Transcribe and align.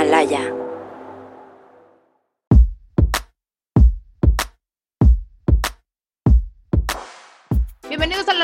Himalaya. 0.00 0.59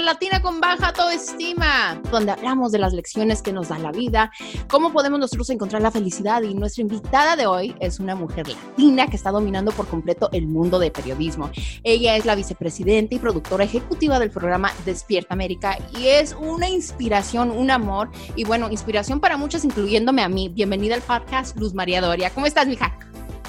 Latina 0.06 0.40
con 0.40 0.60
Baja 0.60 0.90
Autoestima, 0.90 2.00
donde 2.12 2.30
hablamos 2.30 2.70
de 2.70 2.78
las 2.78 2.92
lecciones 2.92 3.42
que 3.42 3.52
nos 3.52 3.70
da 3.70 3.78
la 3.80 3.90
vida, 3.90 4.30
cómo 4.68 4.92
podemos 4.92 5.18
nosotros 5.18 5.50
encontrar 5.50 5.82
la 5.82 5.90
felicidad. 5.90 6.42
Y 6.42 6.54
nuestra 6.54 6.82
invitada 6.82 7.34
de 7.34 7.46
hoy 7.48 7.74
es 7.80 7.98
una 7.98 8.14
mujer 8.14 8.46
latina 8.46 9.08
que 9.08 9.16
está 9.16 9.32
dominando 9.32 9.72
por 9.72 9.88
completo 9.88 10.30
el 10.32 10.46
mundo 10.46 10.78
de 10.78 10.92
periodismo. 10.92 11.50
Ella 11.82 12.14
es 12.14 12.24
la 12.24 12.36
vicepresidenta 12.36 13.16
y 13.16 13.18
productora 13.18 13.64
ejecutiva 13.64 14.20
del 14.20 14.30
programa 14.30 14.72
Despierta 14.84 15.34
América 15.34 15.76
y 15.98 16.06
es 16.06 16.36
una 16.38 16.68
inspiración, 16.68 17.50
un 17.50 17.72
amor 17.72 18.08
y 18.36 18.44
bueno, 18.44 18.70
inspiración 18.70 19.18
para 19.18 19.36
muchos, 19.36 19.64
incluyéndome 19.64 20.22
a 20.22 20.28
mí. 20.28 20.48
Bienvenida 20.48 20.94
al 20.94 21.02
podcast 21.02 21.56
Luz 21.56 21.74
María 21.74 22.00
Doria. 22.00 22.30
¿Cómo 22.30 22.46
estás, 22.46 22.68
mija? 22.68 22.96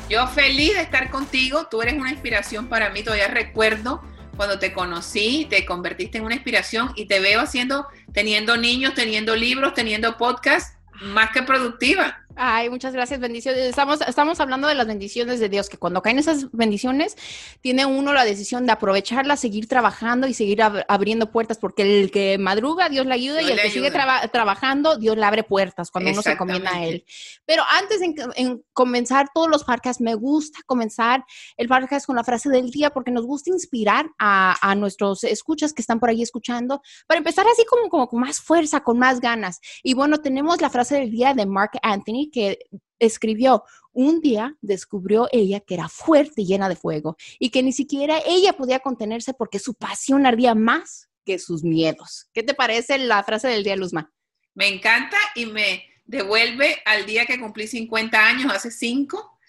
Yo 0.10 0.26
feliz 0.26 0.74
de 0.74 0.82
estar 0.82 1.12
contigo. 1.12 1.68
Tú 1.70 1.84
eres 1.84 1.94
una 1.94 2.10
inspiración 2.10 2.68
para 2.68 2.90
mí. 2.90 3.04
Todavía 3.04 3.28
recuerdo 3.28 4.02
cuando 4.38 4.59
te 4.59 4.72
conocí, 4.72 5.48
te 5.50 5.66
convertiste 5.66 6.20
en 6.20 6.23
una 6.23 6.36
inspiración 6.36 6.91
y 6.95 7.05
te 7.08 7.20
veo 7.20 7.41
haciendo, 7.41 7.88
teniendo 8.14 8.55
niños, 8.55 8.94
teniendo 8.94 9.36
libros, 9.36 9.73
teniendo 9.73 10.16
podcasts, 10.18 10.78
más 11.02 11.32
que 11.32 11.44
productiva. 11.44 12.26
Ay, 12.40 12.70
muchas 12.70 12.94
gracias, 12.94 13.20
bendiciones. 13.20 13.62
Estamos, 13.62 14.00
estamos 14.02 14.40
hablando 14.40 14.68
de 14.68 14.76
las 14.76 14.86
bendiciones 14.86 15.40
de 15.40 15.50
Dios, 15.50 15.70
que 15.70 15.78
cuando 15.78 16.04
caen 16.04 16.20
esas 16.20 16.52
bendiciones, 16.52 17.18
tiene 17.62 17.88
uno 17.88 18.14
la 18.14 18.23
decisión 18.26 18.68
de 18.68 18.73
aprovecharlas, 18.73 19.40
seguir 19.40 19.68
trabajando 19.68 20.28
y 20.28 20.36
seguir 20.36 20.62
abriendo 20.62 21.31
puertas, 21.31 21.58
porque 21.58 21.81
el 21.81 22.12
que 22.12 22.38
madruga, 22.38 22.90
Dios 22.90 23.08
le 23.08 23.16
ayuda, 23.16 23.42
y 23.42 23.50
el 23.50 23.59
que 23.59 23.72
sigue 23.72 23.90
trabajando, 23.92 24.98
Dios 24.98 25.18
le 25.18 25.26
abre 25.26 25.44
puertas 25.44 25.90
cuando 25.90 26.12
uno 26.12 26.22
se 26.22 26.34
encomienda 26.34 26.76
a 26.76 26.86
Él. 26.86 27.05
Pero 27.45 27.64
antes 27.72 28.00
de 28.02 28.62
comenzar 28.72 29.30
todos 29.34 29.50
los 29.50 29.64
podcasts, 29.64 30.00
me 30.00 30.14
gusta 30.14 30.59
comenzar 30.67 31.25
el 31.58 31.67
podcast 31.67 32.06
con 32.06 32.17
la 32.17 32.23
frase 32.23 32.50
del 32.50 32.69
día, 32.69 32.92
porque 32.92 33.09
nos 33.09 33.25
gusta 33.25 33.50
inspirar 33.50 34.12
a, 34.19 34.56
a 34.62 34.75
nuestros 34.75 35.23
escuchas 35.23 35.73
que 35.73 35.81
están 35.81 36.00
por 36.00 36.09
ahí 36.09 36.22
escuchando, 36.22 36.84
para 37.08 37.17
empezar 37.17 37.47
así 37.52 37.66
como, 37.66 37.90
como 37.90 38.08
con 38.08 38.19
más 38.19 38.40
fuerza, 38.40 38.81
con 38.81 39.00
más 39.00 39.19
ganas. 39.22 39.59
Y 39.81 39.95
bueno, 39.95 40.19
tenemos 40.19 40.62
la 40.62 40.69
frase 40.69 41.00
del 41.00 41.09
día 41.09 41.34
de 41.34 41.47
Mark 41.47 41.72
Anthony, 41.81 42.27
que 42.31 42.59
escribió, 43.00 43.64
un 43.94 44.22
día 44.22 44.56
descubrió 44.61 45.28
ella 45.31 45.59
que 45.59 45.73
era 45.73 45.89
fuerte 45.89 46.42
y 46.42 46.45
llena 46.45 46.69
de 46.69 46.75
fuego 46.75 47.17
y 47.39 47.50
que 47.50 47.64
ni 47.64 47.72
siquiera 47.72 48.19
ella 48.25 48.53
podía 48.53 48.80
contenerse 48.80 49.34
porque 49.34 49.59
su 49.59 49.73
pasión 49.73 50.25
ardía 50.25 50.56
más 50.56 51.09
que 51.25 51.39
sus 51.39 51.64
miedos. 51.64 52.30
¿Qué 52.34 52.44
te 52.44 52.53
parece 52.53 52.97
la 52.97 53.23
frase 53.23 53.47
del 53.47 53.64
día, 53.64 53.75
Luzma? 53.75 54.11
Me 54.53 54.67
encanta 54.67 55.17
y 55.36 55.45
me 55.45 55.84
devuelve 56.06 56.81
al 56.86 57.06
día 57.06 57.25
que 57.25 57.39
cumplí 57.39 57.67
50 57.67 58.25
años, 58.25 58.52
hace 58.53 58.72
5, 58.72 59.39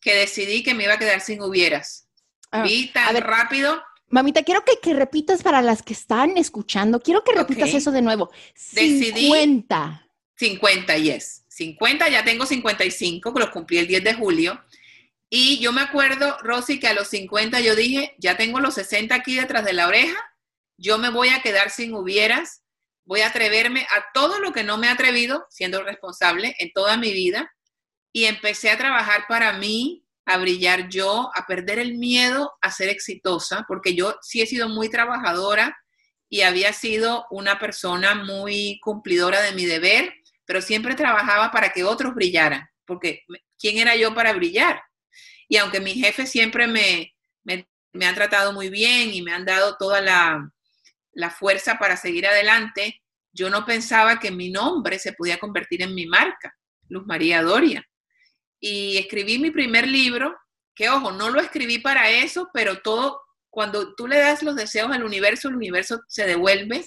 que 0.00 0.14
decidí 0.14 0.62
que 0.62 0.74
me 0.74 0.84
iba 0.84 0.94
a 0.94 0.98
quedar 0.98 1.20
sin 1.20 1.40
hubieras. 1.42 2.08
Ah, 2.50 2.62
Vi 2.62 2.88
tan 2.92 3.16
rápido. 3.16 3.80
Mamita, 4.10 4.42
quiero 4.42 4.64
que, 4.64 4.78
que, 4.80 4.94
repitas 4.94 5.42
para 5.42 5.60
las 5.60 5.82
que 5.82 5.92
están 5.92 6.38
escuchando, 6.38 7.00
quiero 7.00 7.22
que 7.22 7.32
repitas 7.32 7.74
eso 7.74 7.90
de 7.90 8.02
nuevo. 8.02 8.30
Decidí 8.72 9.12
50. 9.12 10.08
50, 10.36 10.96
yes. 10.96 11.44
50, 11.58 12.08
ya 12.08 12.24
tengo 12.24 12.46
55, 12.46 13.34
que 13.34 13.40
los 13.40 13.50
cumplí 13.50 13.78
el 13.78 13.88
10 13.88 14.04
de 14.04 14.14
julio. 14.14 14.64
Y 15.28 15.58
yo 15.58 15.72
me 15.72 15.82
acuerdo, 15.82 16.38
Rosy, 16.42 16.78
que 16.78 16.86
a 16.86 16.94
los 16.94 17.08
50 17.08 17.60
yo 17.60 17.74
dije, 17.74 18.14
ya 18.18 18.36
tengo 18.36 18.60
los 18.60 18.74
60 18.74 19.12
aquí 19.14 19.34
detrás 19.34 19.64
de 19.64 19.72
la 19.72 19.88
oreja, 19.88 20.16
yo 20.78 20.98
me 20.98 21.10
voy 21.10 21.30
a 21.30 21.42
quedar 21.42 21.70
sin 21.70 21.92
hubieras, 21.94 22.62
voy 23.04 23.22
a 23.22 23.26
atreverme 23.26 23.82
a 23.82 24.06
todo 24.14 24.38
lo 24.38 24.52
que 24.52 24.62
no 24.62 24.78
me 24.78 24.86
he 24.86 24.90
atrevido, 24.90 25.46
siendo 25.50 25.82
responsable 25.82 26.54
en 26.60 26.70
toda 26.72 26.96
mi 26.96 27.12
vida. 27.12 27.52
Y 28.12 28.24
empecé 28.24 28.70
a 28.70 28.78
trabajar 28.78 29.24
para 29.28 29.52
mí, 29.54 30.04
a 30.26 30.38
brillar 30.38 30.88
yo, 30.88 31.30
a 31.34 31.46
perder 31.46 31.80
el 31.80 31.98
miedo 31.98 32.52
a 32.62 32.70
ser 32.70 32.88
exitosa, 32.88 33.64
porque 33.66 33.94
yo 33.96 34.16
sí 34.22 34.40
he 34.40 34.46
sido 34.46 34.68
muy 34.68 34.88
trabajadora 34.88 35.76
y 36.30 36.42
había 36.42 36.72
sido 36.72 37.26
una 37.30 37.58
persona 37.58 38.14
muy 38.14 38.78
cumplidora 38.80 39.40
de 39.42 39.52
mi 39.52 39.66
deber 39.66 40.14
pero 40.48 40.62
siempre 40.62 40.94
trabajaba 40.94 41.50
para 41.50 41.74
que 41.74 41.84
otros 41.84 42.14
brillaran, 42.14 42.66
porque 42.86 43.22
¿quién 43.58 43.76
era 43.76 43.94
yo 43.96 44.14
para 44.14 44.32
brillar? 44.32 44.80
Y 45.46 45.58
aunque 45.58 45.78
mis 45.78 46.02
jefes 46.02 46.30
siempre 46.30 46.66
me, 46.66 47.14
me, 47.44 48.06
han 48.06 48.14
tratado 48.14 48.54
muy 48.54 48.70
bien 48.70 49.12
y 49.12 49.20
me 49.20 49.34
han 49.34 49.44
dado 49.44 49.76
toda 49.78 50.00
la, 50.00 50.50
la 51.12 51.30
fuerza 51.30 51.78
para 51.78 51.98
seguir 51.98 52.26
adelante, 52.26 53.02
yo 53.30 53.50
no 53.50 53.66
pensaba 53.66 54.18
que 54.18 54.30
mi 54.30 54.50
nombre 54.50 54.98
se 54.98 55.12
podía 55.12 55.38
convertir 55.38 55.82
en 55.82 55.94
mi 55.94 56.06
marca, 56.06 56.56
Luz 56.88 57.04
María 57.06 57.42
Doria. 57.42 57.84
Y 58.58 58.96
escribí 58.96 59.38
mi 59.38 59.50
primer 59.50 59.86
libro, 59.86 60.34
que 60.74 60.88
ojo, 60.88 61.12
no 61.12 61.28
lo 61.28 61.42
escribí 61.42 61.78
para 61.78 62.08
eso, 62.08 62.48
pero 62.54 62.80
todo, 62.80 63.20
cuando 63.50 63.94
tú 63.94 64.06
le 64.06 64.16
das 64.16 64.42
los 64.42 64.56
deseos 64.56 64.90
al 64.92 65.04
universo, 65.04 65.48
el 65.48 65.56
universo 65.56 66.00
se 66.08 66.24
devuelve 66.24 66.86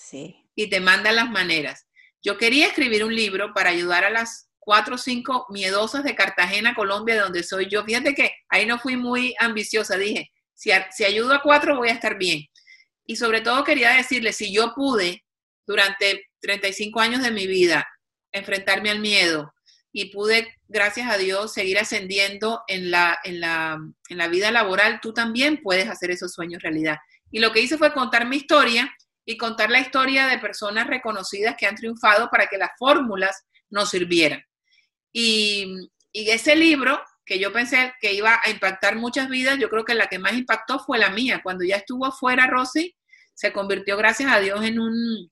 y 0.55 0.67
te 0.67 0.79
manda 0.79 1.11
las 1.11 1.29
maneras. 1.29 1.85
Yo 2.23 2.37
quería 2.37 2.67
escribir 2.67 3.03
un 3.03 3.15
libro 3.15 3.53
para 3.53 3.71
ayudar 3.71 4.03
a 4.03 4.09
las 4.09 4.49
cuatro 4.59 4.95
o 4.95 4.97
cinco 4.97 5.47
miedosas 5.49 6.03
de 6.03 6.15
Cartagena, 6.15 6.75
Colombia, 6.75 7.15
de 7.15 7.21
donde 7.21 7.43
soy 7.43 7.67
yo. 7.69 7.83
Fíjate 7.83 8.13
que 8.13 8.31
ahí 8.49 8.65
no 8.65 8.79
fui 8.79 8.95
muy 8.95 9.33
ambiciosa, 9.39 9.97
dije, 9.97 10.31
si, 10.53 10.71
si 10.91 11.03
ayudo 11.03 11.33
a 11.33 11.41
cuatro 11.41 11.75
voy 11.75 11.89
a 11.89 11.93
estar 11.93 12.17
bien. 12.17 12.45
Y 13.05 13.15
sobre 13.15 13.41
todo 13.41 13.63
quería 13.63 13.89
decirle, 13.91 14.33
si 14.33 14.53
yo 14.53 14.73
pude 14.75 15.25
durante 15.65 16.29
35 16.41 16.99
años 16.99 17.23
de 17.23 17.31
mi 17.31 17.47
vida 17.47 17.87
enfrentarme 18.31 18.91
al 18.91 18.99
miedo 18.99 19.53
y 19.91 20.11
pude, 20.11 20.55
gracias 20.67 21.09
a 21.09 21.17
Dios, 21.17 21.53
seguir 21.53 21.79
ascendiendo 21.79 22.61
en 22.67 22.91
la, 22.91 23.19
en 23.23 23.41
la, 23.41 23.79
en 24.09 24.17
la 24.17 24.27
vida 24.27 24.51
laboral, 24.51 24.99
tú 25.01 25.13
también 25.13 25.61
puedes 25.61 25.89
hacer 25.89 26.11
esos 26.11 26.33
sueños 26.33 26.61
realidad. 26.61 26.97
Y 27.31 27.39
lo 27.39 27.51
que 27.51 27.61
hice 27.61 27.77
fue 27.77 27.93
contar 27.93 28.27
mi 28.27 28.37
historia 28.37 28.93
y 29.31 29.37
contar 29.37 29.71
la 29.71 29.79
historia 29.79 30.27
de 30.27 30.39
personas 30.39 30.87
reconocidas 30.87 31.55
que 31.57 31.65
han 31.65 31.75
triunfado 31.75 32.29
para 32.29 32.47
que 32.47 32.57
las 32.57 32.71
fórmulas 32.77 33.45
nos 33.69 33.89
sirvieran. 33.89 34.43
Y, 35.13 35.89
ese 36.13 36.57
libro, 36.57 37.01
que 37.25 37.39
yo 37.39 37.53
pensé 37.53 37.93
que 38.01 38.11
iba 38.11 38.41
a 38.43 38.49
impactar 38.49 38.97
muchas 38.97 39.29
vidas, 39.29 39.57
yo 39.57 39.69
creo 39.69 39.85
que 39.85 39.93
la 39.93 40.07
que 40.07 40.19
más 40.19 40.33
impactó 40.33 40.79
fue 40.79 40.99
la 40.99 41.09
mía. 41.09 41.39
Cuando 41.41 41.63
ya 41.63 41.77
estuvo 41.77 42.05
afuera, 42.05 42.47
Rosy, 42.47 42.93
se 43.33 43.53
convirtió, 43.53 43.95
gracias 43.95 44.29
a 44.29 44.41
Dios, 44.41 44.61
en 44.65 44.81
un, 44.81 45.31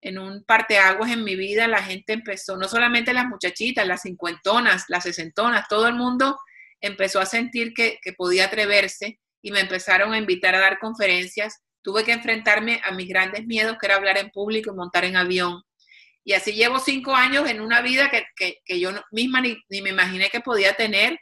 en 0.00 0.18
un 0.18 0.42
parteaguas 0.44 1.10
en 1.10 1.22
mi 1.22 1.36
vida. 1.36 1.68
La 1.68 1.82
gente 1.82 2.14
empezó, 2.14 2.56
no 2.56 2.66
solamente 2.66 3.12
las 3.12 3.26
muchachitas, 3.26 3.86
las 3.86 4.00
cincuentonas, 4.00 4.86
las 4.88 5.04
sesentonas, 5.04 5.68
todo 5.68 5.86
el 5.86 5.94
mundo 5.94 6.38
empezó 6.80 7.20
a 7.20 7.26
sentir 7.26 7.74
que, 7.74 7.98
que 8.00 8.14
podía 8.14 8.46
atreverse 8.46 9.20
y 9.42 9.50
me 9.50 9.60
empezaron 9.60 10.14
a 10.14 10.18
invitar 10.18 10.54
a 10.54 10.60
dar 10.60 10.78
conferencias 10.78 11.63
tuve 11.84 12.02
que 12.02 12.12
enfrentarme 12.12 12.80
a 12.82 12.92
mis 12.92 13.06
grandes 13.06 13.46
miedos, 13.46 13.76
que 13.78 13.86
era 13.86 13.96
hablar 13.96 14.16
en 14.16 14.30
público 14.30 14.72
y 14.72 14.74
montar 14.74 15.04
en 15.04 15.16
avión. 15.16 15.62
Y 16.24 16.32
así 16.32 16.54
llevo 16.54 16.80
cinco 16.80 17.14
años 17.14 17.48
en 17.48 17.60
una 17.60 17.82
vida 17.82 18.10
que, 18.10 18.62
yo 18.80 18.90
misma 19.12 19.42
ni, 19.42 19.58
ni, 19.68 19.82
me 19.82 19.90
imaginé 19.90 20.30
que 20.30 20.40
podía 20.40 20.72
tener, 20.72 21.18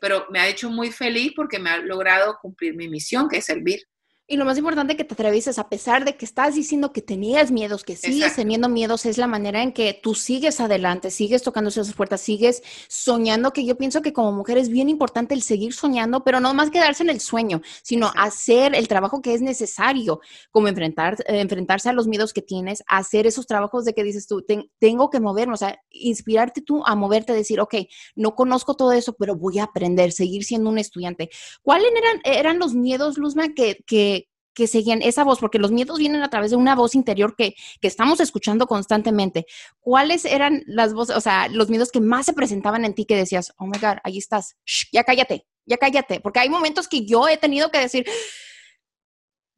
pero 0.00 0.26
me 0.30 0.40
ha 0.40 0.48
hecho 0.48 0.70
muy 0.70 0.90
feliz 0.90 1.32
porque 1.36 1.58
me 1.58 1.68
ha 1.68 1.76
logrado 1.76 2.38
cumplir 2.40 2.74
mi 2.74 2.88
misión, 2.88 3.28
que 3.28 3.36
es 3.36 3.44
servir. 3.44 3.82
Y 4.28 4.36
lo 4.36 4.44
más 4.44 4.58
importante 4.58 4.96
que 4.96 5.04
te 5.04 5.14
atreves 5.14 5.56
a 5.56 5.68
pesar 5.68 6.04
de 6.04 6.16
que 6.16 6.24
estás 6.24 6.56
diciendo 6.56 6.92
que 6.92 7.00
tenías 7.00 7.52
miedos, 7.52 7.84
que 7.84 7.94
sigues 7.94 8.34
teniendo 8.34 8.68
miedos, 8.68 9.06
es 9.06 9.18
la 9.18 9.28
manera 9.28 9.62
en 9.62 9.72
que 9.72 9.96
tú 10.02 10.16
sigues 10.16 10.58
adelante, 10.60 11.12
sigues 11.12 11.44
tocando 11.44 11.70
esas 11.70 11.92
puertas, 11.92 12.22
sigues 12.22 12.60
soñando, 12.88 13.52
que 13.52 13.64
yo 13.64 13.76
pienso 13.76 14.02
que 14.02 14.12
como 14.12 14.32
mujer 14.32 14.58
es 14.58 14.68
bien 14.68 14.88
importante 14.88 15.32
el 15.32 15.42
seguir 15.42 15.74
soñando, 15.74 16.24
pero 16.24 16.40
no 16.40 16.54
más 16.54 16.70
quedarse 16.70 17.04
en 17.04 17.10
el 17.10 17.20
sueño, 17.20 17.62
sino 17.84 18.10
hacer 18.16 18.74
el 18.74 18.88
trabajo 18.88 19.22
que 19.22 19.32
es 19.32 19.42
necesario, 19.42 20.20
como 20.50 20.66
enfrentar, 20.66 21.14
eh, 21.28 21.38
enfrentarse 21.38 21.88
a 21.88 21.92
los 21.92 22.08
miedos 22.08 22.32
que 22.32 22.42
tienes, 22.42 22.82
hacer 22.88 23.28
esos 23.28 23.46
trabajos 23.46 23.84
de 23.84 23.94
que 23.94 24.02
dices 24.02 24.26
tú, 24.26 24.44
tengo 24.80 25.08
que 25.08 25.20
moverme, 25.20 25.54
o 25.54 25.56
sea, 25.56 25.80
inspirarte 25.90 26.62
tú 26.62 26.82
a 26.84 26.96
moverte, 26.96 27.32
decir, 27.32 27.60
ok, 27.60 27.76
no 28.16 28.34
conozco 28.34 28.74
todo 28.74 28.90
eso, 28.90 29.12
pero 29.12 29.36
voy 29.36 29.60
a 29.60 29.64
aprender, 29.64 30.10
seguir 30.10 30.42
siendo 30.42 30.68
un 30.68 30.78
estudiante. 30.78 31.30
¿Cuáles 31.62 31.92
eran, 31.96 32.20
eran 32.24 32.58
los 32.58 32.74
miedos, 32.74 33.18
Luzma, 33.18 33.54
que, 33.54 33.84
que 33.86 34.15
que 34.56 34.66
seguían 34.66 35.02
esa 35.02 35.22
voz, 35.22 35.38
porque 35.38 35.58
los 35.58 35.70
miedos 35.70 35.98
vienen 35.98 36.22
a 36.22 36.30
través 36.30 36.50
de 36.50 36.56
una 36.56 36.74
voz 36.74 36.94
interior 36.94 37.36
que, 37.36 37.54
que, 37.78 37.86
estamos 37.86 38.20
escuchando 38.20 38.66
constantemente. 38.66 39.46
¿Cuáles 39.80 40.24
eran 40.24 40.62
las 40.66 40.94
voces, 40.94 41.14
o 41.14 41.20
sea, 41.20 41.48
los 41.48 41.68
miedos 41.68 41.92
que 41.92 42.00
más 42.00 42.24
se 42.24 42.32
presentaban 42.32 42.86
en 42.86 42.94
ti 42.94 43.04
que 43.04 43.16
decías, 43.16 43.52
oh 43.58 43.66
my 43.66 43.78
God, 43.78 43.98
ahí 44.02 44.16
estás, 44.16 44.56
ya 44.90 45.04
cállate, 45.04 45.46
ya 45.66 45.76
cállate? 45.76 46.20
Porque 46.20 46.40
hay 46.40 46.48
momentos 46.48 46.88
que 46.88 47.04
yo 47.04 47.28
he 47.28 47.36
tenido 47.36 47.70
que 47.70 47.80
decir, 47.80 48.06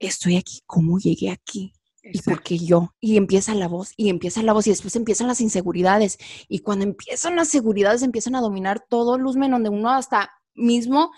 estoy 0.00 0.36
aquí, 0.36 0.62
¿cómo 0.66 0.98
llegué 0.98 1.30
aquí? 1.30 1.72
¿Y 2.02 2.20
por 2.22 2.42
qué 2.42 2.58
yo? 2.58 2.94
Y 3.00 3.18
empieza 3.18 3.54
la 3.54 3.68
voz, 3.68 3.92
y 3.96 4.08
empieza 4.08 4.42
la 4.42 4.52
voz, 4.52 4.66
y 4.66 4.70
después 4.70 4.96
empiezan 4.96 5.28
las 5.28 5.40
inseguridades. 5.40 6.18
Y 6.48 6.58
cuando 6.60 6.84
empiezan 6.84 7.36
las 7.36 7.48
seguridades, 7.48 8.02
empiezan 8.02 8.34
a 8.34 8.40
dominar 8.40 8.84
todo, 8.88 9.16
Luzmen, 9.16 9.52
donde 9.52 9.68
uno 9.68 9.90
hasta 9.90 10.30
mismo 10.54 11.12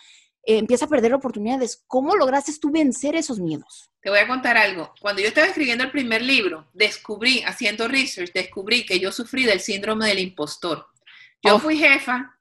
eh, 0.44 0.58
empieza 0.58 0.86
a 0.86 0.88
perder 0.88 1.14
oportunidades. 1.14 1.84
¿Cómo 1.86 2.16
lograste 2.16 2.52
tú 2.60 2.70
vencer 2.70 3.14
esos 3.14 3.38
miedos? 3.38 3.90
Te 4.00 4.10
voy 4.10 4.18
a 4.18 4.26
contar 4.26 4.56
algo. 4.56 4.94
Cuando 5.00 5.20
yo 5.20 5.28
estaba 5.28 5.46
escribiendo 5.46 5.84
el 5.84 5.90
primer 5.90 6.22
libro, 6.22 6.68
descubrí, 6.72 7.42
haciendo 7.42 7.88
research, 7.88 8.32
descubrí 8.32 8.86
que 8.86 8.98
yo 8.98 9.12
sufrí 9.12 9.44
del 9.44 9.60
síndrome 9.60 10.08
del 10.08 10.18
impostor. 10.20 10.86
Yo 11.42 11.56
oh. 11.56 11.58
fui 11.58 11.76
jefa 11.76 12.36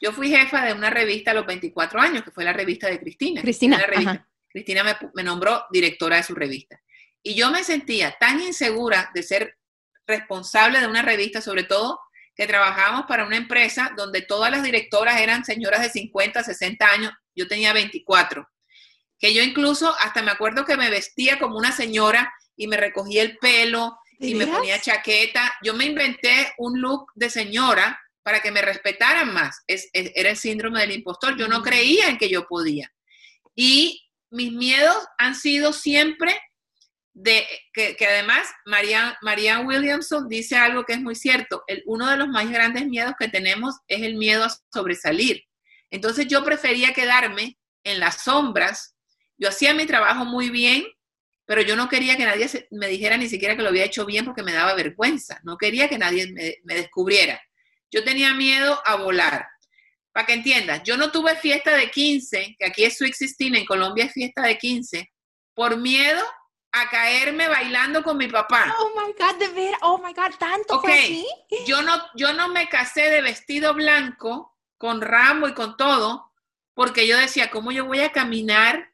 Yo 0.00 0.12
fui 0.12 0.30
jefa 0.30 0.64
de 0.64 0.72
una 0.72 0.90
revista 0.90 1.30
a 1.30 1.34
los 1.34 1.46
24 1.46 2.00
años, 2.00 2.22
que 2.22 2.30
fue 2.30 2.44
la 2.44 2.52
revista 2.52 2.88
de 2.88 3.00
Cristina. 3.00 3.40
Cristina. 3.40 4.26
Cristina 4.50 4.84
me, 4.84 4.96
me 5.14 5.22
nombró 5.22 5.64
directora 5.70 6.16
de 6.16 6.22
su 6.22 6.34
revista. 6.34 6.80
Y 7.22 7.34
yo 7.34 7.50
me 7.50 7.64
sentía 7.64 8.16
tan 8.18 8.40
insegura 8.40 9.10
de 9.14 9.22
ser 9.22 9.58
responsable 10.06 10.80
de 10.80 10.86
una 10.86 11.02
revista, 11.02 11.40
sobre 11.40 11.64
todo 11.64 12.00
que 12.38 12.46
trabajábamos 12.46 13.06
para 13.06 13.26
una 13.26 13.36
empresa 13.36 13.92
donde 13.96 14.22
todas 14.22 14.50
las 14.50 14.62
directoras 14.62 15.20
eran 15.20 15.44
señoras 15.44 15.82
de 15.82 15.90
50, 15.90 16.44
60 16.44 16.86
años, 16.86 17.12
yo 17.38 17.48
tenía 17.48 17.72
24, 17.72 18.48
que 19.18 19.32
yo 19.32 19.42
incluso 19.42 19.94
hasta 20.00 20.22
me 20.22 20.30
acuerdo 20.30 20.64
que 20.64 20.76
me 20.76 20.90
vestía 20.90 21.38
como 21.38 21.56
una 21.56 21.72
señora 21.72 22.32
y 22.56 22.66
me 22.66 22.76
recogía 22.76 23.22
el 23.22 23.38
pelo 23.38 23.96
y 24.18 24.34
me 24.34 24.46
ponía 24.46 24.80
chaqueta, 24.80 25.54
yo 25.62 25.74
me 25.74 25.84
inventé 25.84 26.52
un 26.58 26.80
look 26.80 27.06
de 27.14 27.30
señora 27.30 28.00
para 28.22 28.40
que 28.40 28.50
me 28.50 28.60
respetaran 28.60 29.32
más, 29.32 29.62
es, 29.66 29.88
era 29.92 30.30
el 30.30 30.36
síndrome 30.36 30.80
del 30.80 30.92
impostor, 30.92 31.38
yo 31.38 31.48
no 31.48 31.62
creía 31.62 32.08
en 32.08 32.18
que 32.18 32.28
yo 32.28 32.46
podía. 32.46 32.92
Y 33.54 34.04
mis 34.30 34.52
miedos 34.52 34.96
han 35.16 35.34
sido 35.34 35.72
siempre 35.72 36.38
de 37.14 37.44
que, 37.72 37.96
además 38.06 38.48
María, 38.64 39.18
María, 39.22 39.58
Williamson 39.60 40.28
dice 40.28 40.56
algo 40.56 40.84
que 40.84 40.92
es 40.92 41.00
muy 41.00 41.16
cierto. 41.16 41.64
El, 41.66 41.82
uno 41.86 42.08
de 42.08 42.16
los 42.16 42.28
más 42.28 42.48
grandes 42.48 42.86
miedos 42.86 43.14
que 43.18 43.28
tenemos 43.28 43.74
es 43.88 44.02
el 44.02 44.14
miedo 44.14 44.44
a 44.44 44.56
sobresalir. 44.72 45.42
Entonces 45.90 46.26
yo 46.26 46.44
prefería 46.44 46.92
quedarme 46.92 47.58
en 47.84 48.00
las 48.00 48.22
sombras. 48.22 48.96
Yo 49.36 49.48
hacía 49.48 49.74
mi 49.74 49.86
trabajo 49.86 50.24
muy 50.24 50.50
bien, 50.50 50.84
pero 51.46 51.62
yo 51.62 51.76
no 51.76 51.88
quería 51.88 52.16
que 52.16 52.24
nadie 52.24 52.68
me 52.70 52.88
dijera 52.88 53.16
ni 53.16 53.28
siquiera 53.28 53.56
que 53.56 53.62
lo 53.62 53.68
había 53.68 53.84
hecho 53.84 54.04
bien 54.04 54.24
porque 54.24 54.42
me 54.42 54.52
daba 54.52 54.74
vergüenza. 54.74 55.40
No 55.44 55.56
quería 55.56 55.88
que 55.88 55.98
nadie 55.98 56.30
me, 56.32 56.56
me 56.64 56.74
descubriera. 56.74 57.40
Yo 57.90 58.04
tenía 58.04 58.34
miedo 58.34 58.80
a 58.84 58.96
volar. 58.96 59.46
Para 60.12 60.26
que 60.26 60.32
entiendas, 60.32 60.82
yo 60.82 60.96
no 60.96 61.10
tuve 61.10 61.36
fiesta 61.36 61.76
de 61.76 61.90
15, 61.90 62.56
que 62.58 62.66
aquí 62.66 62.84
es 62.84 62.96
Sweet 62.96 63.14
16, 63.16 63.54
en 63.54 63.66
Colombia 63.66 64.06
es 64.06 64.12
fiesta 64.12 64.42
de 64.42 64.58
15, 64.58 65.12
por 65.54 65.76
miedo 65.76 66.22
a 66.72 66.88
caerme 66.90 67.48
bailando 67.48 68.02
con 68.02 68.16
mi 68.16 68.28
papá. 68.28 68.74
Oh 68.78 68.90
my 68.96 69.12
God, 69.12 69.38
de 69.38 69.48
ver, 69.48 69.74
oh 69.82 69.98
my 69.98 70.12
God, 70.12 70.34
tanto 70.38 70.76
okay. 70.76 71.24
Yo 71.66 71.82
no, 71.82 72.02
yo 72.14 72.32
no 72.32 72.48
me 72.48 72.68
casé 72.68 73.10
de 73.10 73.22
vestido 73.22 73.74
blanco, 73.74 74.57
con 74.78 75.00
ramo 75.00 75.48
y 75.48 75.54
con 75.54 75.76
todo, 75.76 76.32
porque 76.74 77.06
yo 77.06 77.18
decía, 77.18 77.50
¿cómo 77.50 77.72
yo 77.72 77.84
voy 77.84 78.00
a 78.00 78.12
caminar? 78.12 78.92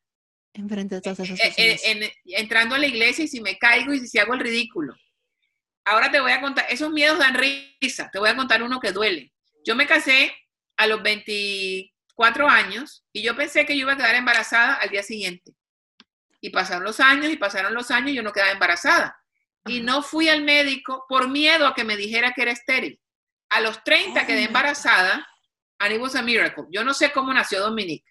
Enfrente 0.54 0.96
de 0.96 1.00
todas 1.02 1.20
esas 1.20 1.38
eh, 1.40 1.78
eh, 1.84 2.14
entrando 2.26 2.74
a 2.74 2.78
la 2.78 2.86
iglesia 2.86 3.24
y 3.24 3.28
si 3.28 3.40
me 3.40 3.58
caigo 3.58 3.92
y 3.92 4.06
si 4.06 4.18
hago 4.18 4.34
el 4.34 4.40
ridículo. 4.40 4.94
Ahora 5.84 6.10
te 6.10 6.20
voy 6.20 6.32
a 6.32 6.40
contar, 6.40 6.64
esos 6.70 6.90
miedos 6.90 7.18
dan 7.18 7.34
risa, 7.34 8.10
te 8.10 8.18
voy 8.18 8.30
a 8.30 8.36
contar 8.36 8.62
uno 8.62 8.80
que 8.80 8.92
duele. 8.92 9.34
Yo 9.66 9.76
me 9.76 9.86
casé 9.86 10.34
a 10.78 10.86
los 10.86 11.02
24 11.02 12.48
años 12.48 13.04
y 13.12 13.22
yo 13.22 13.36
pensé 13.36 13.66
que 13.66 13.74
yo 13.74 13.82
iba 13.82 13.92
a 13.92 13.96
quedar 13.96 14.14
embarazada 14.14 14.74
al 14.74 14.88
día 14.88 15.02
siguiente. 15.02 15.54
Y 16.40 16.50
pasaron 16.50 16.84
los 16.84 17.00
años 17.00 17.30
y 17.30 17.36
pasaron 17.36 17.74
los 17.74 17.90
años 17.90 18.10
y 18.10 18.14
yo 18.14 18.22
no 18.22 18.32
quedaba 18.32 18.52
embarazada. 18.52 19.18
Y 19.66 19.80
no 19.80 20.02
fui 20.02 20.28
al 20.28 20.42
médico 20.42 21.04
por 21.08 21.28
miedo 21.28 21.66
a 21.66 21.74
que 21.74 21.84
me 21.84 21.96
dijera 21.96 22.32
que 22.32 22.42
era 22.42 22.52
estéril. 22.52 23.00
A 23.50 23.60
los 23.60 23.82
30 23.84 24.26
quedé 24.26 24.44
embarazada 24.44 25.26
and 25.84 25.94
it 25.94 26.00
was 26.00 26.14
a 26.14 26.22
miracle. 26.22 26.66
Yo 26.70 26.82
no 26.82 26.94
sé 26.94 27.12
cómo 27.12 27.32
nació 27.32 27.60
Dominique. 27.60 28.04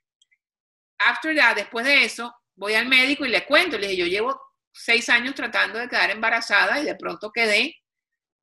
After 0.99 1.35
that, 1.35 1.55
después 1.55 1.85
de 1.85 2.03
eso, 2.03 2.33
voy 2.55 2.75
al 2.75 2.87
médico 2.87 3.25
y 3.25 3.29
le 3.29 3.45
cuento. 3.45 3.77
Le 3.77 3.87
dije, 3.87 4.01
yo 4.01 4.05
llevo 4.05 4.39
seis 4.71 5.09
años 5.09 5.35
tratando 5.35 5.79
de 5.79 5.89
quedar 5.89 6.11
embarazada 6.11 6.79
y 6.79 6.85
de 6.85 6.95
pronto 6.95 7.31
quedé. 7.31 7.75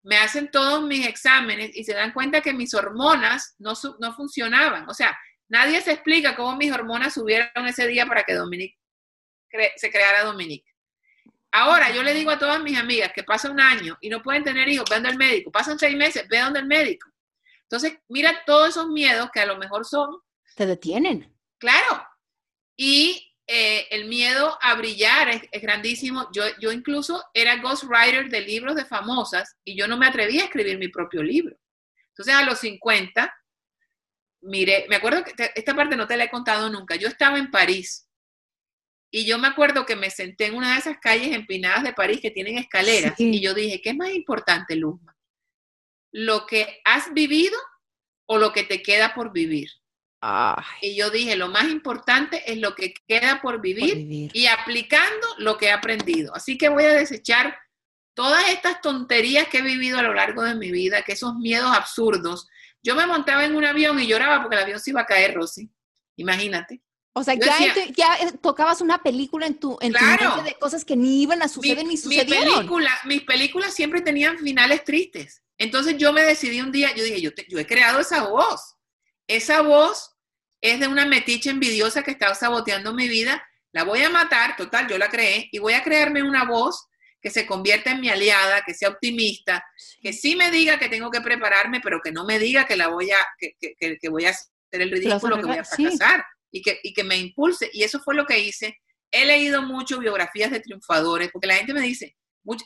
Me 0.02 0.16
hacen 0.16 0.50
todos 0.50 0.82
mis 0.82 1.06
exámenes 1.06 1.70
y 1.74 1.84
se 1.84 1.94
dan 1.94 2.12
cuenta 2.12 2.40
que 2.40 2.52
mis 2.52 2.74
hormonas 2.74 3.54
no, 3.58 3.74
no 3.98 4.14
funcionaban. 4.14 4.88
O 4.88 4.94
sea, 4.94 5.16
nadie 5.48 5.80
se 5.80 5.92
explica 5.92 6.34
cómo 6.34 6.56
mis 6.56 6.72
hormonas 6.72 7.14
subieron 7.14 7.66
ese 7.66 7.86
día 7.86 8.06
para 8.06 8.24
que 8.24 8.34
Dominique 8.34 8.80
se 9.76 9.90
creara 9.90 10.24
Dominique. 10.24 10.70
Ahora 11.52 11.90
yo 11.90 12.02
le 12.02 12.14
digo 12.14 12.30
a 12.30 12.38
todas 12.38 12.62
mis 12.62 12.78
amigas 12.78 13.12
que 13.12 13.24
pasa 13.24 13.50
un 13.50 13.60
año 13.60 13.98
y 14.00 14.08
no 14.08 14.22
pueden 14.22 14.44
tener 14.44 14.68
hijos, 14.68 14.88
vean 14.88 15.06
al 15.06 15.16
médico. 15.16 15.50
Pasan 15.50 15.78
seis 15.78 15.96
meses, 15.96 16.28
ve 16.28 16.38
donde 16.38 16.60
el 16.60 16.66
médico. 16.66 17.08
Entonces, 17.70 18.00
mira 18.08 18.42
todos 18.44 18.70
esos 18.70 18.88
miedos 18.88 19.30
que 19.32 19.38
a 19.38 19.46
lo 19.46 19.56
mejor 19.56 19.86
son... 19.86 20.20
Te 20.56 20.66
detienen. 20.66 21.32
Claro. 21.58 22.04
Y 22.76 23.32
eh, 23.46 23.86
el 23.90 24.06
miedo 24.06 24.58
a 24.60 24.74
brillar 24.74 25.28
es, 25.28 25.62
grandísimo. 25.62 26.28
Yo, 26.32 26.42
yo 26.60 26.72
incluso 26.72 27.22
era 27.32 27.62
ghostwriter 27.62 28.28
de 28.28 28.40
libros 28.40 28.74
de 28.74 28.84
famosas 28.84 29.56
y 29.64 29.76
yo 29.76 29.86
no 29.86 29.96
me 29.96 30.08
atreví 30.08 30.40
a 30.40 30.44
escribir 30.44 30.78
mi 30.78 30.88
propio 30.88 31.22
libro. 31.22 31.56
Entonces, 32.08 32.34
a 32.34 32.44
los 32.44 32.58
50, 32.58 33.32
mire, 34.42 34.86
me 34.88 34.96
acuerdo 34.96 35.22
que 35.22 35.52
esta 35.54 35.76
parte 35.76 35.94
no 35.94 36.08
te 36.08 36.16
la 36.16 36.24
he 36.24 36.30
contado 36.30 36.70
nunca. 36.70 36.96
Yo 36.96 37.06
estaba 37.06 37.38
en 37.38 37.52
París 37.52 38.08
y 39.12 39.26
yo 39.26 39.38
me 39.38 39.46
acuerdo 39.46 39.86
que 39.86 39.94
me 39.94 40.10
senté 40.10 40.46
en 40.46 40.56
una 40.56 40.72
de 40.72 40.80
esas 40.80 40.98
calles 40.98 41.32
empinadas 41.32 41.84
de 41.84 41.92
París 41.92 42.20
que 42.20 42.32
tienen 42.32 42.58
escaleras 42.58 43.14
y 43.18 43.40
yo 43.40 43.54
dije, 43.54 43.80
¿qué 43.80 43.90
es 43.90 43.96
más 43.96 44.10
importante, 44.10 44.74
Luzma? 44.74 45.16
¿Lo 46.12 46.46
que 46.46 46.80
has 46.84 47.12
vivido 47.12 47.58
o 48.26 48.38
lo 48.38 48.52
que 48.52 48.64
te 48.64 48.82
queda 48.82 49.14
por 49.14 49.32
vivir? 49.32 49.70
Y 50.82 50.96
yo 50.96 51.10
dije, 51.10 51.36
lo 51.36 51.48
más 51.48 51.68
importante 51.68 52.42
es 52.50 52.58
lo 52.58 52.74
que 52.74 52.92
queda 53.08 53.40
por 53.40 53.60
vivir, 53.60 54.30
y 54.34 54.46
aplicando 54.46 55.26
lo 55.38 55.56
que 55.56 55.66
he 55.66 55.72
aprendido. 55.72 56.34
Así 56.34 56.58
que 56.58 56.68
voy 56.68 56.84
a 56.84 56.92
desechar 56.92 57.56
todas 58.14 58.48
estas 58.50 58.82
tonterías 58.82 59.48
que 59.48 59.58
he 59.58 59.62
vivido 59.62 59.98
a 59.98 60.02
lo 60.02 60.12
largo 60.12 60.42
de 60.42 60.54
mi 60.54 60.70
vida, 60.70 61.02
que 61.02 61.12
esos 61.12 61.36
miedos 61.36 61.74
absurdos. 61.74 62.48
Yo 62.82 62.94
me 62.94 63.06
montaba 63.06 63.44
en 63.44 63.56
un 63.56 63.64
avión 63.64 63.98
y 63.98 64.06
lloraba 64.06 64.42
porque 64.42 64.56
el 64.56 64.62
avión 64.62 64.80
se 64.80 64.90
iba 64.90 65.00
a 65.00 65.06
caer, 65.06 65.34
Rosy. 65.34 65.70
Imagínate. 66.16 66.82
O 67.12 67.24
sea, 67.24 67.34
ya, 67.34 67.56
ya, 67.96 68.14
eh, 68.16 68.32
tocabas 68.40 68.80
una 68.80 69.02
película 69.02 69.46
en 69.46 69.58
tu, 69.58 69.76
en 69.80 69.92
mente 69.92 70.42
de 70.44 70.54
cosas 70.60 70.84
que 70.84 70.96
ni 70.96 71.22
iban 71.22 71.42
a 71.42 71.48
suceder 71.48 71.84
ni 71.84 71.96
sucedieron. 71.96 72.44
Mi 72.44 72.54
película, 72.54 72.98
mis 73.04 73.22
películas 73.22 73.74
siempre 73.74 74.00
tenían 74.00 74.38
finales 74.38 74.84
tristes. 74.84 75.42
Entonces 75.60 75.98
yo 75.98 76.12
me 76.14 76.22
decidí 76.22 76.62
un 76.62 76.72
día, 76.72 76.94
yo 76.94 77.04
dije, 77.04 77.20
yo, 77.20 77.30
yo 77.48 77.58
he 77.58 77.66
creado 77.66 78.00
esa 78.00 78.24
voz. 78.24 78.76
Esa 79.28 79.60
voz 79.60 80.16
es 80.62 80.80
de 80.80 80.88
una 80.88 81.04
metiche 81.04 81.50
envidiosa 81.50 82.02
que 82.02 82.12
estaba 82.12 82.34
saboteando 82.34 82.94
mi 82.94 83.08
vida. 83.08 83.46
La 83.70 83.84
voy 83.84 84.02
a 84.02 84.08
matar, 84.08 84.56
total, 84.56 84.88
yo 84.88 84.96
la 84.96 85.10
creé, 85.10 85.50
y 85.52 85.58
voy 85.58 85.74
a 85.74 85.84
crearme 85.84 86.22
una 86.22 86.44
voz 86.44 86.88
que 87.20 87.28
se 87.28 87.44
convierta 87.44 87.90
en 87.90 88.00
mi 88.00 88.08
aliada, 88.08 88.62
que 88.66 88.72
sea 88.72 88.88
optimista, 88.88 89.62
que 90.00 90.14
sí 90.14 90.34
me 90.34 90.50
diga 90.50 90.78
que 90.78 90.88
tengo 90.88 91.10
que 91.10 91.20
prepararme, 91.20 91.80
pero 91.82 92.00
que 92.02 92.10
no 92.10 92.24
me 92.24 92.38
diga 92.38 92.64
que 92.64 92.76
la 92.76 92.88
voy 92.88 93.10
a, 93.10 93.18
que, 93.38 93.54
que, 93.60 93.98
que 93.98 94.08
voy 94.08 94.24
a 94.24 94.30
hacer 94.30 94.48
el 94.70 94.90
ridículo, 94.90 95.36
que 95.36 95.46
voy 95.46 95.58
a 95.58 95.64
fracasar 95.64 96.24
y 96.50 96.62
que, 96.62 96.80
y 96.82 96.94
que 96.94 97.04
me 97.04 97.18
impulse. 97.18 97.68
Y 97.74 97.82
eso 97.82 98.00
fue 98.00 98.14
lo 98.14 98.24
que 98.24 98.38
hice. 98.38 98.78
He 99.10 99.26
leído 99.26 99.60
mucho 99.60 99.98
biografías 99.98 100.50
de 100.50 100.60
triunfadores, 100.60 101.28
porque 101.30 101.48
la 101.48 101.56
gente 101.56 101.74
me 101.74 101.82
dice, 101.82 102.16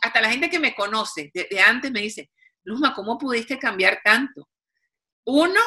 hasta 0.00 0.20
la 0.20 0.30
gente 0.30 0.48
que 0.48 0.60
me 0.60 0.76
conoce 0.76 1.32
de, 1.34 1.60
antes 1.60 1.90
me 1.90 2.00
dice, 2.00 2.30
Luzma, 2.64 2.94
¿cómo 2.94 3.18
pudiste 3.18 3.58
cambiar 3.58 4.00
tanto? 4.02 4.48
Uno, 5.24 5.60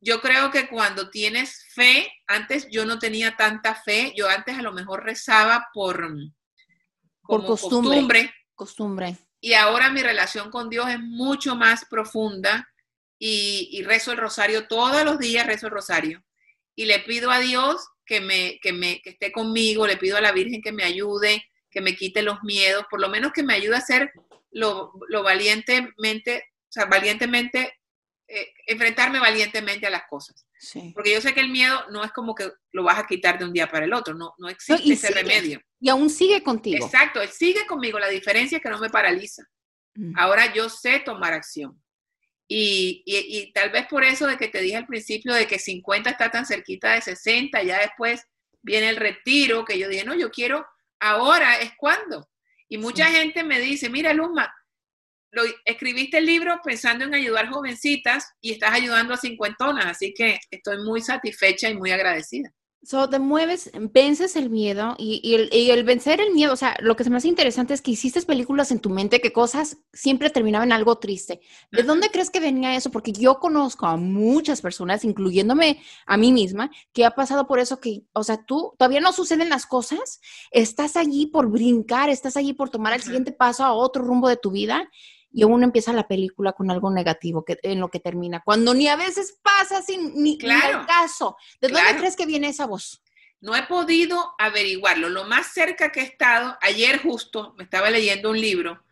yo 0.00 0.20
creo 0.20 0.50
que 0.50 0.68
cuando 0.68 1.10
tienes 1.10 1.66
fe, 1.72 2.12
antes 2.26 2.68
yo 2.70 2.84
no 2.84 2.98
tenía 2.98 3.36
tanta 3.36 3.74
fe, 3.74 4.12
yo 4.16 4.28
antes 4.28 4.58
a 4.58 4.62
lo 4.62 4.72
mejor 4.72 5.04
rezaba 5.04 5.68
por, 5.72 6.08
por 7.22 7.44
costumbre, 7.44 8.32
costumbre. 8.54 9.16
Y 9.40 9.54
ahora 9.54 9.90
mi 9.90 10.02
relación 10.02 10.50
con 10.50 10.68
Dios 10.68 10.88
es 10.88 11.00
mucho 11.00 11.56
más 11.56 11.84
profunda 11.84 12.68
y, 13.18 13.68
y 13.72 13.82
rezo 13.82 14.12
el 14.12 14.18
rosario 14.18 14.66
todos 14.66 15.04
los 15.04 15.18
días, 15.18 15.46
rezo 15.46 15.66
el 15.66 15.72
rosario 15.72 16.22
y 16.76 16.84
le 16.84 17.00
pido 17.00 17.30
a 17.30 17.40
Dios 17.40 17.88
que, 18.04 18.20
me, 18.20 18.60
que, 18.60 18.72
me, 18.72 19.00
que 19.00 19.10
esté 19.10 19.32
conmigo, 19.32 19.86
le 19.86 19.96
pido 19.96 20.16
a 20.16 20.20
la 20.20 20.30
Virgen 20.30 20.62
que 20.62 20.72
me 20.72 20.84
ayude, 20.84 21.44
que 21.70 21.80
me 21.80 21.96
quite 21.96 22.22
los 22.22 22.42
miedos, 22.42 22.84
por 22.88 23.00
lo 23.00 23.08
menos 23.08 23.32
que 23.32 23.42
me 23.42 23.54
ayude 23.54 23.74
a 23.74 23.78
hacer 23.78 24.12
lo, 24.50 24.92
lo 25.08 25.22
valientemente, 25.22 26.44
o 26.62 26.72
sea, 26.72 26.86
valientemente, 26.86 27.74
eh, 28.28 28.48
enfrentarme 28.66 29.20
valientemente 29.20 29.86
a 29.86 29.90
las 29.90 30.02
cosas. 30.08 30.46
Porque 30.94 31.12
yo 31.12 31.20
sé 31.20 31.34
que 31.34 31.40
el 31.40 31.50
miedo 31.50 31.84
no 31.90 32.02
es 32.02 32.12
como 32.12 32.34
que 32.34 32.50
lo 32.72 32.82
vas 32.82 32.98
a 32.98 33.06
quitar 33.06 33.38
de 33.38 33.44
un 33.44 33.52
día 33.52 33.68
para 33.68 33.84
el 33.84 33.92
otro, 33.92 34.14
no, 34.14 34.34
no 34.38 34.48
existe 34.48 34.92
ese 34.92 35.10
remedio. 35.10 35.60
Y 35.78 35.88
aún 35.90 36.08
sigue 36.08 36.42
contigo. 36.42 36.84
Exacto, 36.84 37.20
él 37.20 37.28
sigue 37.28 37.66
conmigo, 37.66 37.98
la 37.98 38.08
diferencia 38.08 38.56
es 38.56 38.62
que 38.62 38.70
no 38.70 38.78
me 38.78 38.90
paraliza. 38.90 39.44
Mm. 39.94 40.18
Ahora 40.18 40.52
yo 40.52 40.68
sé 40.68 41.00
tomar 41.00 41.34
acción. 41.34 41.80
Y, 42.48 43.52
tal 43.54 43.70
vez 43.70 43.86
por 43.88 44.04
eso 44.04 44.26
de 44.26 44.36
que 44.36 44.48
te 44.48 44.60
dije 44.60 44.76
al 44.76 44.86
principio 44.86 45.34
de 45.34 45.46
que 45.46 45.58
50 45.58 46.10
está 46.10 46.30
tan 46.30 46.46
cerquita 46.46 46.92
de 46.92 47.02
60, 47.02 47.62
ya 47.62 47.80
después 47.80 48.24
viene 48.62 48.88
el 48.88 48.96
retiro, 48.96 49.64
que 49.64 49.78
yo 49.78 49.88
dije, 49.88 50.04
no, 50.04 50.14
yo 50.14 50.30
quiero, 50.30 50.66
ahora 51.00 51.58
es 51.58 51.72
cuando. 51.76 52.28
Y 52.68 52.78
mucha 52.78 53.06
gente 53.06 53.44
me 53.44 53.60
dice, 53.60 53.88
mira, 53.88 54.12
Luzma, 54.12 54.52
lo, 55.30 55.42
escribiste 55.64 56.18
el 56.18 56.26
libro 56.26 56.60
pensando 56.64 57.04
en 57.04 57.14
ayudar 57.14 57.48
jovencitas 57.48 58.32
y 58.40 58.52
estás 58.52 58.72
ayudando 58.72 59.14
a 59.14 59.18
cincuentonas, 59.18 59.86
así 59.86 60.14
que 60.14 60.38
estoy 60.50 60.82
muy 60.82 61.00
satisfecha 61.00 61.68
y 61.68 61.76
muy 61.76 61.90
agradecida. 61.90 62.52
So, 62.86 63.10
te 63.10 63.18
mueves, 63.18 63.72
vences 63.92 64.36
el 64.36 64.48
miedo 64.48 64.94
y, 64.96 65.34
el, 65.34 65.82
vencer 65.82 66.20
el 66.20 66.32
miedo, 66.32 66.52
o 66.52 66.56
sea, 66.56 66.76
lo 66.78 66.94
que 66.94 67.02
se 67.02 67.10
me 67.10 67.16
hace 67.16 67.26
interesante 67.26 67.74
es 67.74 67.82
que 67.82 67.90
hiciste 67.90 68.22
películas 68.22 68.70
en 68.70 68.78
tu 68.78 68.90
mente 68.90 69.20
que 69.20 69.32
cosas 69.32 69.78
siempre 69.92 70.30
terminaban 70.30 70.68
en 70.68 70.72
algo 70.72 70.96
triste. 70.98 71.40
¿De 71.72 71.82
dónde 71.82 72.10
crees 72.10 72.30
que 72.30 72.38
venía 72.38 72.76
eso? 72.76 72.92
Porque 72.92 73.10
yo 73.10 73.40
conozco 73.40 73.86
a 73.86 73.96
muchas 73.96 74.62
personas, 74.62 75.02
incluyéndome 75.02 75.82
a 76.06 76.16
mí 76.16 76.30
misma, 76.30 76.70
que 76.92 77.04
ha 77.04 77.10
pasado 77.10 77.48
por 77.48 77.58
eso 77.58 77.80
que, 77.80 78.04
o 78.12 78.22
sea, 78.22 78.44
tú 78.44 78.74
todavía 78.78 79.00
no 79.00 79.12
suceden 79.12 79.48
las 79.48 79.66
cosas, 79.66 80.20
estás 80.52 80.94
allí 80.96 81.26
por 81.26 81.50
brincar, 81.50 82.08
estás 82.08 82.36
allí 82.36 82.52
por 82.52 82.70
tomar 82.70 82.92
el 82.92 83.02
siguiente 83.02 83.32
paso 83.32 83.64
a 83.64 83.72
otro 83.72 84.04
rumbo 84.04 84.28
de 84.28 84.36
tu 84.36 84.52
vida 84.52 84.88
y 85.30 85.44
uno 85.44 85.64
empieza 85.64 85.92
la 85.92 86.08
película 86.08 86.52
con 86.52 86.70
algo 86.70 86.90
negativo 86.90 87.44
que, 87.44 87.58
en 87.62 87.80
lo 87.80 87.88
que 87.88 88.00
termina, 88.00 88.42
cuando 88.44 88.74
ni 88.74 88.88
a 88.88 88.96
veces 88.96 89.38
pasa 89.42 89.82
sin 89.82 90.22
ni, 90.22 90.38
el 90.40 90.86
caso. 90.86 91.36
¿De 91.60 91.68
dónde 91.68 91.96
crees 91.98 92.16
que 92.16 92.26
viene 92.26 92.48
esa 92.48 92.66
voz? 92.66 93.02
No 93.40 93.54
he 93.54 93.62
podido 93.64 94.34
averiguarlo. 94.38 95.08
Lo 95.08 95.24
más 95.24 95.52
cerca 95.52 95.92
que 95.92 96.00
he 96.00 96.04
estado, 96.04 96.56
ayer 96.62 97.02
justo 97.02 97.54
me 97.58 97.64
estaba 97.64 97.90
leyendo 97.90 98.30
un 98.30 98.40
libro 98.40 98.82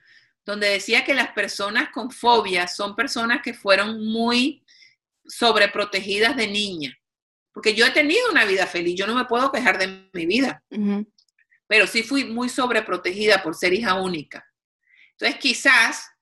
donde 0.44 0.68
decía 0.68 1.04
que 1.04 1.14
las 1.14 1.32
personas 1.32 1.88
con 1.90 2.10
fobia 2.10 2.68
son 2.68 2.94
personas 2.94 3.40
que 3.42 3.54
fueron 3.54 4.06
muy 4.06 4.62
sobreprotegidas 5.26 6.36
de 6.36 6.46
niña. 6.46 6.98
Porque 7.52 7.74
yo 7.74 7.86
he 7.86 7.90
tenido 7.90 8.30
una 8.30 8.44
vida 8.44 8.66
feliz, 8.66 8.96
yo 8.96 9.06
no 9.06 9.14
me 9.14 9.24
puedo 9.24 9.50
quejar 9.50 9.78
de 9.78 10.10
mi 10.12 10.26
vida, 10.26 10.62
pero 11.66 11.86
sí 11.86 12.02
fui 12.02 12.24
muy 12.24 12.48
sobreprotegida 12.48 13.42
por 13.42 13.54
ser 13.54 13.72
hija 13.72 13.94
única. 13.94 14.44
Entonces 15.12 15.38
quizás 15.38 16.13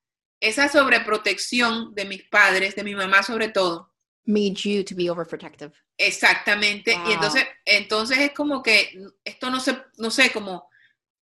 esa 0.43 0.69
sobreprotección 0.69 1.95
de 1.95 2.05
mis 2.05 2.25
padres, 2.25 2.75
de 2.75 2.83
mi 2.83 2.97
mamá 2.97 3.23
sobre 3.23 3.49
todo. 3.49 3.95
Made 4.25 4.55
you 4.55 4.85
to 4.85 4.95
be 4.97 5.09
overprotective. 5.09 5.73
Exactamente. 5.97 6.99
Y 7.07 7.13
entonces, 7.13 7.47
entonces 7.65 8.19
es 8.19 8.33
como 8.33 8.61
que 8.61 8.93
esto 9.25 9.51
no 9.51 9.61
se, 9.61 9.79
no 9.99 10.11
sé, 10.11 10.33
como 10.33 10.69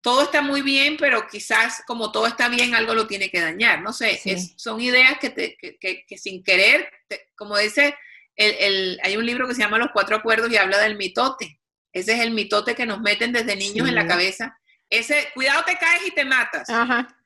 todo 0.02 0.24
está 0.24 0.42
muy 0.42 0.62
bien, 0.62 0.96
pero 0.98 1.28
quizás 1.28 1.84
como 1.86 2.14
todo 2.14 2.28
está 2.28 2.48
bien, 2.48 2.74
algo 2.74 2.94
lo 2.94 3.08
tiene 3.08 3.30
que 3.30 3.42
dañar. 3.42 3.82
No 3.82 3.92
sé, 3.92 4.22
son 4.56 4.80
ideas 4.80 5.20
que, 5.20 5.30
te, 5.30 5.58
que, 5.58 6.06
que, 6.08 6.18
sin 6.18 6.42
querer, 6.42 6.90
como 7.36 7.58
dice, 7.58 7.98
el, 8.38 8.56
el, 8.58 9.00
hay 9.04 9.18
un 9.18 9.26
libro 9.26 9.50
que 9.50 9.54
se 9.54 9.62
llama 9.62 9.80
Los 9.80 9.92
Cuatro 9.92 10.16
Acuerdos 10.16 10.50
y 10.50 10.56
habla 10.56 10.78
del 10.78 10.96
mitote. 10.96 11.60
Ese 11.92 12.14
es 12.14 12.22
el 12.22 12.32
mitote 12.32 12.74
que 12.74 12.86
nos 12.86 13.02
meten 13.02 13.34
desde 13.34 13.58
niños 13.58 13.90
en 13.90 13.96
la 13.96 14.08
cabeza. 14.08 14.58
Ese, 14.90 15.30
cuidado 15.34 15.66
te 15.66 15.78
caes 15.78 16.08
y 16.08 16.12
te 16.12 16.24
matas. 16.24 16.70
Ajá 16.70 17.19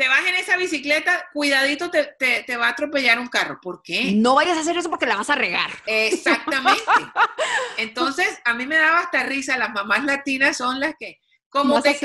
te 0.00 0.08
vas 0.08 0.26
en 0.26 0.34
esa 0.36 0.56
bicicleta, 0.56 1.28
cuidadito, 1.30 1.90
te, 1.90 2.06
te, 2.16 2.56
va 2.56 2.68
a 2.68 2.70
atropellar 2.70 3.18
un 3.18 3.26
carro. 3.26 3.58
¿Por 3.60 3.82
qué? 3.82 4.12
No 4.12 4.34
vayas 4.34 4.56
a 4.56 4.60
hacer 4.60 4.78
eso 4.78 4.88
porque 4.88 5.04
la 5.04 5.16
vas 5.16 5.28
a 5.28 5.34
regar. 5.34 5.70
Exactamente. 5.84 6.80
Entonces, 7.76 8.40
a 8.46 8.54
mí 8.54 8.64
me 8.64 8.78
daba 8.78 9.00
hasta 9.00 9.24
risa, 9.24 9.58
las 9.58 9.72
mamás 9.72 10.02
latinas 10.04 10.56
son 10.56 10.80
las 10.80 10.94
que, 10.98 11.20
como, 11.50 11.82
te 11.82 12.00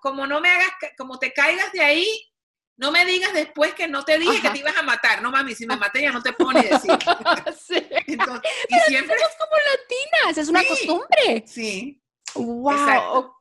como, 0.00 0.26
no 0.26 0.40
me 0.40 0.48
hagas, 0.48 0.70
como 0.96 1.18
te 1.18 1.34
caigas 1.34 1.70
de 1.72 1.82
ahí, 1.82 2.08
no 2.78 2.92
me 2.92 3.04
digas 3.04 3.34
después 3.34 3.74
que 3.74 3.88
no 3.88 4.06
te 4.06 4.18
dije 4.18 4.40
que 4.40 4.48
te 4.48 4.60
ibas 4.60 4.78
a 4.78 4.82
matar. 4.82 5.20
No, 5.20 5.30
mami, 5.30 5.54
si 5.54 5.66
me 5.66 5.76
maté 5.76 6.00
ya 6.00 6.12
no 6.12 6.22
te 6.22 6.32
pone 6.32 6.62
decir. 6.62 6.96
sí. 7.66 7.86
Entonces, 8.06 8.50
y 8.70 8.74
siempre... 8.88 9.18
somos 9.18 9.36
como 9.36 9.52
latinas, 9.76 10.38
es 10.38 10.48
una 10.48 10.64
costumbre. 10.64 11.44
Sí. 11.46 12.02
Wow. 12.32 13.34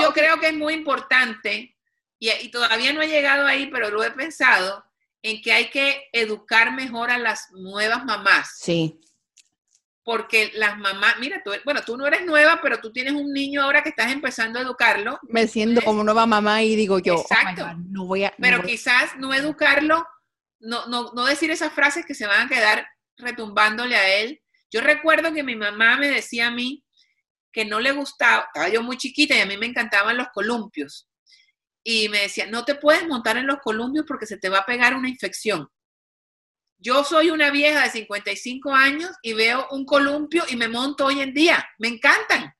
yo 0.00 0.12
creo 0.14 0.40
que 0.40 0.48
es 0.48 0.54
muy 0.54 0.72
importante 0.72 1.75
y, 2.18 2.48
todavía 2.50 2.92
no 2.92 3.02
he 3.02 3.08
llegado 3.08 3.46
ahí, 3.46 3.66
pero 3.66 3.90
lo 3.90 4.02
he 4.02 4.10
pensado, 4.10 4.84
en 5.22 5.42
que 5.42 5.52
hay 5.52 5.70
que 5.70 6.08
educar 6.12 6.72
mejor 6.72 7.10
a 7.10 7.18
las 7.18 7.50
nuevas 7.52 8.04
mamás. 8.04 8.58
Sí. 8.60 9.00
Porque 10.02 10.52
las 10.54 10.78
mamás, 10.78 11.16
mira, 11.18 11.42
tú, 11.44 11.50
bueno, 11.64 11.82
tú 11.82 11.96
no 11.96 12.06
eres 12.06 12.24
nueva, 12.24 12.60
pero 12.62 12.80
tú 12.80 12.92
tienes 12.92 13.12
un 13.12 13.32
niño 13.32 13.62
ahora 13.62 13.82
que 13.82 13.88
estás 13.88 14.12
empezando 14.12 14.58
a 14.58 14.62
educarlo. 14.62 15.18
Me 15.22 15.48
siento 15.48 15.82
como 15.82 16.04
nueva 16.04 16.26
mamá 16.26 16.62
y 16.62 16.76
digo 16.76 17.00
yo, 17.00 17.16
oh 17.16 17.20
exacto. 17.22 17.66
no 17.90 18.06
voy 18.06 18.24
a. 18.24 18.32
pero 18.38 18.62
quizás 18.62 19.16
no 19.18 19.34
educarlo, 19.34 20.06
no, 20.60 20.86
no, 20.86 21.12
no 21.12 21.24
decir 21.24 21.50
esas 21.50 21.72
frases 21.72 22.06
que 22.06 22.14
se 22.14 22.26
van 22.26 22.46
a 22.46 22.48
quedar 22.48 22.86
retumbándole 23.16 23.96
a 23.96 24.20
él. 24.20 24.40
Yo 24.70 24.80
recuerdo 24.80 25.32
que 25.32 25.42
mi 25.42 25.56
mamá 25.56 25.96
me 25.96 26.08
decía 26.08 26.48
a 26.48 26.50
mí 26.52 26.84
que 27.50 27.64
no 27.64 27.80
le 27.80 27.90
gustaba, 27.90 28.44
estaba 28.44 28.68
yo 28.68 28.82
muy 28.82 28.96
chiquita 28.96 29.34
y 29.34 29.40
a 29.40 29.46
mí 29.46 29.56
me 29.56 29.66
encantaban 29.66 30.16
los 30.16 30.28
columpios 30.28 31.05
y 31.88 32.08
me 32.08 32.22
decía, 32.22 32.48
no 32.48 32.64
te 32.64 32.74
puedes 32.74 33.06
montar 33.06 33.36
en 33.36 33.46
los 33.46 33.60
columpios 33.60 34.04
porque 34.08 34.26
se 34.26 34.36
te 34.36 34.48
va 34.48 34.58
a 34.58 34.66
pegar 34.66 34.96
una 34.96 35.08
infección. 35.08 35.68
Yo 36.78 37.04
soy 37.04 37.30
una 37.30 37.52
vieja 37.52 37.84
de 37.84 37.90
55 37.90 38.74
años 38.74 39.12
y 39.22 39.34
veo 39.34 39.68
un 39.70 39.86
columpio 39.86 40.42
y 40.48 40.56
me 40.56 40.66
monto 40.66 41.06
hoy 41.06 41.20
en 41.20 41.32
día. 41.32 41.64
Me 41.78 41.86
encantan. 41.86 42.52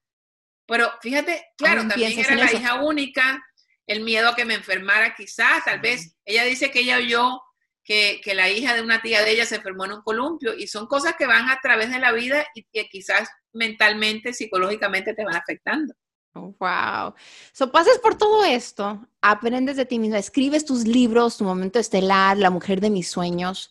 Pero 0.65 0.93
fíjate, 1.03 1.45
claro, 1.59 1.89
también 1.89 2.17
era 2.17 2.37
la 2.37 2.53
hija 2.53 2.81
única, 2.85 3.45
el 3.89 4.05
miedo 4.05 4.29
a 4.29 4.37
que 4.37 4.45
me 4.45 4.55
enfermara 4.55 5.17
quizás, 5.17 5.65
tal 5.65 5.81
vez. 5.81 6.15
Ella 6.25 6.45
dice 6.45 6.71
que 6.71 6.81
ella 6.81 6.99
oyó 6.99 7.41
que, 7.83 8.21
que, 8.23 8.37
la 8.37 8.49
hija 8.49 8.75
de 8.75 8.83
una 8.83 9.03
tía 9.03 9.25
de 9.25 9.33
ella 9.33 9.45
se 9.45 9.57
enfermó 9.57 9.87
en 9.87 9.93
un 9.93 10.03
columpio 10.03 10.55
y 10.57 10.69
son 10.69 10.87
cosas 10.87 11.17
que 11.19 11.27
van 11.27 11.51
a 11.51 11.59
través 11.61 11.91
de 11.91 11.99
la 11.99 12.13
vida 12.13 12.47
y 12.55 12.65
que 12.73 12.89
quizás 12.89 13.29
mentalmente, 13.53 14.33
psicológicamente 14.33 15.15
te 15.15 15.25
van 15.25 15.35
afectando. 15.35 15.95
Oh, 16.37 16.55
wow. 16.61 17.15
So 17.53 17.73
pasas 17.73 17.99
por 17.99 18.17
todo 18.17 18.45
esto, 18.45 19.01
aprendes 19.23 19.77
de 19.77 19.87
ti 19.87 19.99
misma, 19.99 20.19
escribes 20.19 20.67
tus 20.67 20.87
libros, 20.87 21.39
tu 21.39 21.45
momento 21.45 21.79
estelar, 21.79 22.37
la 22.37 22.51
mujer 22.51 22.81
de 22.81 22.91
mis 22.91 23.09
sueños. 23.09 23.71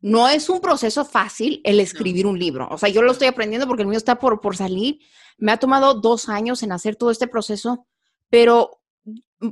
No 0.00 0.28
es 0.28 0.48
un 0.48 0.60
proceso 0.60 1.04
fácil 1.04 1.60
el 1.62 1.78
escribir 1.78 2.26
un 2.26 2.38
libro. 2.38 2.68
O 2.70 2.78
sea, 2.78 2.88
yo 2.88 3.02
lo 3.02 3.12
estoy 3.12 3.28
aprendiendo 3.28 3.66
porque 3.68 3.82
el 3.82 3.88
mío 3.88 3.98
está 3.98 4.18
por, 4.18 4.40
por 4.40 4.56
salir. 4.56 4.98
Me 5.38 5.52
ha 5.52 5.58
tomado 5.58 5.94
dos 5.94 6.28
años 6.28 6.62
en 6.62 6.72
hacer 6.72 6.96
todo 6.96 7.10
este 7.10 7.28
proceso, 7.28 7.86
pero 8.28 8.82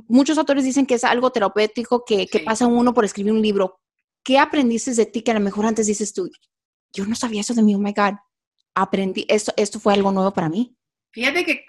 muchos 0.07 0.37
autores 0.37 0.63
dicen 0.63 0.85
que 0.85 0.95
es 0.95 1.03
algo 1.03 1.31
terapéutico 1.31 2.03
que, 2.03 2.27
que 2.27 2.39
pasa 2.39 2.67
uno 2.67 2.93
por 2.93 3.05
escribir 3.05 3.31
un 3.31 3.41
libro. 3.41 3.79
¿Qué 4.23 4.37
aprendiste 4.37 4.93
de 4.93 5.05
ti 5.05 5.21
que 5.21 5.31
a 5.31 5.35
lo 5.35 5.39
mejor 5.39 5.65
antes 5.65 5.87
dices 5.87 6.13
tú, 6.13 6.29
yo 6.91 7.05
no 7.05 7.15
sabía 7.15 7.41
eso 7.41 7.53
de 7.53 7.63
mí, 7.63 7.73
oh 7.75 7.79
my 7.79 7.93
God, 7.93 8.15
aprendí, 8.75 9.25
esto, 9.29 9.53
esto 9.55 9.79
fue 9.79 9.93
algo 9.93 10.11
nuevo 10.11 10.33
para 10.33 10.49
mí? 10.49 10.75
Fíjate 11.11 11.45
que 11.45 11.63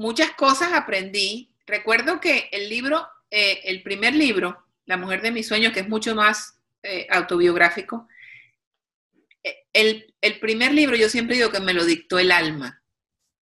muchas 0.00 0.30
cosas 0.32 0.72
aprendí. 0.72 1.52
Recuerdo 1.66 2.20
que 2.20 2.48
el 2.52 2.70
libro, 2.70 3.06
eh, 3.30 3.60
el 3.64 3.82
primer 3.82 4.14
libro, 4.14 4.66
La 4.86 4.96
mujer 4.96 5.20
de 5.20 5.30
mis 5.30 5.46
sueños, 5.46 5.74
que 5.74 5.80
es 5.80 5.88
mucho 5.88 6.14
más 6.14 6.58
eh, 6.82 7.06
autobiográfico, 7.10 8.08
eh, 9.44 9.66
el, 9.74 10.14
el, 10.22 10.40
primer 10.40 10.72
libro 10.72 10.96
yo 10.96 11.10
siempre 11.10 11.36
digo 11.36 11.50
que 11.50 11.60
me 11.60 11.74
lo 11.74 11.84
dictó 11.84 12.18
el 12.18 12.32
alma. 12.32 12.82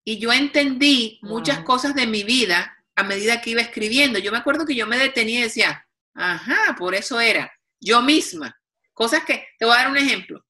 Y 0.03 0.19
yo 0.19 0.33
entendí 0.33 1.19
muchas 1.21 1.59
cosas 1.61 1.95
de 1.95 2.07
mi 2.07 2.25
vida 2.25 2.75
a 2.95 3.03
medida 3.03 3.43
que 3.43 3.51
iba 3.51 3.61
escribiendo. 3.61 4.19
Yo 4.19 4.33
me 4.33 4.39
acuerdo 4.39 4.65
que 4.65 4.75
yo 4.75 4.87
me 4.87 4.97
detenía 4.99 5.41
y 5.41 5.43
decía, 5.43 5.87
ajá, 6.15 6.75
por 6.79 6.95
eso 6.95 7.21
era, 7.21 7.53
yo 7.81 8.01
misma. 8.01 8.59
Cosas 8.95 9.25
que, 9.27 9.47
te 9.59 9.67
voy 9.67 9.75
a 9.75 9.83
dar 9.83 9.91
un 9.91 9.99
ejemplo. 9.99 10.43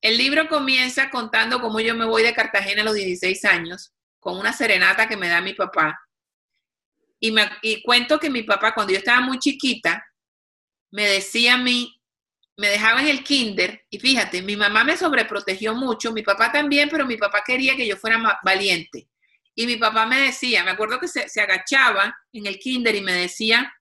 El 0.00 0.16
libro 0.16 0.48
comienza 0.48 1.10
contando 1.10 1.60
cómo 1.60 1.78
yo 1.80 1.94
me 1.94 2.06
voy 2.06 2.22
de 2.22 2.32
Cartagena 2.32 2.80
a 2.80 2.86
los 2.86 2.94
16 2.94 3.44
años 3.44 3.92
con 4.22 4.38
una 4.38 4.52
serenata 4.52 5.08
que 5.08 5.16
me 5.16 5.28
da 5.28 5.40
mi 5.40 5.52
papá. 5.52 6.00
Y, 7.18 7.32
me, 7.32 7.50
cuento 7.84 8.20
que 8.20 8.30
mi 8.30 8.44
papá, 8.44 8.72
cuando 8.72 8.92
yo 8.92 9.00
estaba 9.00 9.20
muy 9.20 9.40
chiquita, 9.40 10.00
me 10.92 11.08
decía 11.08 11.54
a 11.54 11.58
mí, 11.58 12.00
me 12.56 12.68
dejaba 12.68 13.00
en 13.00 13.08
el 13.08 13.24
kinder, 13.24 13.84
y 13.90 13.98
fíjate, 13.98 14.40
mi 14.40 14.56
mamá 14.56 14.84
me 14.84 14.96
sobreprotegió 14.96 15.74
mucho, 15.74 16.12
mi 16.12 16.22
papá 16.22 16.52
también, 16.52 16.88
pero 16.88 17.04
mi 17.04 17.16
papá 17.16 17.42
quería 17.44 17.74
que 17.74 17.84
yo 17.84 17.96
fuera 17.96 18.38
valiente. 18.44 19.08
Y 19.56 19.66
mi 19.66 19.74
papá 19.74 20.06
me 20.06 20.20
decía, 20.20 20.62
me 20.62 20.70
acuerdo 20.70 21.00
que 21.00 21.08
se, 21.08 21.28
se 21.28 21.40
agachaba 21.40 22.16
en 22.32 22.46
el 22.46 22.60
kinder 22.60 22.94
y 22.94 23.00
me 23.00 23.14
decía, 23.14 23.74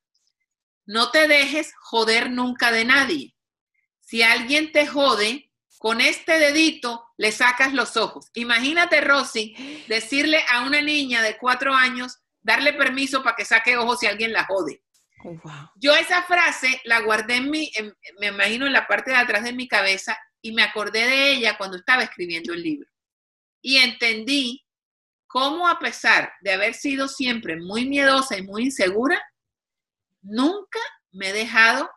no 0.87 1.11
te 1.11 1.27
dejes 1.27 1.71
joder 1.81 2.31
nunca 2.31 2.71
de 2.71 2.85
nadie. 2.85 3.35
Si 3.99 4.23
alguien 4.23 4.71
te 4.71 4.87
jode, 4.87 5.50
con 5.81 5.99
este 5.99 6.37
dedito 6.37 7.07
le 7.17 7.31
sacas 7.31 7.73
los 7.73 7.97
ojos. 7.97 8.29
Imagínate, 8.35 9.01
Rosy, 9.01 9.83
decirle 9.87 10.45
a 10.51 10.61
una 10.61 10.79
niña 10.79 11.23
de 11.23 11.39
cuatro 11.39 11.73
años, 11.73 12.19
darle 12.39 12.73
permiso 12.73 13.23
para 13.23 13.35
que 13.35 13.45
saque 13.45 13.77
ojos 13.77 13.99
si 13.99 14.05
alguien 14.05 14.31
la 14.31 14.45
jode. 14.45 14.83
Oh, 15.25 15.41
Yo 15.77 15.95
esa 15.95 16.21
frase 16.21 16.79
la 16.83 16.99
guardé 16.99 17.37
en 17.37 17.49
mi, 17.49 17.71
me 18.19 18.27
imagino 18.27 18.67
en 18.67 18.73
la 18.73 18.85
parte 18.85 19.09
de 19.09 19.17
atrás 19.17 19.43
de 19.43 19.53
mi 19.53 19.67
cabeza 19.67 20.15
y 20.39 20.51
me 20.51 20.61
acordé 20.61 21.07
de 21.07 21.31
ella 21.31 21.57
cuando 21.57 21.77
estaba 21.77 22.03
escribiendo 22.03 22.53
el 22.53 22.61
libro. 22.61 22.87
Y 23.59 23.77
entendí 23.77 24.63
cómo 25.25 25.67
a 25.67 25.79
pesar 25.79 26.31
de 26.41 26.51
haber 26.51 26.75
sido 26.75 27.07
siempre 27.07 27.55
muy 27.57 27.87
miedosa 27.89 28.37
y 28.37 28.43
muy 28.43 28.65
insegura, 28.65 29.19
nunca 30.21 30.79
me 31.11 31.29
he 31.29 31.33
dejado 31.33 31.89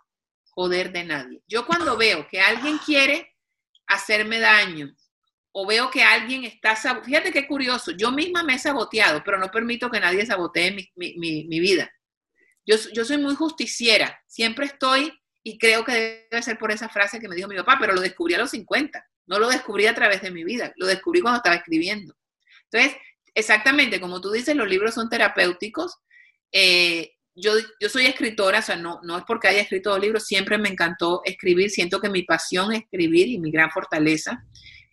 joder 0.52 0.90
de 0.90 1.04
nadie. 1.04 1.42
Yo 1.46 1.66
cuando 1.66 1.98
veo 1.98 2.26
que 2.28 2.40
alguien 2.40 2.78
quiere 2.78 3.33
hacerme 3.86 4.40
daño 4.40 4.94
o 5.56 5.66
veo 5.66 5.88
que 5.88 6.02
alguien 6.02 6.44
está, 6.44 6.74
fíjate 6.76 7.30
qué 7.30 7.46
curioso, 7.46 7.92
yo 7.92 8.10
misma 8.10 8.42
me 8.42 8.54
he 8.54 8.58
saboteado, 8.58 9.22
pero 9.24 9.38
no 9.38 9.52
permito 9.52 9.88
que 9.88 10.00
nadie 10.00 10.26
sabotee 10.26 10.72
mi, 10.72 11.14
mi, 11.16 11.60
vida. 11.60 11.88
Yo, 12.66 12.76
yo 12.92 13.04
soy 13.04 13.18
muy 13.18 13.36
justiciera, 13.36 14.20
siempre 14.26 14.66
estoy, 14.66 15.12
y 15.44 15.56
creo 15.58 15.84
que 15.84 16.26
debe 16.28 16.42
ser 16.42 16.58
por 16.58 16.72
esa 16.72 16.88
frase 16.88 17.20
que 17.20 17.28
me 17.28 17.36
dijo 17.36 17.46
mi 17.46 17.54
papá, 17.54 17.76
pero 17.78 17.94
lo 17.94 18.00
descubrí 18.00 18.34
a 18.34 18.38
los 18.38 18.50
50, 18.50 19.06
no 19.26 19.38
lo 19.38 19.48
descubrí 19.48 19.86
a 19.86 19.94
través 19.94 20.22
de 20.22 20.32
mi 20.32 20.42
vida, 20.42 20.72
lo 20.76 20.86
descubrí 20.86 21.20
cuando 21.20 21.36
estaba 21.36 21.54
escribiendo. 21.54 22.16
Entonces, 22.64 23.00
exactamente, 23.32 24.00
como 24.00 24.20
tú 24.20 24.32
dices, 24.32 24.56
los 24.56 24.68
libros 24.68 24.94
son 24.94 25.08
terapéuticos. 25.08 25.98
Eh, 26.50 27.13
yo, 27.34 27.52
yo 27.80 27.88
soy 27.88 28.06
escritora, 28.06 28.60
o 28.60 28.62
sea, 28.62 28.76
no, 28.76 29.00
no 29.02 29.18
es 29.18 29.24
porque 29.24 29.48
haya 29.48 29.62
escrito 29.62 29.90
dos 29.90 30.00
libros, 30.00 30.26
siempre 30.26 30.58
me 30.58 30.68
encantó 30.68 31.22
escribir, 31.24 31.70
siento 31.70 32.00
que 32.00 32.08
mi 32.08 32.22
pasión 32.22 32.72
es 32.72 32.82
escribir 32.82 33.28
y 33.28 33.38
mi 33.38 33.50
gran 33.50 33.70
fortaleza. 33.70 34.44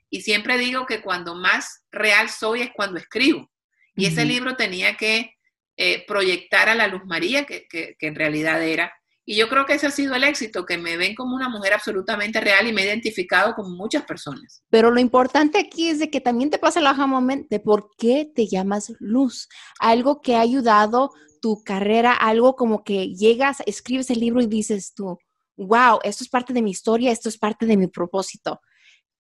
Y 0.10 0.22
siempre 0.22 0.58
digo 0.58 0.86
que 0.86 1.02
cuando 1.02 1.36
más 1.36 1.86
real 1.92 2.30
soy 2.30 2.62
es 2.62 2.72
cuando 2.76 3.00
escribo. 3.00 3.50
Y 3.96 4.06
ese 4.06 4.26
libro 4.26 4.56
tenía 4.56 4.98
que 4.98 5.36
eh, 5.78 6.04
proyectar 6.08 6.70
a 6.70 6.76
la 6.76 6.88
Luz 6.88 7.04
María, 7.06 7.46
que, 7.46 7.68
que, 7.70 7.96
en 8.00 8.16
realidad 8.16 8.62
era. 8.64 8.92
Y 9.26 9.36
yo 9.36 9.48
creo 9.48 9.66
que 9.66 9.74
ese 9.74 9.88
ha 9.88 9.92
sido 9.92 10.16
el 10.16 10.24
éxito, 10.24 10.66
que 10.66 10.78
me 10.78 10.98
ven 10.98 11.16
como 11.16 11.36
una 11.36 11.50
mujer 11.50 11.74
absolutamente 11.74 12.42
real 12.42 12.68
y 12.68 12.74
me 12.74 12.82
he 12.82 12.86
identificado 12.86 13.54
con 13.54 13.76
muchas 13.78 14.04
personas. 14.04 14.64
Pero 14.70 14.92
lo 14.92 15.00
importante 15.00 15.60
aquí 15.60 15.90
es 15.90 16.00
de 16.00 16.10
que 16.10 16.20
también 16.20 16.50
te 16.50 16.58
pasa 16.58 16.80
el 16.80 16.88
aha 16.88 17.06
moment 17.06 17.48
de 17.50 17.60
por 17.60 17.92
qué 17.98 18.30
te 18.34 18.48
llamas 18.48 18.94
Luz. 19.00 19.48
Algo 19.80 20.22
que 20.22 20.36
ha 20.36 20.42
ayudado 20.42 21.12
tu 21.42 21.64
carrera, 21.64 22.14
algo 22.14 22.56
como 22.56 22.84
que 22.84 23.14
llegas, 23.14 23.58
escribes 23.66 24.10
el 24.10 24.20
libro 24.20 24.42
y 24.42 24.48
dices 24.48 24.94
tú, 24.94 25.20
wow, 25.58 26.00
esto 26.04 26.24
es 26.24 26.30
parte 26.30 26.54
de 26.54 26.62
mi 26.62 26.72
historia, 26.72 27.12
esto 27.12 27.28
es 27.28 27.38
parte 27.38 27.66
de 27.66 27.76
mi 27.76 27.88
propósito. 27.88 28.62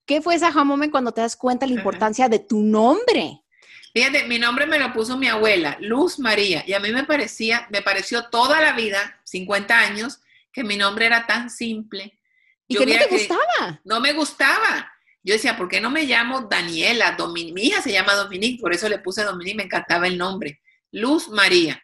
¿Qué 0.06 0.22
fue 0.22 0.36
ese 0.36 0.46
aha 0.46 0.63
moment 0.63 0.92
cuando 0.92 1.12
te 1.12 1.22
das 1.22 1.36
cuenta 1.36 1.66
de 1.66 1.74
la 1.74 1.80
importancia 1.80 2.30
de 2.30 2.40
tu 2.40 2.62
nombre? 2.62 3.42
Fíjate, 3.94 4.25
mi 4.25 4.40
nombre 4.40 4.66
me 4.66 4.80
lo 4.80 4.94
puso 4.94 5.18
mi 5.18 5.28
abuela, 5.28 5.78
Luz 5.82 6.18
María, 6.18 6.63
y 6.66 6.74
a 6.74 6.80
mí 6.80 6.92
me 6.92 7.04
parecía, 7.04 7.68
me 7.72 7.82
pareció 7.82 8.30
toda 8.30 8.62
la 8.62 8.74
vida, 8.74 9.20
50 9.25 9.78
años, 9.78 10.22
que 10.54 10.63
mi 10.63 10.78
nombre 10.78 11.06
era 11.06 11.28
tan 11.28 11.50
simple. 11.50 12.18
¿Y 12.68 12.78
que 12.78 12.86
no 12.86 12.98
te 12.98 13.08
gustaba? 13.08 13.82
No 13.84 14.00
me 14.00 14.13
gustaba. 14.13 14.92
Yo 15.24 15.34
decía, 15.34 15.58
¿por 15.58 15.68
qué 15.68 15.82
no 15.82 15.90
me 15.92 16.06
llamo 16.06 16.42
Daniela? 16.42 17.18
mi 17.34 17.62
hija 17.62 17.82
se 17.82 17.92
llama 17.92 18.16
Dominique, 18.16 18.62
por 18.62 18.74
eso 18.74 18.88
le 18.88 19.00
puse 19.00 19.24
Dominique, 19.24 19.58
me 19.58 19.63
encantaba 19.63 20.08
el 20.08 20.18
nombre. 20.18 20.62
Luz 20.92 21.28
María. 21.30 21.84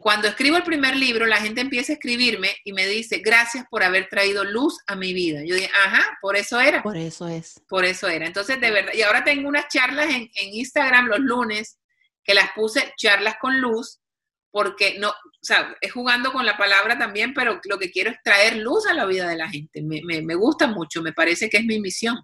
Cuando 0.00 0.28
escribo 0.28 0.56
el 0.56 0.62
primer 0.62 0.96
libro, 0.96 1.26
la 1.26 1.38
gente 1.38 1.60
empieza 1.60 1.92
a 1.92 1.96
escribirme 1.96 2.54
y 2.62 2.72
me 2.72 2.86
dice, 2.86 3.18
gracias 3.18 3.64
por 3.68 3.82
haber 3.82 4.08
traído 4.08 4.44
luz 4.44 4.78
a 4.86 4.94
mi 4.94 5.12
vida. 5.12 5.40
Yo 5.44 5.56
dije, 5.56 5.70
ajá, 5.84 6.16
por 6.22 6.36
eso 6.36 6.60
era. 6.60 6.84
Por 6.84 6.96
eso 6.96 7.26
es. 7.26 7.60
Por 7.68 7.84
eso 7.84 8.06
era. 8.06 8.24
Entonces, 8.24 8.60
de 8.60 8.70
verdad, 8.70 8.92
y 8.94 9.02
ahora 9.02 9.24
tengo 9.24 9.48
unas 9.48 9.66
charlas 9.66 10.08
en, 10.08 10.30
Instagram 10.34 11.06
los 11.06 11.18
lunes 11.18 11.78
que 12.22 12.32
las 12.32 12.52
puse 12.52 12.94
charlas 12.96 13.38
con 13.40 13.60
luz, 13.60 13.98
porque 14.52 14.98
no, 15.00 15.08
o 15.08 15.14
sea, 15.42 15.74
es 15.80 15.92
jugando 15.92 16.32
con 16.32 16.46
la 16.46 16.56
palabra 16.56 16.96
también, 16.96 17.34
pero 17.34 17.60
lo 17.64 17.78
que 17.78 17.90
quiero 17.90 18.10
es 18.10 18.18
traer 18.22 18.56
luz 18.56 18.86
a 18.86 18.94
la 18.94 19.04
vida 19.04 19.28
de 19.28 19.36
la 19.36 19.48
gente. 19.48 19.82
Me, 19.82 20.00
me 20.22 20.34
gusta 20.36 20.68
mucho, 20.68 21.02
me 21.02 21.12
parece 21.12 21.50
que 21.50 21.56
es 21.56 21.64
mi 21.64 21.80
misión. 21.80 22.16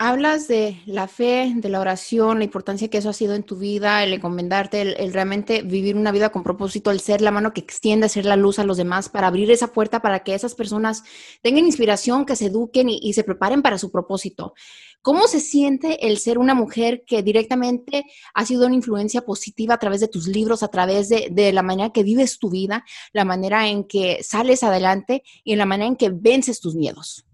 Hablas 0.00 0.46
de 0.46 0.80
la 0.86 1.08
fe, 1.08 1.52
de 1.56 1.68
la 1.68 1.80
oración, 1.80 2.38
la 2.38 2.44
importancia 2.44 2.86
que 2.86 2.98
eso 2.98 3.08
ha 3.08 3.12
sido 3.12 3.34
en 3.34 3.42
tu 3.42 3.56
vida, 3.56 4.04
el 4.04 4.12
encomendarte, 4.12 4.80
el, 4.80 5.12
realmente 5.12 5.62
vivir 5.62 5.96
una 5.96 6.12
vida 6.12 6.30
con 6.30 6.44
propósito, 6.44 6.92
el 6.92 7.00
ser 7.00 7.20
la 7.20 7.32
mano 7.32 7.52
que 7.52 7.60
extiende, 7.60 8.08
ser 8.08 8.24
la 8.24 8.36
luz 8.36 8.60
a 8.60 8.64
los 8.64 8.76
demás, 8.76 9.08
para 9.08 9.26
abrir 9.26 9.50
esa 9.50 9.72
puerta 9.72 10.00
para 10.00 10.20
que 10.22 10.34
esas 10.34 10.54
personas 10.54 11.02
tengan 11.42 11.66
inspiración, 11.66 12.26
que 12.26 12.36
se 12.36 12.46
eduquen 12.46 12.88
y, 12.88 13.12
se 13.12 13.24
preparen 13.24 13.60
para 13.60 13.76
su 13.76 13.90
propósito. 13.90 14.54
¿Cómo 15.02 15.26
se 15.26 15.40
siente 15.40 16.06
el 16.06 16.18
ser 16.18 16.38
una 16.38 16.54
mujer 16.54 17.02
que 17.04 17.24
directamente 17.24 18.04
ha 18.34 18.46
sido 18.46 18.66
una 18.66 18.76
influencia 18.76 19.22
positiva 19.22 19.74
a 19.74 19.78
través 19.78 20.00
de 20.00 20.06
tus 20.06 20.28
libros, 20.28 20.62
a 20.62 20.68
través 20.68 21.08
de, 21.08 21.26
de 21.32 21.52
la 21.52 21.64
manera 21.64 21.90
que 21.90 22.04
vives 22.04 22.38
tu 22.38 22.50
vida, 22.50 22.84
la 23.12 23.24
manera 23.24 23.66
en 23.66 23.82
que 23.82 24.22
sales 24.22 24.62
adelante 24.62 25.24
y 25.42 25.54
en 25.54 25.58
la 25.58 25.66
manera 25.66 25.88
en 25.88 25.96
que 25.96 26.10
vences 26.10 26.60
tus 26.60 26.76
miedos? 26.76 27.27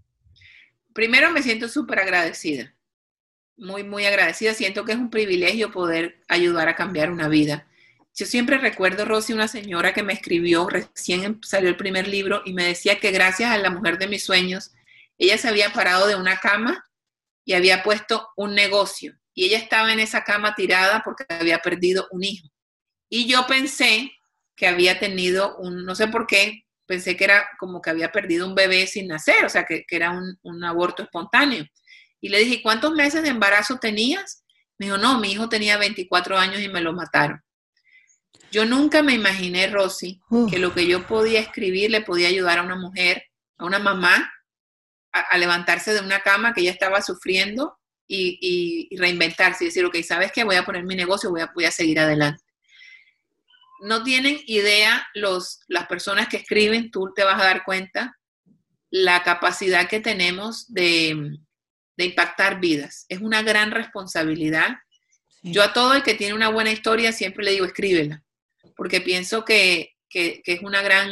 Primero 0.95 1.29
me 1.29 1.43
siento 1.43 1.67
súper 1.67 1.99
agradecida, 1.99 2.73
muy, 3.57 3.83
muy 3.83 4.05
agradecida. 4.05 4.53
Siento 4.53 4.85
que 4.85 4.93
es 4.93 4.97
un 4.97 5.09
privilegio 5.09 5.69
poder 5.71 6.23
ayudar 6.29 6.69
a 6.69 6.75
cambiar 6.75 7.11
una 7.11 7.27
vida. 7.27 7.67
Yo 8.15 8.25
siempre 8.25 8.57
recuerdo, 8.57 9.03
Rosy, 9.03 9.33
una 9.33 9.49
señora 9.49 9.93
que 9.93 10.03
me 10.03 10.13
escribió, 10.13 10.67
recién 10.69 11.41
salió 11.43 11.67
el 11.67 11.75
primer 11.75 12.07
libro, 12.07 12.41
y 12.45 12.53
me 12.53 12.63
decía 12.63 12.97
que 12.97 13.11
gracias 13.11 13.51
a 13.51 13.57
la 13.57 13.69
mujer 13.69 13.97
de 13.97 14.07
mis 14.07 14.23
sueños, 14.23 14.71
ella 15.17 15.37
se 15.37 15.49
había 15.49 15.73
parado 15.73 16.07
de 16.07 16.15
una 16.15 16.37
cama 16.37 16.85
y 17.43 17.53
había 17.53 17.83
puesto 17.83 18.29
un 18.37 18.55
negocio. 18.55 19.17
Y 19.33 19.45
ella 19.45 19.57
estaba 19.57 19.91
en 19.91 19.99
esa 19.99 20.23
cama 20.23 20.55
tirada 20.55 21.01
porque 21.03 21.25
había 21.27 21.59
perdido 21.59 22.07
un 22.11 22.23
hijo. 22.23 22.47
Y 23.09 23.27
yo 23.27 23.45
pensé 23.47 24.13
que 24.55 24.67
había 24.67 24.97
tenido 24.97 25.57
un, 25.57 25.83
no 25.83 25.93
sé 25.93 26.07
por 26.07 26.25
qué, 26.25 26.64
pensé 26.85 27.17
que 27.17 27.23
era 27.23 27.47
como 27.59 27.81
que 27.81 27.89
había 27.89 28.11
perdido 28.11 28.47
un 28.47 28.55
bebé 28.55 28.87
sin 28.87 29.07
nacer, 29.07 29.45
o 29.45 29.49
sea, 29.49 29.65
que, 29.65 29.85
era 29.89 30.11
un, 30.11 30.63
aborto 30.63 31.03
espontáneo. 31.03 31.65
Y 32.21 32.29
le 32.29 32.39
dije, 32.39 32.61
¿cuántos 32.61 32.93
meses 32.93 33.23
de 33.23 33.29
embarazo 33.29 33.77
tenías? 33.77 34.43
Me 34.77 34.87
dijo, 34.87 34.97
no, 34.97 35.19
mi 35.19 35.31
hijo 35.31 35.49
tenía 35.49 35.77
24 35.77 36.37
años 36.37 36.61
y 36.61 36.69
me 36.69 36.81
lo 36.81 36.93
mataron. 36.93 37.41
Yo 38.51 38.65
nunca 38.65 39.01
me 39.01 39.13
imaginé, 39.13 39.67
Rosy, 39.67 40.21
que 40.49 40.59
lo 40.59 40.73
que 40.73 40.87
yo 40.87 41.05
podía 41.07 41.39
escribir 41.39 41.91
le 41.91 42.01
podía 42.01 42.29
ayudar 42.29 42.59
a 42.59 42.63
una 42.63 42.75
mujer, 42.75 43.23
a 43.57 43.65
una 43.65 43.79
mamá, 43.79 44.31
a, 45.11 45.37
levantarse 45.37 45.93
de 45.93 46.01
una 46.01 46.21
cama 46.21 46.53
que 46.53 46.61
ella 46.61 46.71
estaba 46.71 47.01
sufriendo 47.01 47.77
y, 48.07 48.95
reinventarse 48.97 49.63
y 49.63 49.67
decir, 49.67 49.85
ok, 49.85 49.97
¿sabes 50.03 50.31
qué? 50.31 50.43
Voy 50.43 50.55
a 50.55 50.65
poner 50.65 50.83
mi 50.83 50.95
negocio, 50.95 51.29
voy 51.29 51.41
a, 51.41 51.51
voy 51.53 51.65
a 51.65 51.71
seguir 51.71 51.99
adelante 51.99 52.44
no 53.79 54.03
tienen 54.03 54.39
idea 54.45 55.07
los, 55.13 55.59
las 55.67 55.87
personas 55.87 56.27
que 56.27 56.37
escriben, 56.37 56.91
tú 56.91 57.11
te 57.15 57.23
vas 57.23 57.41
a 57.41 57.45
dar 57.45 57.63
cuenta, 57.63 58.17
la 58.89 59.23
capacidad 59.23 59.89
que 59.89 59.99
tenemos 59.99 60.71
de, 60.73 61.37
impactar 61.97 62.59
vidas. 62.59 63.05
Es 63.09 63.19
una 63.19 63.41
gran 63.41 63.71
responsabilidad. 63.71 64.77
Yo 65.41 65.63
a 65.63 65.73
todo 65.73 65.93
el 65.93 66.03
que 66.03 66.13
tiene 66.13 66.33
una 66.33 66.49
buena 66.49 66.71
historia 66.71 67.11
siempre 67.11 67.43
le 67.43 67.51
digo, 67.51 67.65
escríbela, 67.65 68.23
porque 68.75 69.01
pienso 69.01 69.45
que, 69.45 69.93
es, 70.09 70.61
una 70.61 70.81
gran, 70.81 71.09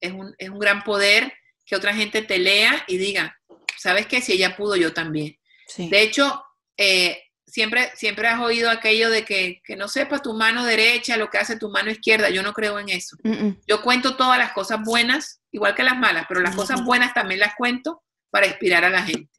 es, 0.00 0.12
un, 0.12 0.34
es 0.38 0.50
un 0.50 0.58
gran 0.58 0.82
poder 0.82 1.32
que 1.64 1.76
otra 1.76 1.94
gente 1.94 2.22
te 2.22 2.38
lea 2.38 2.84
y 2.88 2.98
diga, 2.98 3.38
¿sabes 3.78 4.06
qué? 4.06 4.20
Si 4.20 4.32
ella 4.32 4.56
pudo, 4.56 4.76
yo 4.76 4.92
también. 4.92 5.38
De 5.76 6.02
hecho, 6.02 6.44
eh, 6.76 7.22
siempre, 7.50 7.90
siempre 7.94 8.28
has 8.28 8.40
oído 8.40 8.70
aquello 8.70 9.10
de 9.10 9.24
que, 9.24 9.60
no 9.76 9.88
sepa 9.88 10.20
tu 10.20 10.34
mano 10.34 10.64
derecha 10.64 11.16
lo 11.16 11.30
que 11.30 11.38
hace 11.38 11.56
tu 11.56 11.68
mano 11.68 11.90
izquierda. 11.90 12.30
Yo 12.30 12.42
no 12.42 12.52
creo 12.52 12.78
en 12.78 12.88
eso. 12.88 13.16
Yo 13.66 13.82
cuento 13.82 14.16
todas 14.16 14.38
las 14.38 14.52
cosas 14.52 14.80
buenas, 14.82 15.40
igual 15.50 15.74
que 15.74 15.82
las 15.82 15.98
malas, 15.98 16.26
pero 16.28 16.40
las 16.40 16.56
cosas 16.56 16.84
buenas 16.84 17.14
también 17.14 17.40
las 17.40 17.54
cuento 17.56 18.02
para 18.30 18.46
inspirar 18.46 18.84
a 18.84 18.90
la 18.90 19.02
gente. 19.02 19.30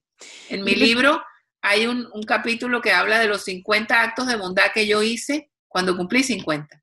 En 0.50 0.64
mi 0.64 0.76
libro 0.76 1.24
hay 1.62 1.88
un, 1.88 2.10
capítulo 2.28 2.82
que 2.82 2.92
habla 2.92 3.20
de 3.20 3.28
los 3.28 3.44
50 3.44 4.02
actos 4.02 4.28
de 4.28 4.36
bondad 4.36 4.72
que 4.74 4.88
yo 4.88 5.02
hice 5.02 5.50
cuando 5.68 5.96
cumplí 5.96 6.24
50. 6.24 6.82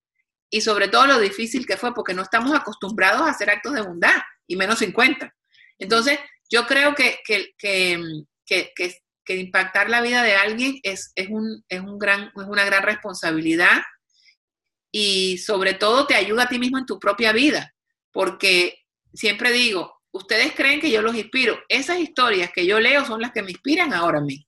Y 0.51 0.63
sobre 0.63 0.89
todo 0.89 1.07
lo 1.07 1.19
difícil 1.19 1.67
que 1.67 1.77
fue, 1.77 1.95
porque 1.95 2.15
no 2.15 2.23
estamos 2.23 2.55
acostumbrados 2.55 3.21
a 3.23 3.31
hacer 3.31 3.51
actos 3.51 3.75
de 3.75 3.83
bondad, 3.83 4.17
y 4.47 4.57
menos 4.57 4.79
50. 4.79 5.35
Entonces, 5.79 6.19
yo 6.51 6.67
creo 6.67 6.95
que, 6.95 7.19
que, 7.25 7.53
que, 7.59 8.01
que 8.47 8.97
que 9.29 9.37
impactar 9.37 9.91
la 9.91 10.01
vida 10.01 10.23
de 10.23 10.35
alguien 10.35 10.81
es, 10.83 11.13
un, 11.29 11.63
un 11.71 11.99
gran, 11.99 12.33
es 12.35 12.47
una 12.49 12.65
gran 12.65 12.83
responsabilidad 12.83 13.83
y 14.91 15.37
sobre 15.37 15.75
todo 15.75 16.07
te 16.07 16.15
ayuda 16.15 16.45
a 16.45 16.49
ti 16.49 16.59
mismo 16.59 16.79
en 16.79 16.87
tu 16.87 16.99
propia 16.99 17.33
vida, 17.33 17.75
porque 18.11 18.87
siempre 19.13 19.53
digo, 19.53 20.01
ustedes 20.13 20.55
creen 20.55 20.81
que 20.81 20.91
yo 20.91 21.03
los 21.03 21.15
inspiro, 21.15 21.59
esas 21.69 21.99
historias 21.99 22.51
que 22.55 22.65
yo 22.65 22.81
leo 22.81 23.05
son 23.05 23.21
las 23.21 23.33
que 23.33 23.43
me 23.43 23.51
inspiran 23.51 23.93
ahora 23.93 24.21
a 24.21 24.23
mí. 24.23 24.48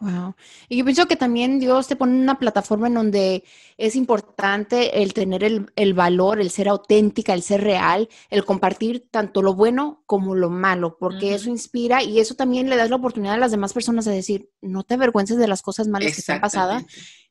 Wow. 0.00 0.34
Y 0.68 0.76
yo 0.76 0.84
pienso 0.84 1.06
que 1.06 1.16
también 1.16 1.60
Dios 1.60 1.86
te 1.86 1.96
pone 1.96 2.14
una 2.18 2.38
plataforma 2.38 2.88
en 2.88 2.94
donde 2.94 3.44
es 3.78 3.96
importante 3.96 5.02
el 5.02 5.14
tener 5.14 5.44
el, 5.44 5.94
valor, 5.94 6.40
el 6.40 6.50
ser 6.50 6.68
auténtica, 6.68 7.32
el 7.32 7.42
ser 7.42 7.62
real, 7.62 8.08
el 8.28 8.44
compartir 8.44 9.08
tanto 9.10 9.40
lo 9.40 9.54
bueno 9.54 10.02
como 10.06 10.34
lo 10.34 10.50
malo, 10.50 10.96
porque 10.98 11.34
eso 11.34 11.48
inspira 11.48 12.02
y 12.02 12.18
eso 12.18 12.34
también 12.34 12.68
le 12.68 12.76
das 12.76 12.90
la 12.90 12.96
oportunidad 12.96 13.34
a 13.34 13.38
las 13.38 13.52
demás 13.52 13.72
personas 13.72 14.04
de 14.04 14.12
decir, 14.12 14.50
no 14.60 14.82
te 14.82 14.94
avergüences 14.94 15.38
de 15.38 15.48
las 15.48 15.62
cosas 15.62 15.86
malas 15.86 16.16
que 16.16 16.22
te 16.22 16.32
han 16.32 16.40
pasado, 16.40 16.84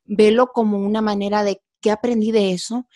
velo 0.05 0.47
como 0.47 0.77
una 0.77 1.01
manera 1.01 1.43
de 1.43 1.61
¿qué 1.83 1.91
aprendí 1.91 2.31
de 2.31 2.53
eso? 2.53 2.87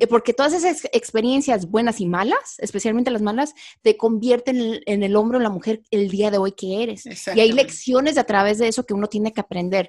Eh, 0.00 0.06
porque 0.06 0.34
todas 0.34 0.52
esas 0.52 0.84
experiencias 0.92 1.70
buenas 1.70 2.00
y 2.00 2.06
malas, 2.06 2.56
especialmente 2.58 3.10
las 3.10 3.22
malas, 3.22 3.54
te 3.80 3.96
convierten 3.96 4.82
en, 4.84 5.02
el 5.02 5.16
hombro 5.16 5.38
de 5.38 5.44
la 5.44 5.50
mujer 5.50 5.82
el 5.90 6.10
día 6.10 6.30
de 6.30 6.38
hoy 6.38 6.52
que 6.52 6.82
eres. 6.82 7.06
Y 7.34 7.40
hay 7.40 7.52
lecciones 7.52 8.18
a 8.18 8.24
través 8.24 8.58
de 8.58 8.68
eso 8.68 8.84
que 8.84 8.94
uno 8.94 9.06
tiene 9.06 9.32
que 9.32 9.40
aprender. 9.40 9.88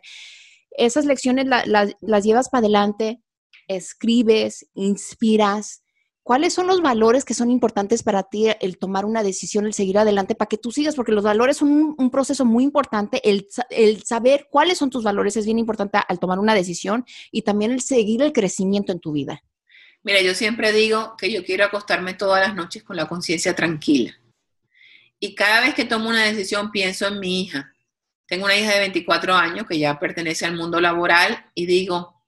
Esas 0.71 1.05
lecciones 1.05 1.47
las 1.47 2.23
llevas 2.23 2.49
para 2.49 2.59
adelante, 2.59 3.21
escribes, 3.67 4.67
inspiras, 4.75 5.82
¿Cuáles 6.23 6.53
son 6.53 6.67
los 6.67 6.81
valores 6.81 7.25
que 7.25 7.33
son 7.33 7.51
importantes 7.51 8.01
para 8.01 8.23
ti 8.23 8.47
el 8.61 8.77
tomar 8.77 9.03
una 9.03 9.23
decisión, 9.23 9.65
el 9.65 9.73
seguir 9.73 9.97
adelante 9.97 10.35
para 10.35 10.47
que 10.47 10.57
tú 10.57 10.71
sigas? 10.71 10.95
Porque 10.95 11.11
los 11.11 11.25
valores 11.25 11.57
son 11.57 11.95
un, 11.97 12.09
proceso 12.11 12.45
muy 12.45 12.63
importante. 12.63 13.21
El, 13.29 13.45
saber 14.05 14.47
cuáles 14.49 14.77
son 14.77 14.89
tus 14.89 15.03
valores 15.03 15.35
es 15.35 15.45
bien 15.45 15.59
importante 15.59 15.99
al 16.07 16.19
tomar 16.19 16.39
una 16.39 16.55
decisión 16.55 17.05
y 17.29 17.41
también 17.41 17.71
el 17.71 17.81
seguir 17.81 18.21
el 18.21 18.31
crecimiento 18.31 18.93
en 18.93 19.01
tu 19.01 19.11
vida. 19.11 19.43
Mira, 20.01 20.21
yo 20.21 20.33
siempre 20.33 20.71
digo 20.71 21.15
que 21.17 21.29
yo 21.29 21.43
quiero 21.43 21.65
acostarme 21.65 22.13
todas 22.13 22.47
las 22.47 22.55
noches 22.55 22.83
con 22.83 22.95
la 22.95 23.09
conciencia 23.09 23.53
tranquila. 23.53 24.17
Y 25.19 25.35
cada 25.35 25.59
vez 25.59 25.73
que 25.73 25.83
tomo 25.83 26.07
una 26.07 26.23
decisión 26.23 26.71
pienso 26.71 27.07
en 27.07 27.19
mi 27.19 27.41
hija. 27.41 27.73
tengo 28.27 28.45
una 28.45 28.55
hija 28.55 28.71
de 28.71 28.79
24 28.79 29.35
años 29.35 29.67
que 29.67 29.77
ya 29.77 29.99
pertenece 29.99 30.45
al 30.45 30.55
mundo 30.55 30.79
laboral 30.79 31.51
y 31.53 31.65
digo, 31.65 32.23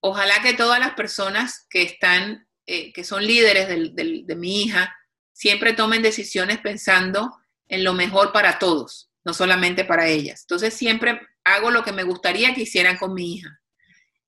ojalá 0.00 0.42
que 0.42 0.54
todas 0.54 0.80
las 0.80 0.94
personas 0.94 1.66
que 1.70 1.82
están, 1.82 2.47
eh, 2.70 2.92
que 2.92 3.02
son 3.02 3.24
líderes 3.24 3.66
de 3.66 4.36
mi 4.36 4.62
hija, 4.62 4.94
siempre 5.32 5.72
tomen 5.72 6.02
decisiones 6.02 6.58
pensando 6.58 7.34
en 7.66 7.82
lo 7.82 7.94
mejor 7.94 8.30
para 8.30 8.58
todos, 8.58 9.10
no 9.24 9.32
solamente 9.32 9.86
para 9.86 10.06
ellas. 10.06 10.42
Entonces 10.42 10.74
siempre 10.74 11.18
hago 11.44 11.70
lo 11.70 11.82
que 11.82 11.92
me 11.92 12.02
gustaría 12.02 12.52
que 12.52 12.60
hicieran 12.62 12.98
con 12.98 13.14
mi 13.14 13.36
hija. 13.36 13.58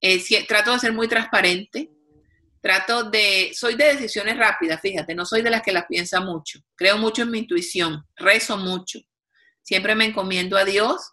Eh, 0.00 0.24
trato 0.48 0.72
de 0.72 0.78
ser 0.78 0.94
muy 0.94 1.06
transparente, 1.06 1.90
trato 2.62 3.10
de, 3.10 3.50
soy 3.52 3.74
de 3.74 3.96
decisiones 3.96 4.38
rápidas, 4.38 4.80
fíjate, 4.80 5.14
no 5.14 5.26
soy 5.26 5.42
de 5.42 5.50
las 5.50 5.60
que 5.60 5.72
las 5.72 5.84
piensa 5.84 6.20
mucho, 6.20 6.60
creo 6.76 6.96
mucho 6.96 7.24
en 7.24 7.32
mi 7.32 7.40
intuición, 7.40 8.06
rezo 8.16 8.56
mucho, 8.56 9.00
siempre 9.60 9.94
me 9.94 10.06
encomiendo 10.06 10.56
a 10.56 10.64
Dios 10.64 11.12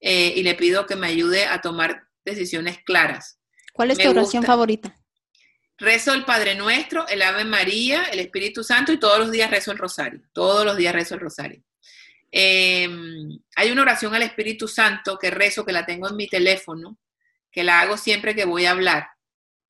eh, 0.00 0.34
y 0.36 0.42
le 0.42 0.54
pido 0.54 0.84
que 0.84 0.96
me 0.96 1.06
ayude 1.06 1.46
a 1.46 1.62
tomar 1.62 2.02
decisiones 2.22 2.80
claras. 2.84 3.38
¿Cuál 3.72 3.92
es 3.92 3.98
tu 3.98 4.10
oración 4.10 4.44
favorita? 4.44 4.94
Rezo 5.78 6.14
el 6.14 6.24
Padre 6.24 6.54
Nuestro, 6.54 7.06
el 7.08 7.20
Ave 7.20 7.44
María, 7.44 8.04
el 8.04 8.20
Espíritu 8.20 8.64
Santo 8.64 8.92
y 8.92 8.98
todos 8.98 9.18
los 9.18 9.30
días 9.30 9.50
rezo 9.50 9.72
el 9.72 9.78
Rosario. 9.78 10.22
Todos 10.32 10.64
los 10.64 10.76
días 10.76 10.94
rezo 10.94 11.14
el 11.14 11.20
Rosario. 11.20 11.62
Em, 12.30 13.38
hay 13.54 13.70
una 13.70 13.82
oración 13.82 14.14
al 14.14 14.22
Espíritu 14.22 14.68
Santo 14.68 15.18
que 15.18 15.30
rezo, 15.30 15.64
que 15.64 15.72
la 15.72 15.86
tengo 15.86 16.08
en 16.08 16.16
mi 16.16 16.28
teléfono, 16.28 16.98
que 17.50 17.62
la 17.62 17.80
hago 17.80 17.96
siempre 17.96 18.34
que 18.34 18.44
voy 18.44 18.64
a 18.64 18.72
hablar, 18.72 19.08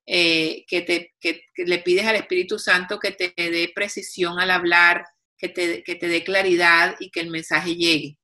eh, 0.06 0.64
que, 0.68 0.82
te, 0.82 1.14
le 1.56 1.78
pides 1.78 2.06
al 2.06 2.16
Espíritu 2.16 2.58
Santo 2.58 2.98
que 2.98 3.12
te 3.12 3.32
dé 3.36 3.72
precisión 3.74 4.38
al 4.38 4.50
hablar, 4.50 5.04
que 5.36 5.48
te, 5.48 5.82
que 5.82 5.96
te 5.96 6.08
dé 6.08 6.24
claridad 6.24 6.96
y 7.00 7.10
que 7.10 7.20
el 7.20 7.30
mensaje 7.30 7.74
llegue. 7.76 8.18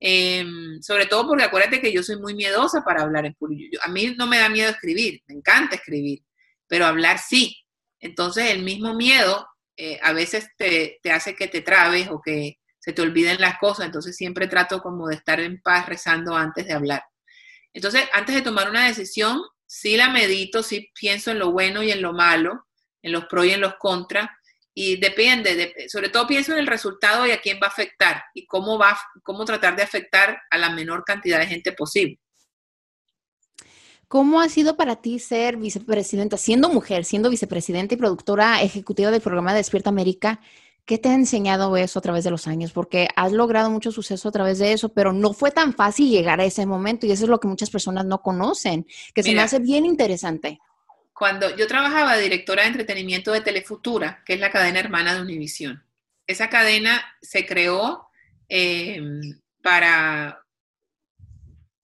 Em, 0.00 0.80
sobre 0.82 1.04
todo 1.06 1.26
porque 1.28 1.44
acuérdate 1.44 1.80
que 1.80 1.92
yo 1.92 2.02
soy 2.02 2.16
muy 2.16 2.34
miedosa 2.34 2.82
para 2.82 3.02
hablar 3.02 3.26
en 3.26 3.34
público. 3.34 3.78
A 3.82 3.88
mí 3.88 4.14
no 4.16 4.26
me 4.26 4.38
da 4.38 4.48
miedo 4.48 4.70
escribir, 4.70 5.22
me 5.26 5.34
encanta 5.34 5.76
escribir, 5.76 6.22
pero 6.70 6.86
hablar 6.86 7.18
sí. 7.18 7.58
Entonces 7.98 8.50
el 8.50 8.62
mismo 8.62 8.94
miedo 8.94 9.46
eh, 9.76 9.98
a 10.02 10.12
veces 10.12 10.48
te, 10.56 11.00
te, 11.02 11.10
hace 11.10 11.34
que 11.34 11.48
te 11.48 11.62
trabes 11.62 12.08
o 12.08 12.22
que 12.24 12.58
se 12.78 12.92
te 12.92 13.02
olviden 13.02 13.40
las 13.40 13.58
cosas, 13.58 13.86
entonces 13.86 14.16
siempre 14.16 14.46
trato 14.46 14.80
como 14.80 15.08
de 15.08 15.16
estar 15.16 15.40
en 15.40 15.60
paz 15.60 15.86
rezando 15.86 16.34
antes 16.34 16.66
de 16.66 16.72
hablar. 16.72 17.02
Entonces, 17.74 18.04
antes 18.12 18.34
de 18.34 18.42
tomar 18.42 18.70
una 18.70 18.86
decisión, 18.86 19.42
sí 19.66 19.96
la 19.96 20.10
medito, 20.10 20.62
sí 20.62 20.90
pienso 20.98 21.30
en 21.30 21.40
lo 21.40 21.50
bueno 21.50 21.82
y 21.82 21.90
en 21.90 22.02
lo 22.02 22.12
malo, 22.12 22.66
en 23.02 23.12
los 23.12 23.26
pros 23.26 23.46
y 23.46 23.50
en 23.50 23.60
los 23.60 23.74
contras, 23.76 24.30
y 24.72 24.96
depende, 24.98 25.74
sobre 25.88 26.08
todo 26.08 26.26
pienso 26.26 26.52
en 26.52 26.58
el 26.58 26.66
resultado 26.66 27.26
y 27.26 27.32
a 27.32 27.40
quién 27.40 27.58
va 27.62 27.66
a 27.66 27.70
afectar 27.70 28.22
y 28.32 28.46
cómo 28.46 28.78
va, 28.78 28.98
cómo 29.22 29.44
tratar 29.44 29.76
de 29.76 29.82
afectar 29.82 30.40
a 30.50 30.56
la 30.56 30.70
menor 30.70 31.04
cantidad 31.04 31.38
de 31.38 31.46
gente 31.46 31.72
posible. 31.72 32.18
¿Cómo 34.10 34.40
ha 34.40 34.48
sido 34.48 34.76
para 34.76 34.96
ti 34.96 35.20
ser 35.20 35.56
vicepresidenta, 35.56 36.36
siendo 36.36 36.68
mujer, 36.68 37.04
siendo 37.04 37.30
vicepresidenta 37.30 37.94
y 37.94 37.96
productora 37.96 38.60
ejecutiva 38.60 39.12
del 39.12 39.20
programa 39.20 39.54
Despierta 39.54 39.90
América? 39.90 40.40
¿Qué 40.84 40.98
te 40.98 41.10
ha 41.10 41.14
enseñado 41.14 41.76
eso 41.76 42.00
a 42.00 42.02
través 42.02 42.24
de 42.24 42.32
los 42.32 42.48
años? 42.48 42.72
Porque 42.72 43.06
has 43.14 43.30
logrado 43.30 43.70
mucho 43.70 43.92
suceso 43.92 44.28
a 44.28 44.32
través 44.32 44.58
de 44.58 44.72
eso, 44.72 44.88
pero 44.88 45.12
no 45.12 45.32
fue 45.32 45.52
tan 45.52 45.74
fácil 45.74 46.10
llegar 46.10 46.40
a 46.40 46.44
ese 46.44 46.66
momento 46.66 47.06
y 47.06 47.12
eso 47.12 47.22
es 47.22 47.30
lo 47.30 47.38
que 47.38 47.46
muchas 47.46 47.70
personas 47.70 48.04
no 48.04 48.20
conocen, 48.20 48.84
que 49.14 49.22
se 49.22 49.32
me 49.32 49.42
hace 49.42 49.60
bien 49.60 49.86
interesante. 49.86 50.58
Cuando 51.12 51.54
yo 51.54 51.68
trabajaba 51.68 52.16
de 52.16 52.24
directora 52.24 52.62
de 52.62 52.68
entretenimiento 52.70 53.30
de 53.30 53.42
Telefutura, 53.42 54.24
que 54.26 54.34
es 54.34 54.40
la 54.40 54.50
cadena 54.50 54.80
hermana 54.80 55.14
de 55.14 55.22
Univisión, 55.22 55.84
esa 56.26 56.50
cadena 56.50 57.00
se 57.22 57.46
creó 57.46 58.08
em, 58.48 59.38
para, 59.62 60.44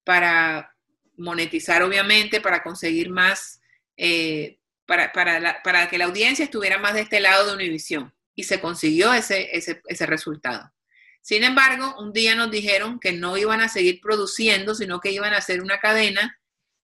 para 0.03 0.76
monetizar, 1.16 1.83
obviamente, 1.83 2.40
para 2.40 2.62
conseguir 2.62 3.11
más, 3.11 3.61
eh, 3.96 4.59
para, 4.87 5.12
para 5.12 5.88
que 5.88 5.98
la 5.98 6.05
audiencia 6.05 6.44
estuviera 6.44 6.79
más 6.79 6.94
de 6.94 7.00
este 7.00 7.20
lado 7.20 7.46
de 7.46 7.55
Univisión 7.55 8.12
y 8.37 8.44
se 8.44 8.61
consiguió 8.61 9.12
ese, 9.14 9.48
ese, 9.52 10.07
resultado. 10.07 10.70
Sin 11.22 11.42
embargo, 11.42 11.96
un 11.98 12.12
día 12.12 12.37
nos 12.37 12.50
dijeron 12.50 13.00
que 13.00 13.12
no 13.12 13.37
iban 13.37 13.61
a 13.61 13.68
seguir 13.68 14.00
produciendo, 14.00 14.74
sino 14.74 15.00
que 15.00 15.11
iban 15.11 15.33
a 15.33 15.38
hacer 15.38 15.62
una 15.62 15.81
cadena 15.81 16.38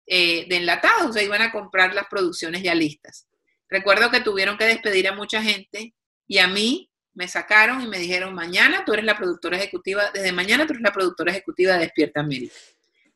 eh, 0.06 0.46
de 0.48 0.56
enlatados, 0.56 1.10
o 1.10 1.12
sea, 1.12 1.22
iban 1.22 1.42
a 1.42 1.52
comprar 1.52 1.94
las 1.94 2.06
producciones 2.08 2.62
ya 2.62 2.74
listas. 2.74 3.28
Recuerdo 3.68 4.10
que 4.10 4.20
tuvieron 4.20 4.56
que 4.56 4.64
despedir 4.64 5.06
a 5.06 5.14
mucha 5.14 5.42
gente 5.42 5.94
y 6.26 6.38
a 6.38 6.48
mí 6.48 6.90
me 7.14 7.28
sacaron 7.28 7.82
y 7.82 7.86
me 7.86 7.98
dijeron, 7.98 8.34
mañana 8.34 8.84
tú 8.84 8.94
eres 8.94 9.04
la 9.04 9.16
productora 9.16 9.58
ejecutiva, 9.58 10.10
desde 10.12 10.32
mañana 10.32 10.66
tú 10.66 10.72
eres 10.72 10.82
la 10.82 10.92
productora 10.92 11.30
ejecutiva 11.30 11.74
de 11.74 11.80
Despierta 11.80 12.20
América. 12.20 12.54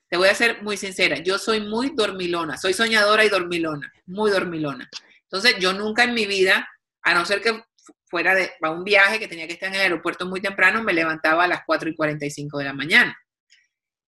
Te 0.08 0.16
voy 0.16 0.28
a 0.28 0.34
ser 0.34 0.62
muy 0.62 0.76
sincera, 0.76 1.18
yo 1.18 1.38
soy 1.38 1.60
muy 1.60 1.90
dormilona, 1.94 2.56
soy 2.56 2.72
soñadora 2.72 3.24
y 3.24 3.28
dormilona, 3.28 3.92
muy 4.06 4.30
dormilona. 4.30 4.88
Entonces, 5.22 5.56
yo 5.58 5.72
nunca 5.72 6.04
en 6.04 6.14
mi 6.14 6.26
vida, 6.26 6.68
a 7.02 7.14
no 7.14 7.24
ser 7.24 7.40
que 7.40 7.60
fuera 8.08 8.34
de 8.34 8.52
a 8.62 8.70
un 8.70 8.84
viaje 8.84 9.18
que 9.18 9.28
tenía 9.28 9.46
que 9.46 9.54
estar 9.54 9.68
en 9.68 9.74
el 9.74 9.80
aeropuerto 9.80 10.26
muy 10.26 10.40
temprano, 10.40 10.82
me 10.82 10.92
levantaba 10.92 11.44
a 11.44 11.48
las 11.48 11.62
4 11.66 11.90
y 11.90 11.96
45 11.96 12.58
de 12.58 12.64
la 12.64 12.72
mañana. 12.72 13.16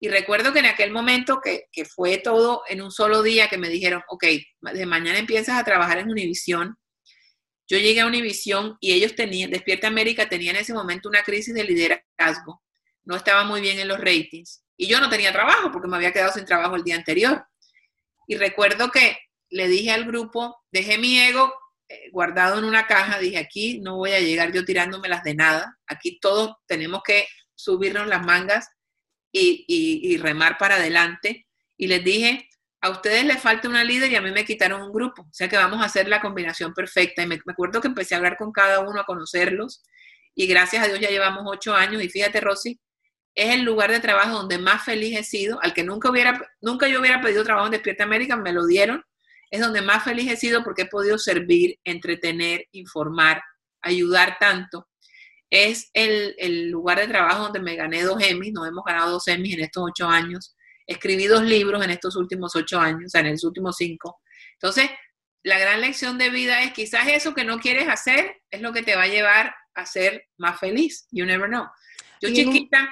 Y 0.01 0.09
recuerdo 0.09 0.53
que 0.53 0.61
en 0.61 0.67
aquel 0.67 0.93
momento 0.93 1.41
que, 1.43 1.67
fue 1.85 2.19
todo 2.19 2.63
en 2.69 2.81
un 2.83 2.93
solo 2.93 3.23
día 3.23 3.49
que 3.49 3.59
me 3.59 3.69
dijeron, 3.69 4.03
ok, 4.09 4.25
de 4.73 4.87
mañana 4.87 5.19
empiezas 5.19 5.59
a 5.59 5.65
trabajar 5.65 5.99
en 5.99 6.11
Univisión. 6.11 6.77
Yo 7.67 7.79
llegué 7.79 8.01
a 8.01 8.07
Univisión 8.07 8.77
y 8.81 8.93
ellos 8.93 9.17
tenían, 9.17 9.51
Despierta 9.51 9.89
América 9.89 10.29
tenía 10.29 10.53
en 10.53 10.59
ese 10.59 10.73
momento 10.73 11.09
una 11.09 11.23
crisis 11.23 11.53
de 11.53 11.65
liderazgo. 11.65 12.63
No 13.05 13.17
estaba 13.17 13.43
muy 13.43 13.61
bien 13.61 13.81
en 13.81 13.89
los 13.89 13.99
ratings. 13.99 14.63
Y 14.81 14.87
yo 14.87 15.01
no 15.01 15.11
tenía 15.11 15.33
trabajo 15.33 15.71
porque 15.73 15.89
me 15.89 15.97
había 15.97 16.13
quedado 16.13 16.33
sin 16.33 16.47
trabajo 16.47 16.77
el 16.77 16.85
día 16.85 16.95
anterior. 16.95 17.45
Y 18.29 18.37
recuerdo 18.37 18.91
que 18.91 19.19
le 19.51 19.67
dije 19.67 19.91
al 19.91 20.05
grupo, 20.05 20.57
dejé 20.71 20.99
mi 20.99 21.19
ego 21.19 21.53
eh, 21.89 22.11
guardado 22.13 22.59
en 22.59 22.65
una 22.65 22.87
caja, 22.87 23.19
dije, 23.19 23.39
aquí 23.39 23.81
no 23.81 23.97
voy 23.97 24.13
a 24.13 24.21
llegar 24.21 24.53
yo 24.53 24.65
tirándomelas 24.65 25.25
de 25.25 25.35
nada, 25.35 25.79
aquí 25.87 26.21
todos 26.21 26.55
tenemos 26.67 27.03
que 27.03 27.27
subirnos 27.55 28.07
las 28.07 28.25
mangas 28.25 28.69
y, 29.33 30.17
remar 30.19 30.59
para 30.59 30.77
adelante. 30.77 31.47
Y 31.77 31.89
les 31.89 32.05
dije, 32.05 32.49
a 32.81 32.91
ustedes 32.91 33.25
les 33.25 33.41
falta 33.41 33.69
una 33.69 33.83
líder 33.83 34.13
y 34.13 34.17
a 34.17 34.21
mí 34.21 34.31
me 34.31 34.45
quitaron 34.45 34.83
un 34.83 34.93
grupo, 34.93 35.23
o 35.23 35.33
sea 35.33 35.49
que 35.49 35.57
vamos 35.57 35.81
a 35.83 35.87
hacer 35.87 36.09
la 36.09 36.21
combinación 36.21 36.73
perfecta. 36.73 37.23
Y 37.23 37.27
me, 37.27 37.41
me 37.45 37.53
acuerdo 37.53 37.81
que 37.81 37.89
empecé 37.89 38.15
a 38.15 38.19
hablar 38.19 38.37
con 38.37 38.53
cada 38.53 38.81
uno, 38.81 39.01
a 39.01 39.07
conocerlos, 39.07 39.83
y 40.37 40.47
gracias 40.47 40.85
a 40.85 40.87
Dios 40.87 41.01
ya 41.01 41.11
llevamos 41.11 41.43
ocho 41.47 41.75
años, 41.75 42.03
y 42.03 42.09
fíjate, 42.09 42.41
Rosy, 42.41 42.79
es 43.39 43.55
el 43.55 43.63
lugar 43.63 43.93
de 43.93 44.01
trabajo 44.01 44.37
donde 44.37 44.59
más 44.59 44.85
feliz 44.85 45.17
he 45.17 45.23
sido, 45.23 45.63
al 45.63 45.73
que 45.73 45.85
nunca 45.85 46.11
hubiera, 46.11 46.45
nunca 46.61 46.89
yo 46.89 46.99
hubiera 46.99 47.21
pedido 47.21 47.45
trabajo 47.45 47.67
en 47.67 47.73
Despierta 47.73 48.03
América, 48.03 48.37
me 48.37 48.53
lo 48.53 48.67
dieron, 48.67 49.05
es 49.49 49.61
donde 49.61 49.81
más 49.81 50.03
feliz 50.03 50.29
he 50.29 50.37
sido 50.37 50.65
porque 50.65 50.83
he 50.83 50.87
podido 50.87 51.19
servir, 51.19 51.79
entretener, 51.85 52.65
informar, 52.73 53.41
ayudar 53.81 54.39
tanto. 54.41 54.89
Es 55.51 55.89
el, 55.93 56.69
lugar 56.69 56.99
de 56.99 57.07
trabajo 57.07 57.45
donde 57.45 57.61
me 57.61 57.77
gané 57.77 58.03
dos 58.03 58.21
Emmys, 58.21 58.53
nos 58.53 58.67
hemos 58.67 58.85
ganado 58.85 59.13
dos 59.13 59.29
Emmys 59.29 59.55
en 59.55 59.61
estos 59.61 59.85
ocho 59.87 60.09
años. 60.09 60.57
Escribí 60.85 61.27
dos 61.29 61.45
libros 61.45 61.85
en 61.85 61.91
estos 61.91 62.17
últimos 62.17 62.57
ocho 62.57 62.81
años, 62.81 63.05
o 63.07 63.09
sea, 63.09 63.21
en 63.21 63.31
los 63.31 63.45
últimos 63.45 63.77
cinco. 63.77 64.21
Entonces, 64.55 64.91
la 65.45 65.61
gran 65.61 65.81
lección 65.81 66.19
de 66.19 66.31
vida 66.31 66.65
es 66.65 66.73
quizás 66.73 67.07
eso 67.07 67.35
que 67.35 67.45
no 67.45 67.61
quieres 67.61 67.87
hacer 67.87 68.43
es 68.51 68.63
lo 68.63 68.73
que 68.73 68.83
te 68.83 68.97
va 68.97 69.03
a 69.03 69.09
llevar 69.09 69.55
a 69.75 69.87
ser 69.87 70.27
más 70.39 70.59
feliz. 70.59 71.07
You 71.13 71.25
never 71.25 71.49
know. 71.49 71.67
Yo 72.21 72.31
chiquita 72.31 72.89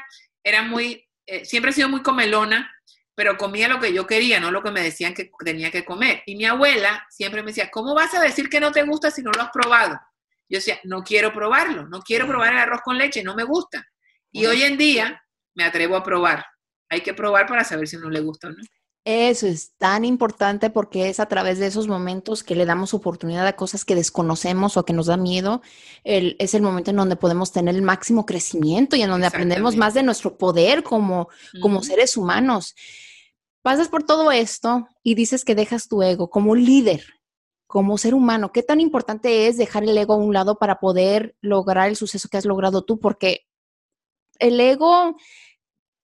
era 0.46 0.62
muy, 0.62 1.04
eh, 1.26 1.44
siempre 1.44 1.72
he 1.72 1.74
sido 1.74 1.88
muy 1.88 2.02
comelona, 2.02 2.72
pero 3.16 3.36
comía 3.36 3.66
lo 3.66 3.80
que 3.80 3.92
yo 3.92 4.06
quería, 4.06 4.38
no 4.38 4.52
lo 4.52 4.62
que 4.62 4.70
me 4.70 4.80
decían 4.80 5.12
que 5.12 5.32
tenía 5.44 5.72
que 5.72 5.84
comer. 5.84 6.22
Y 6.24 6.36
mi 6.36 6.44
abuela 6.44 7.04
siempre 7.10 7.42
me 7.42 7.48
decía, 7.48 7.68
¿cómo 7.68 7.96
vas 7.96 8.14
a 8.14 8.20
decir 8.20 8.48
que 8.48 8.60
no 8.60 8.70
te 8.70 8.84
gusta 8.84 9.10
si 9.10 9.22
no 9.22 9.32
lo 9.32 9.42
has 9.42 9.50
probado? 9.50 10.00
Yo 10.48 10.58
decía, 10.58 10.78
no 10.84 11.02
quiero 11.02 11.32
probarlo, 11.32 11.88
no 11.88 12.00
quiero 12.00 12.28
probar 12.28 12.52
el 12.52 12.60
arroz 12.60 12.80
con 12.84 12.96
leche, 12.96 13.24
no 13.24 13.34
me 13.34 13.42
gusta. 13.42 13.84
Y 14.30 14.46
hoy 14.46 14.62
en 14.62 14.76
día 14.76 15.20
me 15.54 15.64
atrevo 15.64 15.96
a 15.96 16.04
probar. 16.04 16.46
Hay 16.88 17.00
que 17.00 17.12
probar 17.12 17.48
para 17.48 17.64
saber 17.64 17.88
si 17.88 17.96
no 17.96 18.08
le 18.08 18.20
gusta 18.20 18.46
o 18.46 18.50
no. 18.50 18.62
Eso 19.08 19.46
es 19.46 19.70
tan 19.78 20.04
importante 20.04 20.68
porque 20.68 21.08
es 21.08 21.20
a 21.20 21.26
través 21.26 21.60
de 21.60 21.68
esos 21.68 21.86
momentos 21.86 22.42
que 22.42 22.56
le 22.56 22.66
damos 22.66 22.92
oportunidad 22.92 23.46
a 23.46 23.54
cosas 23.54 23.84
que 23.84 23.94
desconocemos 23.94 24.76
o 24.76 24.84
que 24.84 24.92
nos 24.92 25.06
da 25.06 25.16
miedo. 25.16 25.62
es 26.02 26.54
el 26.54 26.62
momento 26.62 26.90
en 26.90 26.96
donde 26.96 27.14
podemos 27.14 27.52
tener 27.52 27.76
el 27.76 27.82
máximo 27.82 28.26
crecimiento 28.26 28.96
y 28.96 29.02
en 29.02 29.10
donde 29.10 29.28
aprendemos 29.28 29.76
más 29.76 29.94
de 29.94 30.02
nuestro 30.02 30.36
poder 30.36 30.82
como, 30.82 31.28
como 31.62 31.84
seres 31.84 32.16
humanos 32.16 32.74
pasas 33.66 33.88
por 33.88 34.04
todo 34.04 34.30
esto 34.30 34.86
y 35.02 35.16
dices 35.16 35.44
que 35.44 35.56
dejas 35.56 35.88
tu 35.88 36.00
ego 36.00 36.30
como 36.30 36.54
líder, 36.54 37.04
como 37.66 37.98
ser 37.98 38.14
humano. 38.14 38.52
¿Qué 38.52 38.62
tan 38.62 38.80
importante 38.80 39.48
es 39.48 39.56
dejar 39.56 39.82
el 39.82 39.98
ego 39.98 40.14
a 40.14 40.18
un 40.18 40.32
lado 40.32 40.58
para 40.58 40.78
poder 40.78 41.36
lograr 41.40 41.88
el 41.88 41.96
suceso 41.96 42.28
que 42.28 42.36
has 42.36 42.44
logrado 42.44 42.84
tú? 42.84 43.00
Porque 43.00 43.46
el 44.38 44.60
ego 44.60 45.16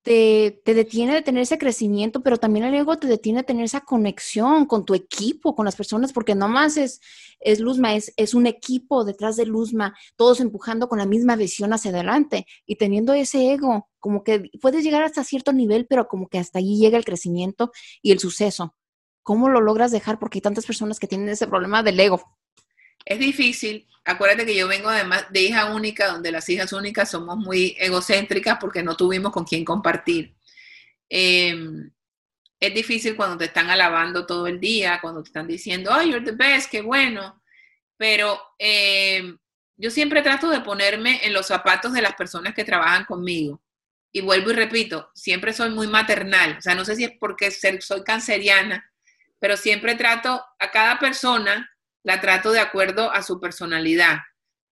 te, 0.03 0.61
detiene 0.65 1.15
de 1.15 1.23
tener 1.23 1.43
ese 1.43 1.59
crecimiento, 1.59 2.23
pero 2.23 2.37
también 2.37 2.65
el 2.65 2.75
ego 2.75 2.97
te 2.99 3.07
detiene 3.07 3.41
de 3.41 3.45
tener 3.45 3.65
esa 3.65 3.81
conexión 3.81 4.67
con 4.67 4.85
tu 4.85 4.95
equipo, 4.95 5.55
con 5.55 5.65
las 5.65 5.77
personas, 5.77 6.13
porque 6.13 6.35
no 6.35 6.49
más 6.49 6.77
es, 6.77 7.01
es 7.41 7.61
Luzma, 7.61 7.95
es, 7.95 8.13
es 8.17 8.35
un 8.35 8.47
equipo 8.47 9.05
detrás 9.05 9.37
de 9.37 9.47
Luzma, 9.47 9.97
todos 10.17 10.41
empujando 10.41 10.89
con 10.89 10.99
la 10.99 11.07
misma 11.07 11.37
visión 11.37 11.73
hacia 11.73 11.93
adelante 11.93 12.47
y 12.67 12.77
teniendo 12.77 13.13
ese 13.13 13.53
ego, 13.53 13.89
como 14.01 14.25
que 14.25 14.51
puedes 14.61 14.83
llegar 14.85 15.05
hasta 15.05 15.25
cierto 15.25 15.53
nivel, 15.53 15.87
pero 15.87 16.09
como 16.09 16.29
que 16.29 16.39
hasta 16.39 16.59
allí 16.59 16.79
llega 16.79 16.99
el 16.99 17.05
crecimiento 17.05 17.71
y 18.03 18.11
el 18.11 18.19
suceso. 18.19 18.75
¿Cómo 19.23 19.49
lo 19.49 19.61
logras 19.61 19.93
dejar? 19.93 20.19
Porque 20.19 20.39
hay 20.39 20.43
tantas 20.43 20.67
personas 20.67 20.99
que 20.99 21.07
tienen 21.07 21.29
ese 21.29 21.47
problema 21.47 21.85
del 21.85 22.01
ego. 22.01 22.21
Es 23.05 23.19
difícil. 23.19 23.87
Acuérdate 24.05 24.47
que 24.47 24.57
yo 24.57 24.67
vengo 24.67 24.89
además 24.89 25.27
de 25.31 25.43
hija 25.43 25.73
única, 25.73 26.09
donde 26.09 26.33
las 26.33 26.49
hijas 26.49 26.73
únicas 26.73 27.11
somos 27.11 27.37
muy 27.37 27.77
egocéntricas 27.79 28.59
porque 28.61 28.83
no 28.83 28.97
tuvimos 28.97 29.33
con 29.33 29.45
quién 29.45 29.65
compartir. 29.65 30.35
Em, 31.09 31.91
es 32.59 32.75
difícil 32.75 33.17
cuando 33.17 33.37
te 33.37 33.47
están 33.47 33.71
alabando 33.71 34.27
todo 34.27 34.47
el 34.47 34.61
día, 34.61 35.01
cuando 35.01 35.23
te 35.23 35.29
están 35.29 35.47
diciendo, 35.47 35.91
oh, 35.95 36.03
you're 36.03 36.25
the 36.25 36.33
best, 36.33 36.71
qué 36.71 36.81
bueno. 36.81 37.43
Pero 37.97 38.41
em, 38.59 39.39
yo 39.77 39.91
siempre 39.91 40.23
trato 40.23 40.49
de 40.51 40.61
ponerme 40.61 41.21
en 41.25 41.33
los 41.33 41.47
zapatos 41.47 41.93
de 41.93 42.03
las 42.03 42.15
personas 42.15 42.55
que 42.55 42.65
trabajan 42.65 43.05
conmigo. 43.05 43.63
Y 44.13 44.21
vuelvo 44.21 44.51
y 44.51 44.55
repito, 44.55 45.11
siempre 45.15 45.53
soy 45.53 45.71
muy 45.71 45.87
maternal. 45.87 46.57
O 46.59 46.63
sea, 46.63 46.75
no 46.75 46.85
sé 46.85 46.97
si 46.97 47.05
es 47.05 47.13
porque 47.19 47.51
soy 47.51 48.05
canceriana, 48.05 48.93
pero 49.39 49.57
siempre 49.57 49.95
trato 49.95 50.45
a 50.59 50.71
cada 50.71 50.99
persona 50.99 51.72
la 52.03 52.21
trato 52.21 52.53
de 52.53 52.61
acuerdo 52.61 53.11
a 53.11 53.23
su 53.23 53.41
personalidad. 53.41 54.19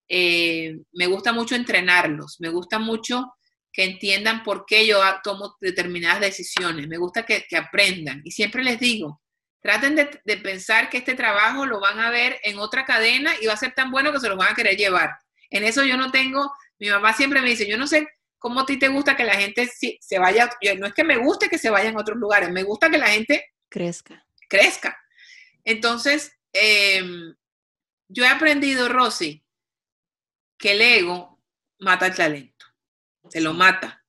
Eh, 0.09 0.79
me 0.93 1.07
gusta 1.07 1.33
mucho 1.33 1.55
entrenarlos, 1.55 2.37
me 2.41 2.49
gusta 2.49 2.79
mucho 2.79 3.33
que 3.73 3.85
entiendan 3.85 4.43
por 4.43 4.67
qué 4.67 4.87
yo 4.87 5.01
tomo 5.23 5.57
determinadas 5.61 6.21
decisiones, 6.21 6.89
me 6.89 6.97
gusta 6.97 7.25
que, 7.25 7.47
aprendan. 7.57 8.21
Y 8.25 8.33
siempre 8.33 8.65
les 8.65 8.81
digo, 8.81 9.23
traten 9.61 9.95
de, 9.95 10.37
pensar 10.39 10.91
que 10.91 10.99
este 10.99 11.15
trabajo 11.15 11.67
lo 11.67 11.81
van 11.81 12.01
a 12.01 12.11
ver 12.11 12.41
en 12.43 12.59
otra 12.59 12.85
cadena 12.85 13.33
y 13.41 13.47
va 13.47 13.53
a 13.53 13.59
ser 13.59 13.73
tan 13.73 13.91
bueno 13.91 14.13
que 14.13 14.21
se 14.21 14.29
los 14.29 14.37
van 14.37 14.53
a 14.53 14.57
querer 14.57 14.77
llevar. 14.77 15.11
En 15.51 15.65
eso 15.65 15.85
yo 15.85 15.97
no 15.97 16.11
tengo, 16.11 16.53
mi 16.79 16.89
mamá 16.89 17.13
siempre 17.13 17.41
me 17.41 17.51
dice, 17.51 17.69
yo 17.69 17.79
no 17.79 17.87
sé 17.87 18.09
cómo 18.39 18.61
a 18.61 18.67
ti 18.67 18.79
te 18.79 18.89
gusta 18.89 19.17
que 19.17 19.25
la 19.25 19.35
gente 19.35 19.69
se 20.01 20.19
vaya, 20.19 20.51
no 20.79 20.87
es 20.87 20.95
que 20.95 21.05
me 21.05 21.19
guste 21.19 21.49
que 21.49 21.59
se 21.59 21.71
vayan 21.71 21.97
a 21.97 22.01
otros 22.01 22.19
lugares, 22.19 22.51
me 22.51 22.65
gusta 22.65 22.91
que 22.91 22.99
la 22.99 23.09
gente 23.09 23.45
crezca. 23.69 24.27
Crezca. 24.49 24.99
Entonces, 25.65 26.33
Em, 26.53 27.35
yo 28.09 28.25
he 28.25 28.29
aprendido, 28.29 28.89
Rosy, 28.89 29.45
que 30.59 30.73
el 30.73 30.83
ego 30.83 31.41
mata 31.79 32.07
el 32.07 32.15
talento, 32.15 32.67
se 33.29 33.41
lo 33.41 33.55
mata. 33.55 34.05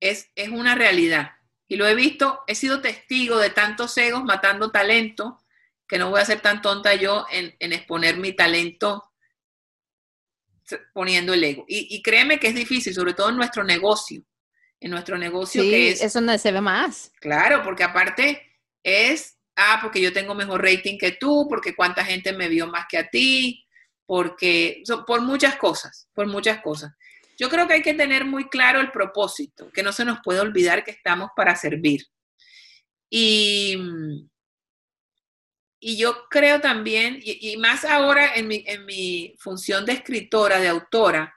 Es, 0.00 0.30
es 0.34 0.48
una 0.48 0.74
realidad. 0.74 1.32
Y 1.68 1.76
lo 1.76 1.86
he 1.86 1.94
visto, 1.94 2.42
he 2.46 2.54
sido 2.54 2.80
testigo 2.80 3.38
de 3.38 3.50
tantos 3.50 3.96
egos 3.98 4.24
matando 4.24 4.70
talento, 4.70 5.42
que 5.88 5.98
no 5.98 6.10
voy 6.10 6.20
a 6.20 6.24
ser 6.24 6.40
tan 6.40 6.62
tonta 6.62 6.94
yo 6.94 7.26
en, 7.30 7.54
exponer 7.72 8.16
mi 8.16 8.32
talento 8.32 9.12
poniendo 10.92 11.32
el 11.34 11.44
ego. 11.44 11.64
Y, 11.68 12.02
créeme 12.02 12.40
que 12.40 12.48
es 12.48 12.54
difícil, 12.54 12.92
sobre 12.92 13.14
todo 13.14 13.30
en 13.30 13.36
nuestro 13.36 13.62
negocio. 13.62 14.22
En 14.80 14.90
nuestro 14.90 15.16
negocio 15.16 15.62
que 15.62 15.90
es... 15.90 16.02
Eso 16.02 16.20
no 16.20 16.36
se 16.36 16.52
ve 16.52 16.60
más. 16.60 17.12
Claro, 17.20 17.62
porque 17.62 17.84
aparte 17.84 18.42
es 18.82 19.35
ah, 19.56 19.78
porque 19.82 20.00
yo 20.00 20.12
tengo 20.12 20.34
mejor 20.34 20.62
rating 20.62 20.98
que 20.98 21.12
tú, 21.12 21.46
porque 21.48 21.74
cuánta 21.74 22.04
gente 22.04 22.32
me 22.32 22.48
vio 22.48 22.66
más 22.66 22.86
que 22.88 22.98
a 22.98 23.08
ti, 23.08 23.66
porque, 24.06 24.82
por 25.06 25.22
muchas 25.22 25.56
cosas, 25.56 26.08
por 26.14 26.26
muchas 26.26 26.60
cosas. 26.60 26.92
Yo 27.38 27.50
creo 27.50 27.66
que 27.66 27.74
hay 27.74 27.82
que 27.82 27.94
tener 27.94 28.24
muy 28.24 28.48
claro 28.48 28.80
el 28.80 28.92
propósito, 28.92 29.70
que 29.72 29.82
no 29.82 29.92
se 29.92 30.04
nos 30.04 30.20
puede 30.22 30.40
olvidar 30.40 30.84
que 30.84 30.92
estamos 30.92 31.30
para 31.34 31.56
servir. 31.56 32.02
Y, 33.10 33.76
y 35.80 35.96
yo 35.98 36.28
creo 36.30 36.60
también, 36.60 37.18
y, 37.22 37.56
más 37.56 37.84
ahora 37.84 38.34
en 38.34 38.48
mi, 38.48 38.64
en 38.66 38.86
mi, 38.86 39.34
función 39.38 39.84
de 39.84 39.92
escritora, 39.92 40.60
de 40.60 40.68
autora, 40.68 41.34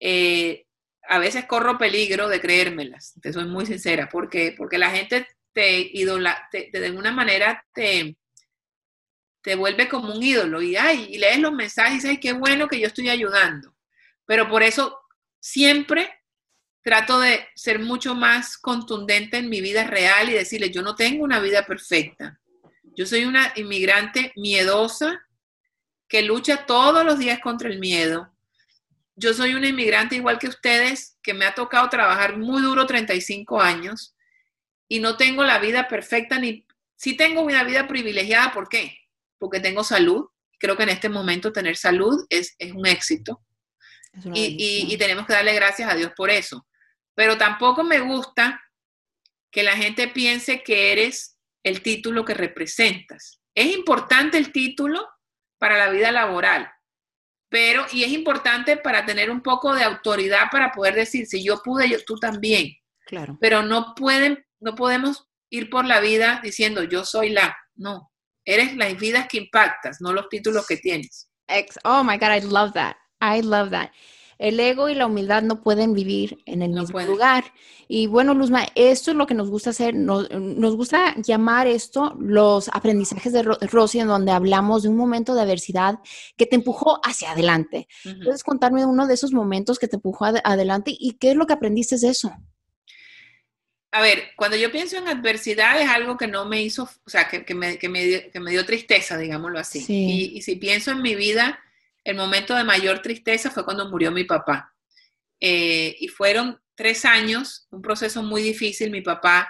eh, 0.00 0.66
a 1.08 1.18
veces 1.18 1.46
corro 1.46 1.78
peligro 1.78 2.28
de 2.28 2.40
creérmelas, 2.40 3.14
te 3.20 3.32
soy 3.32 3.44
muy 3.44 3.66
sincera, 3.66 4.08
porque, 4.10 4.54
porque 4.56 4.78
la 4.78 4.90
gente 4.90 5.26
te 5.52 5.90
idola, 5.92 6.48
de 6.52 6.86
alguna 6.86 7.12
manera 7.12 7.64
te, 7.74 8.16
te 9.42 9.54
vuelve 9.54 9.88
como 9.88 10.14
un 10.14 10.22
ídolo 10.22 10.62
y, 10.62 10.76
ay, 10.76 11.08
y 11.10 11.18
lees 11.18 11.38
los 11.40 11.52
mensajes 11.52 11.92
y 11.92 11.94
dices, 11.96 12.10
ay, 12.10 12.20
qué 12.20 12.32
bueno 12.32 12.68
que 12.68 12.80
yo 12.80 12.86
estoy 12.86 13.08
ayudando. 13.08 13.74
Pero 14.24 14.48
por 14.48 14.62
eso 14.62 14.98
siempre 15.40 16.22
trato 16.82 17.20
de 17.20 17.46
ser 17.54 17.78
mucho 17.78 18.14
más 18.14 18.56
contundente 18.56 19.38
en 19.38 19.48
mi 19.48 19.60
vida 19.60 19.84
real 19.84 20.28
y 20.28 20.34
decirle, 20.34 20.70
yo 20.70 20.82
no 20.82 20.94
tengo 20.94 21.24
una 21.24 21.40
vida 21.40 21.66
perfecta. 21.66 22.40
Yo 22.96 23.06
soy 23.06 23.24
una 23.24 23.52
inmigrante 23.56 24.32
miedosa 24.36 25.22
que 26.08 26.22
lucha 26.22 26.66
todos 26.66 27.04
los 27.04 27.18
días 27.18 27.40
contra 27.40 27.68
el 27.68 27.78
miedo. 27.78 28.32
Yo 29.16 29.32
soy 29.34 29.54
una 29.54 29.68
inmigrante 29.68 30.16
igual 30.16 30.38
que 30.38 30.48
ustedes, 30.48 31.16
que 31.22 31.34
me 31.34 31.44
ha 31.44 31.54
tocado 31.54 31.88
trabajar 31.88 32.36
muy 32.36 32.62
duro 32.62 32.86
35 32.86 33.60
años 33.60 34.14
y 34.92 35.00
no 35.00 35.16
tengo 35.16 35.42
la 35.42 35.58
vida 35.58 35.88
perfecta 35.88 36.38
ni... 36.38 36.66
Sí 36.96 37.16
tengo 37.16 37.40
una 37.40 37.64
vida 37.64 37.88
privilegiada, 37.88 38.52
¿por 38.52 38.68
qué? 38.68 38.98
Porque 39.38 39.58
tengo 39.58 39.84
salud. 39.84 40.26
Creo 40.58 40.76
que 40.76 40.82
en 40.82 40.90
este 40.90 41.08
momento 41.08 41.50
tener 41.50 41.78
salud 41.78 42.26
es, 42.28 42.54
un 42.74 42.86
éxito. 42.86 43.42
y, 44.34 44.94
tenemos 44.98 45.26
que 45.26 45.32
darle 45.32 45.54
gracias 45.54 45.90
a 45.90 45.94
Dios 45.94 46.12
por 46.14 46.28
eso. 46.28 46.66
Pero 47.14 47.38
tampoco 47.38 47.82
me 47.82 48.00
gusta 48.00 48.62
que 49.50 49.62
la 49.62 49.78
gente 49.78 50.08
piense 50.08 50.62
que 50.62 50.92
eres 50.92 51.38
el 51.62 51.80
título 51.80 52.26
que 52.26 52.34
representas. 52.34 53.40
Es 53.54 53.74
importante 53.74 54.36
el 54.36 54.52
título 54.52 55.08
para 55.56 55.78
la 55.78 55.88
vida 55.88 56.12
laboral, 56.12 56.70
pero, 57.48 57.86
y 57.92 58.04
es 58.04 58.10
importante 58.10 58.76
para 58.76 59.06
tener 59.06 59.30
un 59.30 59.40
poco 59.40 59.74
de 59.74 59.84
autoridad 59.84 60.50
para 60.52 60.70
poder 60.70 60.94
decir, 60.96 61.24
si 61.24 61.42
yo 61.42 61.62
pude, 61.62 61.88
yo, 61.88 61.96
tú 62.04 62.16
también. 62.16 62.76
Claro. 63.06 63.38
Pero 63.40 63.62
no 63.62 63.94
pueden 63.94 64.44
no 64.62 64.74
podemos 64.74 65.28
ir 65.50 65.68
por 65.68 65.84
la 65.84 66.00
vida 66.00 66.40
diciendo 66.42 66.84
yo 66.84 67.04
soy 67.04 67.30
la. 67.30 67.54
No, 67.74 68.12
eres 68.44 68.76
las 68.76 68.96
vidas 68.98 69.26
que 69.28 69.38
impactas, 69.38 69.98
no 70.00 70.12
los 70.12 70.28
títulos 70.28 70.66
que 70.66 70.76
tienes. 70.76 71.28
Oh 71.84 72.02
my 72.02 72.16
God, 72.16 72.36
I 72.36 72.40
love 72.40 72.72
that. 72.72 72.96
I 73.20 73.42
love 73.42 73.70
that. 73.70 73.90
El 74.38 74.58
ego 74.58 74.88
y 74.88 74.94
la 74.96 75.06
humildad 75.06 75.42
no 75.42 75.62
pueden 75.62 75.92
vivir 75.92 76.42
en 76.46 76.62
el 76.62 76.72
mismo 76.72 77.00
lugar. 77.02 77.44
Y 77.86 78.08
bueno, 78.08 78.34
Luzma, 78.34 78.66
esto 78.74 79.12
es 79.12 79.16
lo 79.16 79.26
que 79.26 79.34
nos 79.34 79.48
gusta 79.48 79.70
hacer. 79.70 79.94
Nos, 79.94 80.26
gusta 80.74 81.14
llamar 81.18 81.68
esto 81.68 82.16
los 82.18 82.68
aprendizajes 82.72 83.32
de 83.32 83.42
Rosy, 83.42 84.00
en 84.00 84.08
donde 84.08 84.32
hablamos 84.32 84.82
de 84.82 84.88
un 84.88 84.96
momento 84.96 85.36
de 85.36 85.42
adversidad 85.42 86.00
que 86.36 86.46
te 86.46 86.56
empujó 86.56 86.98
hacia 87.04 87.30
adelante. 87.30 87.86
¿Puedes 88.24 88.42
contarme 88.42 88.84
uno 88.84 89.06
de 89.06 89.14
esos 89.14 89.32
momentos 89.32 89.78
que 89.78 89.86
te 89.86 89.96
empujó 89.96 90.24
adelante 90.24 90.92
y 90.98 91.18
qué 91.18 91.30
es 91.30 91.36
lo 91.36 91.46
que 91.46 91.52
aprendiste 91.52 91.96
de 91.98 92.08
eso? 92.08 92.32
A 93.94 94.00
ver, 94.00 94.30
cuando 94.36 94.56
yo 94.56 94.72
pienso 94.72 94.96
en 94.96 95.06
adversidad 95.06 95.78
es 95.78 95.86
algo 95.86 96.16
que 96.16 96.26
no 96.26 96.46
me 96.46 96.62
hizo, 96.62 96.84
o 97.04 97.10
sea, 97.10 97.28
que, 97.28 97.54
me, 97.54 97.76
dio, 97.76 98.64
tristeza, 98.64 99.18
digámoslo 99.18 99.58
así. 99.58 99.84
Y, 99.86 100.40
si 100.40 100.56
pienso 100.56 100.92
en 100.92 101.02
mi 101.02 101.14
vida, 101.14 101.60
el 102.02 102.16
momento 102.16 102.54
de 102.54 102.64
mayor 102.64 103.02
tristeza 103.02 103.50
fue 103.50 103.66
cuando 103.66 103.90
murió 103.90 104.10
mi 104.10 104.24
papá. 104.24 104.74
Eh, 105.38 105.94
y 106.00 106.08
fueron 106.08 106.58
tres 106.74 107.04
años, 107.04 107.66
un 107.70 107.82
proceso 107.82 108.22
muy 108.22 108.40
difícil. 108.40 108.90
Mi 108.90 109.02
papá 109.02 109.46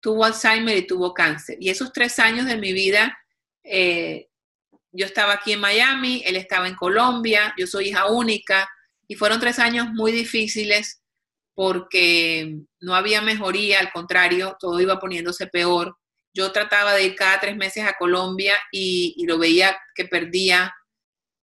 tuvo 0.00 0.24
Alzheimer 0.24 0.76
y 0.76 0.88
tuvo 0.88 1.14
cáncer. 1.14 1.56
Y 1.60 1.70
esos 1.70 1.92
tres 1.92 2.18
años 2.18 2.46
de 2.46 2.56
mi 2.56 2.72
vida, 2.72 3.16
eh, 3.62 4.28
yo 4.90 5.06
estaba 5.06 5.34
aquí 5.34 5.52
en 5.52 5.60
Miami, 5.60 6.20
él 6.26 6.34
estaba 6.34 6.66
en 6.66 6.74
Colombia, 6.74 7.54
yo 7.56 7.68
soy 7.68 7.90
hija 7.90 8.06
única, 8.06 8.68
y 9.06 9.14
fueron 9.14 9.38
tres 9.38 9.60
años 9.60 9.86
muy 9.92 10.10
difíciles 10.10 11.03
porque 11.54 12.56
no 12.80 12.94
había 12.94 13.22
mejoría, 13.22 13.80
al 13.80 13.92
contrario, 13.92 14.56
todo 14.58 14.80
iba 14.80 14.98
poniéndose 14.98 15.46
peor. 15.46 15.96
Yo 16.32 16.50
trataba 16.50 16.94
de 16.94 17.04
ir 17.04 17.14
cada 17.14 17.40
tres 17.40 17.56
meses 17.56 17.86
a 17.86 17.94
Colombia 17.94 18.56
y, 18.72 19.24
lo 19.26 19.38
veía 19.38 19.76
que 19.94 20.04
perdía, 20.04 20.74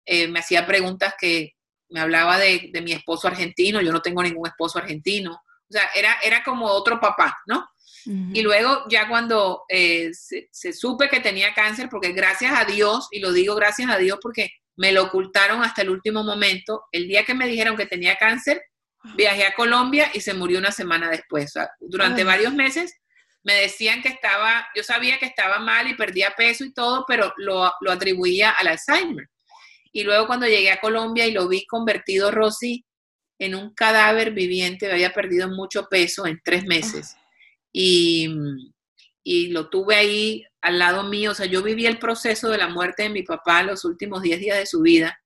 eh, 0.06 0.28
me 0.28 0.40
hacía 0.40 0.66
preguntas 0.66 1.14
que 1.20 1.54
me 1.90 2.00
hablaba 2.00 2.38
de, 2.38 2.72
mi 2.82 2.94
esposo 2.94 3.28
argentino, 3.28 3.82
yo 3.82 3.92
no 3.92 4.02
tengo 4.02 4.24
ningún 4.24 4.48
esposo 4.48 4.80
argentino, 4.80 5.34
o 5.34 5.74
sea, 5.74 5.90
era, 5.96 6.18
era 6.24 6.44
como 6.44 6.68
otro 6.68 7.00
papá, 7.00 7.38
¿no? 7.46 7.68
Y 8.06 8.42
luego 8.42 8.86
ya 8.90 9.10
cuando 9.10 9.64
eh, 9.68 10.14
se, 10.14 10.48
se, 10.50 10.72
supe 10.72 11.10
que 11.10 11.20
tenía 11.20 11.54
cáncer, 11.54 11.90
porque 11.90 12.14
gracias 12.14 12.54
a 12.58 12.64
Dios, 12.64 13.10
y 13.12 13.20
lo 13.20 13.34
digo 13.34 13.54
gracias 13.54 13.90
a 13.90 13.98
Dios 13.98 14.18
porque 14.22 14.50
me 14.78 14.94
lo 14.94 15.04
ocultaron 15.04 15.62
hasta 15.62 15.82
el 15.82 15.90
último 15.90 16.24
momento, 16.24 16.86
el 16.94 17.10
día 17.10 17.26
que 17.26 17.34
me 17.34 17.48
dijeron 17.48 17.76
que 17.76 17.86
tenía 17.86 18.16
cáncer, 18.16 18.62
Viajé 19.16 19.46
a 19.46 19.54
Colombia 19.54 20.12
y 20.14 20.22
se 20.22 20.34
murió 20.34 20.60
una 20.60 20.72
semana 20.72 21.10
después. 21.10 21.54
durante 21.80 22.24
varios 22.24 22.54
meses 22.54 22.94
me 23.44 23.54
decían 23.56 24.02
que 24.02 24.10
estaba, 24.10 24.68
yo 24.76 24.84
sabía 24.84 25.18
que 25.20 25.26
estaba 25.26 25.60
mal 25.60 25.88
y 25.88 25.96
perdía 25.96 26.34
peso 26.36 26.66
y 26.66 26.74
todo, 26.74 27.06
pero 27.08 27.34
lo, 27.38 27.72
lo 27.80 27.92
atribuía 27.92 28.52
al 28.52 28.68
Alzheimer. 28.68 29.30
Y 29.94 30.04
luego 30.04 30.28
cuando 30.28 30.48
llegué 30.48 30.70
a 30.70 30.82
Colombia 30.82 31.26
y 31.26 31.32
lo 31.32 31.48
vi 31.48 31.66
convertido, 31.66 32.30
Rosy, 32.30 32.86
en 33.40 33.56
un 33.56 33.74
cadáver 33.74 34.32
viviente, 34.32 34.92
había 34.92 35.14
perdido 35.14 35.48
mucho 35.48 35.88
peso 35.90 36.28
en 36.28 36.42
tres 36.44 36.66
meses. 36.66 37.16
Y, 37.72 38.30
y, 39.24 39.48
lo 39.48 39.70
tuve 39.70 39.96
ahí 39.96 40.46
al 40.62 40.80
lado 40.80 41.04
mío. 41.04 41.32
O 41.32 41.36
sea, 41.36 41.46
yo 41.46 41.64
viví 41.64 41.86
el 41.86 42.00
proceso 42.00 42.50
de 42.50 42.58
la 42.58 42.68
muerte 42.68 43.04
de 43.04 43.10
mi 43.10 43.24
papá 43.24 43.64
los 43.64 43.86
últimos 43.86 44.22
10 44.22 44.40
días 44.40 44.58
de 44.58 44.66
su 44.66 44.82
vida. 44.82 45.20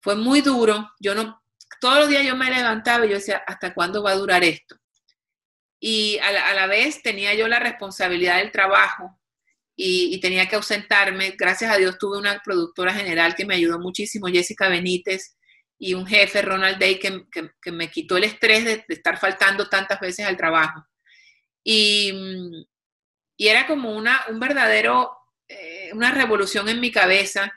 Fue 0.00 0.14
muy 0.16 0.40
duro. 0.40 0.90
Yo 1.00 1.14
no, 1.14 1.41
todos 1.80 2.00
los 2.00 2.08
días 2.08 2.24
yo 2.24 2.36
me 2.36 2.50
levantaba 2.50 3.04
y 3.04 3.10
yo 3.10 3.14
decía, 3.16 3.42
¿hasta 3.46 3.74
cuándo 3.74 4.02
va 4.02 4.12
a 4.12 4.16
durar 4.16 4.44
esto? 4.44 4.76
Y 5.80 6.18
a 6.18 6.30
la, 6.32 6.48
a 6.48 6.54
la 6.54 6.66
vez 6.66 7.02
tenía 7.02 7.34
yo 7.34 7.48
la 7.48 7.58
responsabilidad 7.58 8.38
del 8.38 8.52
trabajo 8.52 9.18
y, 9.76 10.20
tenía 10.20 10.48
que 10.48 10.56
ausentarme. 10.56 11.34
Gracias 11.38 11.70
a 11.70 11.76
Dios 11.76 11.98
tuve 11.98 12.18
una 12.18 12.40
productora 12.44 12.94
general 12.94 13.34
que 13.34 13.46
me 13.46 13.54
ayudó 13.54 13.78
muchísimo, 13.78 14.28
Jessica 14.28 14.68
Benítez, 14.68 15.36
y 15.78 15.94
un 15.94 16.06
jefe, 16.06 16.42
Ronald 16.42 16.78
Day, 16.78 16.98
que, 16.98 17.24
que, 17.60 17.72
me 17.72 17.90
quitó 17.90 18.16
el 18.16 18.24
estrés 18.24 18.64
de, 18.64 18.84
estar 18.88 19.18
faltando 19.18 19.68
tantas 19.68 19.98
veces 20.00 20.26
al 20.26 20.36
trabajo. 20.36 20.84
Y, 21.64 22.12
y 23.36 23.48
era 23.48 23.66
como 23.66 23.96
una, 23.96 24.24
un 24.28 24.38
verdadero, 24.38 25.10
eh, 25.48 25.90
una 25.92 26.12
revolución 26.12 26.68
en 26.68 26.80
mi 26.80 26.92
cabeza. 26.92 27.52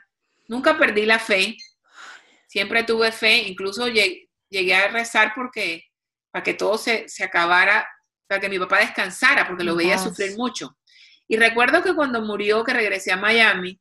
Nunca 0.48 0.78
perdí 0.78 1.06
la 1.06 1.18
fe, 1.18 1.56
siempre 2.56 2.84
tuve 2.84 3.12
fe, 3.12 3.36
incluso 3.48 3.86
llegué, 3.86 4.30
llegué 4.48 4.74
a 4.74 4.88
rezar 4.88 5.32
porque, 5.34 5.84
para 6.30 6.42
que 6.42 6.54
todo 6.54 6.78
se, 6.78 7.06
se, 7.06 7.22
acabara, 7.22 7.86
para 8.26 8.40
que 8.40 8.48
mi 8.48 8.58
papá 8.58 8.78
descansara, 8.78 9.46
porque 9.46 9.62
lo 9.62 9.76
veía 9.76 9.98
sufrir 9.98 10.38
mucho. 10.38 10.78
Y 11.28 11.36
recuerdo 11.36 11.82
que 11.82 11.94
cuando 11.94 12.22
murió, 12.22 12.64
que 12.64 12.72
regresé 12.72 13.12
a 13.12 13.18
Miami, 13.18 13.78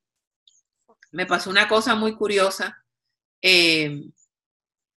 me 1.13 1.25
pasó 1.25 1.49
una 1.49 1.69
cosa 1.69 1.95
muy 1.95 2.17
curiosa. 2.17 2.83
Eh, 3.41 4.01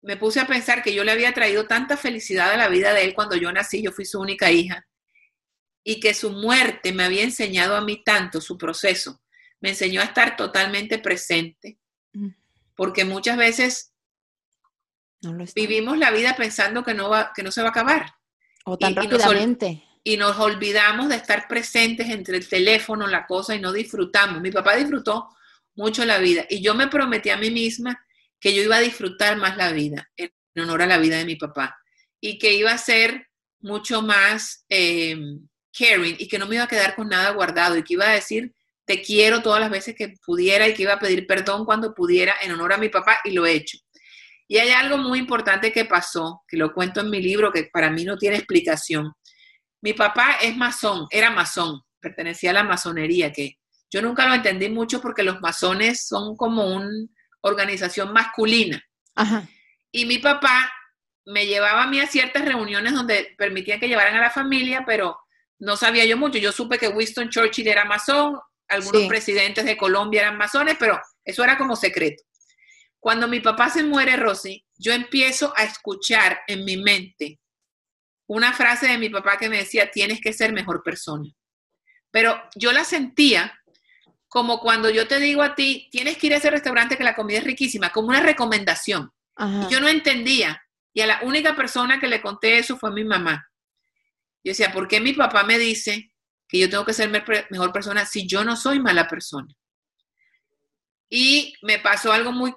me 0.01 0.15
puse 0.15 0.39
a 0.39 0.47
pensar 0.47 0.81
que 0.81 0.93
yo 0.93 1.03
le 1.03 1.11
había 1.11 1.33
traído 1.33 1.67
tanta 1.67 1.97
felicidad 1.97 2.51
a 2.51 2.57
la 2.57 2.69
vida 2.69 2.93
de 2.93 3.03
él 3.03 3.13
cuando 3.13 3.35
yo 3.35 3.51
nací, 3.51 3.83
yo 3.83 3.91
fui 3.91 4.05
su 4.05 4.21
única 4.21 4.53
hija, 4.53 4.87
y 5.83 5.99
que 5.99 6.13
su 6.13 6.31
muerte 6.31 6.93
me 6.93 7.03
había 7.03 7.23
enseñado 7.23 7.75
a 7.75 7.81
mí 7.81 8.01
tanto, 8.05 8.39
su 8.39 8.57
proceso, 8.57 9.21
me 9.59 9.71
enseñó 9.71 9.99
a 9.99 10.05
estar 10.05 10.37
totalmente 10.37 10.97
presente. 10.97 11.77
Porque 12.75 13.05
muchas 13.05 13.37
veces 13.37 13.93
vivimos 15.55 15.97
la 15.97 16.11
vida 16.11 16.35
pensando 16.35 16.83
que 16.83 16.93
no, 16.93 17.09
va, 17.09 17.31
que 17.35 17.43
no 17.43 17.51
se 17.51 17.61
va 17.61 17.69
a 17.69 17.71
acabar. 17.71 18.13
O 18.65 18.77
tan 18.77 18.95
rápidamente 18.95 19.83
y 20.07 20.17
nos 20.17 20.37
olvidamos 20.39 21.09
de 21.09 21.15
estar 21.15 21.47
presentes 21.47 22.07
entre 22.09 22.37
el 22.37 22.47
teléfono, 22.47 23.07
la 23.07 23.25
cosa 23.25 23.55
y 23.55 23.59
no 23.59 23.73
disfrutamos. 23.73 24.39
Mi 24.39 24.51
papá 24.51 24.75
disfrutó 24.75 25.29
mucho 25.73 26.05
la 26.05 26.19
vida 26.19 26.45
y 26.47 26.61
yo 26.61 26.75
me 26.75 26.87
prometí 26.87 27.31
a 27.31 27.37
mí 27.37 27.49
misma 27.49 28.05
que 28.39 28.53
yo 28.53 28.61
iba 28.61 28.77
a 28.77 28.81
disfrutar 28.81 29.35
más 29.37 29.57
la 29.57 29.71
vida 29.71 30.11
en 30.15 30.31
honor 30.57 30.83
a 30.83 30.85
la 30.85 30.99
vida 30.99 31.17
de 31.17 31.25
mi 31.25 31.35
papá 31.37 31.75
y 32.21 32.37
que 32.37 32.53
iba 32.53 32.71
a 32.71 32.77
ser 32.77 33.29
mucho 33.61 34.03
más 34.03 34.63
em, 34.69 35.47
caring 35.75 36.17
y 36.19 36.27
que 36.27 36.37
no 36.37 36.45
me 36.45 36.55
iba 36.55 36.65
a 36.65 36.69
quedar 36.69 36.95
con 36.95 37.09
nada 37.09 37.31
guardado 37.31 37.75
y 37.75 37.83
que 37.83 37.93
iba 37.95 38.07
a 38.07 38.13
decir 38.13 38.53
te 38.85 39.01
quiero 39.01 39.41
todas 39.41 39.59
las 39.59 39.69
veces 39.69 39.95
que 39.95 40.13
pudiera 40.23 40.67
y 40.67 40.73
que 40.73 40.83
iba 40.83 40.93
a 40.93 40.99
pedir 40.99 41.25
perdón 41.25 41.65
cuando 41.65 41.93
pudiera 41.93 42.35
en 42.41 42.51
honor 42.51 42.73
a 42.73 42.77
mi 42.77 42.89
papá 42.89 43.19
y 43.23 43.31
lo 43.31 43.45
he 43.45 43.53
hecho. 43.53 43.77
Y 44.47 44.57
hay 44.57 44.69
algo 44.69 44.97
muy 44.97 45.17
importante 45.19 45.71
que 45.71 45.85
pasó, 45.85 46.43
que 46.47 46.55
lo 46.57 46.73
cuento 46.73 47.01
en 47.01 47.09
mi 47.09 47.21
libro, 47.21 47.51
que 47.51 47.69
para 47.73 47.89
mí 47.89 48.05
no 48.05 48.15
tiene 48.17 48.37
explicación. 48.37 49.11
Mi 49.81 49.93
papá 49.93 50.37
es 50.41 50.55
masón, 50.55 51.07
era 51.09 51.31
masón, 51.31 51.81
pertenecía 51.99 52.51
a 52.51 52.53
la 52.53 52.63
masonería, 52.63 53.31
que 53.31 53.57
yo 53.91 54.01
nunca 54.01 54.27
lo 54.27 54.35
entendí 54.35 54.69
mucho 54.69 55.01
porque 55.01 55.23
los 55.23 55.41
masones 55.41 56.05
son 56.07 56.35
como 56.35 56.67
una 56.67 56.89
organización 57.41 58.13
masculina. 58.13 58.83
Y 59.91 60.05
mi 60.05 60.19
papá 60.19 60.71
me 61.25 61.47
llevaba 61.47 61.83
a 61.83 61.87
mí 61.87 61.99
a 61.99 62.07
ciertas 62.07 62.45
reuniones 62.45 62.93
donde 62.93 63.33
permitían 63.37 63.79
que 63.79 63.87
llevaran 63.87 64.15
a 64.15 64.21
la 64.21 64.29
familia, 64.29 64.83
pero 64.85 65.17
no 65.59 65.75
sabía 65.77 66.05
yo 66.05 66.17
mucho. 66.17 66.37
Yo 66.37 66.51
supe 66.51 66.77
que 66.77 66.89
Winston 66.89 67.29
Churchill 67.29 67.67
era 67.67 67.85
masón, 67.85 68.39
algunos 68.75 69.07
presidentes 69.07 69.65
de 69.65 69.77
Colombia 69.77 70.21
eran 70.21 70.37
masones, 70.37 70.75
pero 70.79 70.99
eso 71.23 71.43
era 71.43 71.57
como 71.57 71.75
secreto. 71.75 72.23
Cuando 72.99 73.27
mi 73.27 73.39
papá 73.39 73.69
se 73.69 73.83
muere, 73.83 74.15
Rosy, 74.17 74.65
yo 74.77 74.93
empiezo 74.93 75.53
a 75.55 75.63
escuchar 75.63 76.39
en 76.47 76.65
mi 76.65 76.77
mente 76.77 77.39
una 78.27 78.53
frase 78.53 78.87
de 78.87 78.97
mi 78.97 79.09
papá 79.09 79.37
que 79.37 79.49
me 79.49 79.57
decía, 79.57 79.91
tienes 79.91 80.19
que 80.19 80.33
ser 80.33 80.53
mejor 80.53 80.81
persona. 80.83 81.29
Pero 82.11 82.41
yo 82.55 82.71
la 82.71 82.83
sentía 82.83 83.59
como 84.27 84.59
cuando 84.59 84.89
yo 84.89 85.07
te 85.07 85.19
digo 85.19 85.43
a 85.43 85.55
ti, 85.55 85.87
tienes 85.91 86.17
que 86.17 86.27
ir 86.27 86.33
a 86.33 86.37
ese 86.37 86.49
restaurante 86.49 86.97
que 86.97 87.03
la 87.03 87.15
comida 87.15 87.37
es 87.37 87.43
riquísima, 87.43 87.91
como 87.91 88.09
una 88.09 88.19
recomendación. 88.19 89.11
Yo 89.69 89.79
no 89.79 89.87
entendía. 89.87 90.61
Y 90.93 91.01
a 91.01 91.07
la 91.07 91.19
única 91.23 91.55
persona 91.55 91.99
que 91.99 92.07
le 92.07 92.21
conté 92.21 92.57
eso 92.57 92.77
fue 92.77 92.91
mi 92.91 93.03
mamá. 93.03 93.49
Yo 94.43 94.51
decía, 94.51 94.71
¿por 94.71 94.87
qué 94.87 94.99
mi 94.99 95.13
papá 95.13 95.43
me 95.43 95.57
dice 95.57 96.11
que 96.47 96.59
yo 96.59 96.69
tengo 96.69 96.85
que 96.85 96.93
ser 96.93 97.09
mejor 97.49 97.71
persona 97.71 98.05
si 98.05 98.27
yo 98.27 98.43
no 98.43 98.55
soy 98.55 98.79
mala 98.79 99.07
persona? 99.07 99.53
Y 101.09 101.53
me 101.61 101.79
pasó 101.79 102.11
algo 102.11 102.31
muy, 102.31 102.53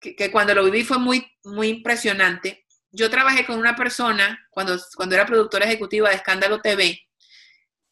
que, 0.00 0.30
cuando 0.30 0.54
lo 0.54 0.64
viví 0.64 0.84
fue 0.84 0.98
muy, 0.98 1.26
muy 1.44 1.68
impresionante 1.68 2.66
yo 2.96 3.10
trabajé 3.10 3.44
con 3.44 3.58
una 3.58 3.76
persona 3.76 4.46
cuando, 4.50 4.78
cuando 4.96 5.14
era 5.14 5.26
productora 5.26 5.66
ejecutiva 5.66 6.08
de 6.08 6.16
Escándalo 6.16 6.60
TV, 6.60 6.98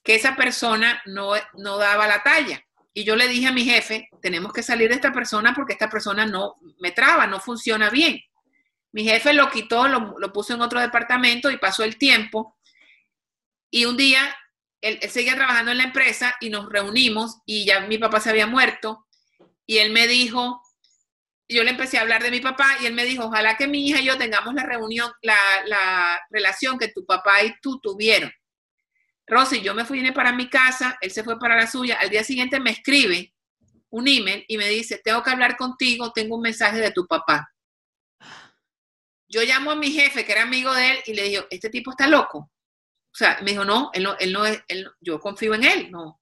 que 0.03 0.15
esa 0.15 0.35
persona 0.35 1.03
no, 1.05 1.33
no 1.55 1.77
daba 1.77 2.07
la 2.07 2.23
talla. 2.23 2.65
Y 2.95 3.05
yo 3.05 3.15
le 3.15 3.29
dije 3.29 3.49
a 3.49 3.53
mi 3.53 3.65
jefe, 3.65 4.09
tenemos 4.23 4.53
que 4.53 4.63
salir 4.63 4.89
de 4.89 4.95
esta 4.95 5.13
persona 5.13 5.53
porque 5.55 5.75
esta 5.75 5.91
persona 5.91 6.25
no 6.25 6.57
me 6.79 6.93
traba, 6.93 7.27
no 7.27 7.39
funciona 7.39 7.91
bien. 7.91 8.19
Mi 8.93 9.05
jefe 9.05 9.35
lo 9.35 9.51
quitó, 9.51 9.89
lo, 9.89 10.15
lo 10.19 10.33
puso 10.33 10.55
en 10.55 10.63
otro 10.63 10.81
departamento 10.81 11.51
y 11.51 11.59
pasó 11.59 11.85
el 11.85 11.99
tiempo. 11.99 12.57
Y 13.71 13.85
un 13.85 13.97
día 13.97 14.35
él, 14.85 15.01
seguía 15.11 15.35
trabajando 15.35 15.71
en 15.71 15.79
la 15.79 15.85
empresa 15.85 16.35
y 16.41 16.51
nos 16.51 16.69
reunimos 16.69 17.39
y 17.47 17.65
ya 17.65 17.81
mi 17.81 17.97
papá 17.97 18.21
se 18.21 18.31
había 18.31 18.47
muerto. 18.47 19.07
Y 19.67 19.79
él 19.79 19.93
me 19.93 20.07
dijo, 20.07 20.61
yo 21.49 21.65
le 21.65 21.71
empecé 21.71 21.97
a 21.97 22.03
hablar 22.03 22.23
de 22.23 22.31
mi 22.31 22.41
papá 22.41 22.77
y 22.81 22.87
él 22.87 22.93
me 22.93 23.07
dijo, 23.07 23.25
ojalá 23.25 23.57
que 23.57 23.67
mi 23.67 23.89
hija 23.89 24.01
y 24.01 24.05
yo 24.05 24.19
tengamos 24.19 24.53
la 24.53 24.63
reunión, 24.63 25.11
la, 25.23 26.21
relación 26.31 26.79
que 26.79 26.89
tu 26.89 27.07
papá 27.07 27.43
y 27.43 27.55
tú 27.63 27.81
tuvieron. 27.81 28.31
Rosy, 29.27 29.63
yo 29.63 29.75
me 29.75 29.87
fui 29.87 30.11
para 30.13 30.33
mi 30.33 30.51
casa, 30.51 30.99
él 31.01 31.11
se 31.11 31.25
fue 31.25 31.39
para 31.39 31.57
la 31.57 31.67
suya, 31.67 31.97
al 31.99 32.11
día 32.11 32.23
siguiente 32.23 32.61
me 32.61 32.71
escribe 32.71 33.33
un 33.89 34.07
email 34.07 34.45
y 34.49 34.59
me 34.59 34.69
dice, 34.69 35.01
tengo 35.03 35.23
que 35.23 35.31
hablar 35.31 35.57
contigo, 35.57 36.13
tengo 36.13 36.37
un 36.37 36.43
mensaje 36.43 36.79
de 36.79 36.91
tu 36.91 37.07
papá. 37.07 37.51
Yo 39.29 39.43
llamo 39.43 39.71
a 39.71 39.77
mi 39.77 39.91
jefe, 39.91 40.27
que 40.27 40.33
era 40.33 40.43
amigo 40.43 40.75
de 40.75 40.91
él, 40.91 40.99
y 41.07 41.15
le 41.15 41.23
digo, 41.23 41.47
este 41.49 41.71
tipo 41.71 41.91
está 41.91 42.07
loco. 42.07 42.51
O 43.15 43.17
sea, 43.17 43.39
me 43.43 43.53
dijo, 43.53 43.65
no, 43.65 43.91
él 43.95 44.03
no, 44.03 44.17
él 44.19 44.33
no 44.33 44.45
él, 44.45 44.91
yo 45.01 45.21
confío 45.21 45.55
en 45.55 45.63
él, 45.63 45.91
no. 45.93 46.21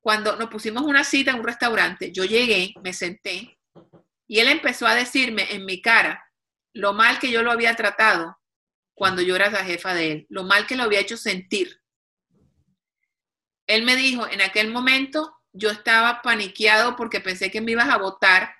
Cuando 0.00 0.34
nos 0.34 0.50
pusimos 0.50 0.82
una 0.82 1.04
cita 1.04 1.30
en 1.30 1.38
un 1.38 1.46
restaurante, 1.46 2.10
yo 2.10 2.24
llegué, 2.24 2.74
me 2.82 2.92
senté, 2.92 3.56
y 4.26 4.40
él 4.40 4.48
empezó 4.48 4.88
a 4.88 4.96
decirme 4.96 5.54
en 5.54 5.64
mi 5.64 5.80
cara 5.80 6.28
lo 6.72 6.92
mal 6.92 7.20
que 7.20 7.30
yo 7.30 7.44
lo 7.44 7.52
había 7.52 7.76
tratado 7.76 8.36
cuando 8.94 9.22
yo 9.22 9.36
era 9.36 9.48
la 9.48 9.64
jefa 9.64 9.94
de 9.94 10.10
él, 10.10 10.26
lo 10.28 10.42
mal 10.42 10.66
que 10.66 10.74
lo 10.74 10.82
había 10.82 10.98
hecho 10.98 11.16
sentir. 11.16 11.80
Él 13.68 13.84
me 13.84 13.94
dijo, 13.94 14.26
en 14.28 14.40
aquel 14.40 14.72
momento 14.72 15.36
yo 15.52 15.70
estaba 15.70 16.20
paniqueado 16.20 16.96
porque 16.96 17.20
pensé 17.20 17.52
que 17.52 17.60
me 17.60 17.72
ibas 17.72 17.88
a 17.88 17.98
votar 17.98 18.56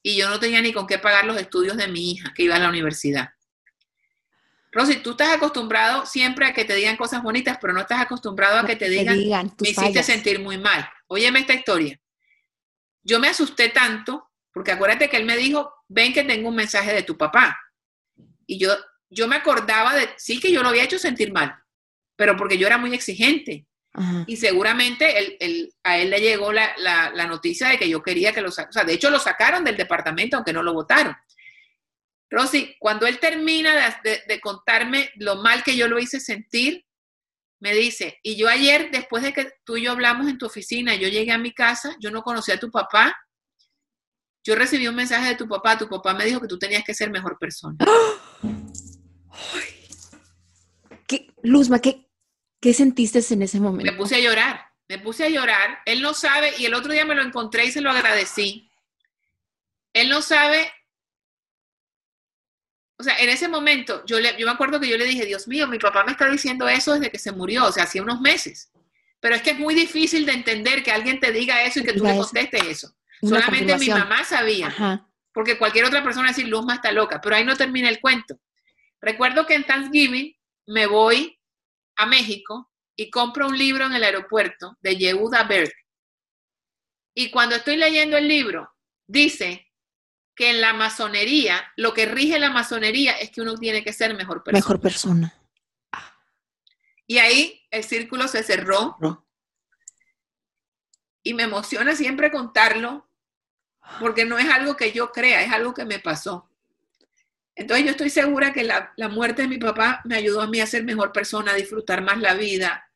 y 0.00 0.16
yo 0.16 0.28
no 0.28 0.38
tenía 0.38 0.62
ni 0.62 0.72
con 0.72 0.86
qué 0.86 1.00
pagar 1.00 1.24
los 1.24 1.36
estudios 1.36 1.76
de 1.76 1.88
mi 1.88 2.12
hija 2.12 2.32
que 2.34 2.44
iba 2.44 2.54
a 2.54 2.60
la 2.60 2.68
universidad. 2.68 3.30
Rosy, 4.76 4.96
tú 4.96 5.12
estás 5.12 5.34
acostumbrado 5.34 6.04
siempre 6.04 6.44
a 6.44 6.52
que 6.52 6.66
te 6.66 6.74
digan 6.74 6.98
cosas 6.98 7.22
bonitas, 7.22 7.56
pero 7.58 7.72
no 7.72 7.80
estás 7.80 7.98
acostumbrado 7.98 8.58
a 8.58 8.66
que 8.66 8.76
te 8.76 8.90
digan, 8.90 9.16
me 9.16 9.70
hiciste 9.70 10.02
sentir 10.02 10.38
muy 10.38 10.58
mal. 10.58 10.86
Óyeme 11.06 11.40
esta 11.40 11.54
historia. 11.54 11.98
Yo 13.02 13.18
me 13.18 13.28
asusté 13.28 13.70
tanto 13.70 14.30
porque 14.52 14.72
acuérdate 14.72 15.08
que 15.08 15.16
él 15.16 15.24
me 15.24 15.36
dijo, 15.36 15.72
ven 15.88 16.12
que 16.12 16.24
tengo 16.24 16.50
un 16.50 16.56
mensaje 16.56 16.92
de 16.92 17.02
tu 17.02 17.16
papá. 17.16 17.58
Y 18.46 18.58
yo, 18.58 18.76
yo 19.08 19.26
me 19.28 19.36
acordaba 19.36 19.94
de, 19.94 20.10
sí 20.18 20.40
que 20.40 20.52
yo 20.52 20.62
lo 20.62 20.68
había 20.68 20.84
hecho 20.84 20.98
sentir 20.98 21.32
mal, 21.32 21.56
pero 22.14 22.36
porque 22.36 22.58
yo 22.58 22.66
era 22.66 22.76
muy 22.76 22.92
exigente. 22.94 23.66
Y 24.26 24.36
seguramente 24.36 25.36
él, 25.40 25.74
a 25.82 25.96
él 25.96 26.10
le 26.10 26.20
llegó 26.20 26.52
la, 26.52 27.26
noticia 27.26 27.68
de 27.68 27.78
que 27.78 27.88
yo 27.88 28.02
quería 28.02 28.32
que 28.34 28.42
lo 28.42 28.50
sacaran. 28.50 28.70
O 28.70 28.72
sea, 28.74 28.84
de 28.84 28.92
hecho 28.92 29.08
lo 29.08 29.18
sacaron 29.18 29.64
del 29.64 29.78
departamento, 29.78 30.36
aunque 30.36 30.52
no 30.52 30.62
lo 30.62 30.74
votaron. 30.74 31.16
Rosy, 32.30 32.74
cuando 32.80 33.06
él 33.06 33.18
termina 33.20 33.92
de, 34.02 34.22
de, 34.26 34.40
contarme 34.40 35.10
lo 35.16 35.36
mal 35.36 35.62
que 35.62 35.76
yo 35.76 35.86
lo 35.86 35.98
hice 35.98 36.18
sentir, 36.18 36.84
me 37.60 37.72
dice, 37.74 38.18
y 38.22 38.36
yo 38.36 38.48
ayer, 38.48 38.90
después 38.90 39.22
de 39.22 39.32
que 39.32 39.50
tú 39.64 39.76
y 39.76 39.84
yo 39.84 39.92
hablamos 39.92 40.28
en 40.28 40.36
tu 40.36 40.46
oficina, 40.46 40.94
yo 40.94 41.08
llegué 41.08 41.32
a 41.32 41.38
mi 41.38 41.52
casa, 41.52 41.96
yo 42.00 42.10
no 42.10 42.22
conocía 42.22 42.56
a 42.56 42.60
tu 42.60 42.70
papá, 42.70 43.16
yo 44.44 44.54
recibí 44.54 44.86
un 44.86 44.94
mensaje 44.94 45.28
de 45.28 45.34
tu 45.36 45.48
papá, 45.48 45.78
tu 45.78 45.88
papá 45.88 46.14
me 46.14 46.24
dijo 46.24 46.40
que 46.40 46.46
tú 46.46 46.58
tenías 46.58 46.84
que 46.84 46.94
ser 46.94 47.10
mejor 47.10 47.38
persona. 47.38 47.76
¿Qué, 51.06 51.32
Luzma, 51.42 51.80
¿qué, 51.80 52.08
¿qué 52.60 52.72
sentiste 52.74 53.20
en 53.32 53.42
ese 53.42 53.60
momento? 53.60 53.90
Me 53.90 53.96
puse 53.96 54.16
a 54.16 54.20
llorar, 54.20 54.60
me 54.88 54.98
puse 54.98 55.24
a 55.24 55.28
llorar. 55.28 55.78
Él 55.86 56.02
no 56.02 56.14
sabe, 56.14 56.52
y 56.58 56.66
el 56.66 56.74
otro 56.74 56.92
día 56.92 57.04
me 57.04 57.14
lo 57.14 57.22
encontré 57.22 57.64
y 57.66 57.72
se 57.72 57.80
lo 57.80 57.90
agradecí. 57.90 58.70
Él 59.92 60.08
no 60.08 60.22
sabe 60.22 60.70
o 62.98 63.02
sea, 63.02 63.16
en 63.18 63.28
ese 63.28 63.48
momento, 63.48 64.04
yo, 64.06 64.18
le, 64.18 64.36
yo 64.38 64.46
me 64.46 64.52
acuerdo 64.52 64.80
que 64.80 64.88
yo 64.88 64.96
le 64.96 65.04
dije, 65.04 65.26
Dios 65.26 65.46
mío, 65.48 65.66
mi 65.68 65.78
papá 65.78 66.04
me 66.04 66.12
está 66.12 66.28
diciendo 66.30 66.68
eso 66.68 66.94
desde 66.94 67.10
que 67.10 67.18
se 67.18 67.32
murió, 67.32 67.66
o 67.66 67.72
sea, 67.72 67.84
hacía 67.84 68.02
unos 68.02 68.20
meses. 68.20 68.70
Pero 69.20 69.34
es 69.34 69.42
que 69.42 69.50
es 69.50 69.58
muy 69.58 69.74
difícil 69.74 70.24
de 70.24 70.32
entender 70.32 70.82
que 70.82 70.92
alguien 70.92 71.20
te 71.20 71.32
diga 71.32 71.62
eso 71.62 71.80
y 71.80 71.84
que 71.84 71.92
tú 71.92 72.04
le 72.04 72.16
contestes 72.16 72.62
eso. 72.64 72.94
Solamente 73.20 73.76
mi 73.78 73.88
mamá 73.88 74.24
sabía. 74.24 75.04
Porque 75.32 75.58
cualquier 75.58 75.84
otra 75.84 76.02
persona 76.02 76.28
decir, 76.28 76.48
Luzma 76.48 76.76
está 76.76 76.92
loca, 76.92 77.20
pero 77.20 77.36
ahí 77.36 77.44
no 77.44 77.56
termina 77.56 77.88
el 77.88 78.00
cuento. 78.00 78.38
Recuerdo 79.00 79.46
que 79.46 79.54
en 79.54 79.64
Thanksgiving 79.64 80.34
me 80.66 80.86
voy 80.86 81.38
a 81.96 82.06
México 82.06 82.70
y 82.94 83.10
compro 83.10 83.48
un 83.48 83.58
libro 83.58 83.84
en 83.84 83.92
el 83.92 84.04
aeropuerto 84.04 84.78
de 84.80 84.96
Yehuda 84.96 85.44
Berg. 85.44 85.72
Y 87.14 87.30
cuando 87.30 87.56
estoy 87.56 87.76
leyendo 87.76 88.16
el 88.16 88.28
libro, 88.28 88.74
dice 89.06 89.65
que 90.36 90.50
en 90.50 90.60
la 90.60 90.74
masonería, 90.74 91.72
lo 91.76 91.94
que 91.94 92.04
rige 92.04 92.38
la 92.38 92.50
masonería 92.50 93.12
es 93.12 93.30
que 93.30 93.40
uno 93.40 93.56
tiene 93.56 93.82
que 93.82 93.94
ser 93.94 94.14
mejor 94.14 94.44
persona. 94.44 94.58
Mejor 94.58 94.80
persona. 94.80 95.34
Y 97.06 97.18
ahí 97.18 97.66
el 97.70 97.82
círculo 97.82 98.28
se 98.28 98.42
cerró. 98.42 98.96
Y 101.22 101.34
me 101.34 101.44
emociona 101.44 101.96
siempre 101.96 102.30
contarlo, 102.30 103.08
porque 103.98 104.26
no 104.26 104.38
es 104.38 104.48
algo 104.48 104.76
que 104.76 104.92
yo 104.92 105.10
crea, 105.10 105.42
es 105.42 105.52
algo 105.52 105.72
que 105.72 105.86
me 105.86 105.98
pasó. 105.98 106.48
Entonces 107.54 107.86
yo 107.86 107.92
estoy 107.92 108.10
segura 108.10 108.52
que 108.52 108.62
la, 108.62 108.92
muerte 109.08 109.42
de 109.42 109.48
mi 109.48 109.58
papá 109.58 110.02
me 110.04 110.16
ayudó 110.16 110.42
a 110.42 110.46
mí 110.46 110.60
a 110.60 110.66
ser 110.66 110.84
mejor 110.84 111.12
persona, 111.12 111.52
a 111.52 111.56
disfrutar 111.56 112.02
más 112.02 112.18
la 112.20 112.34
vida, 112.34 112.92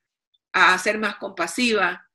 a 0.53 0.77
ser 0.79 0.99
más 0.99 1.17
compasiva. 1.17 2.07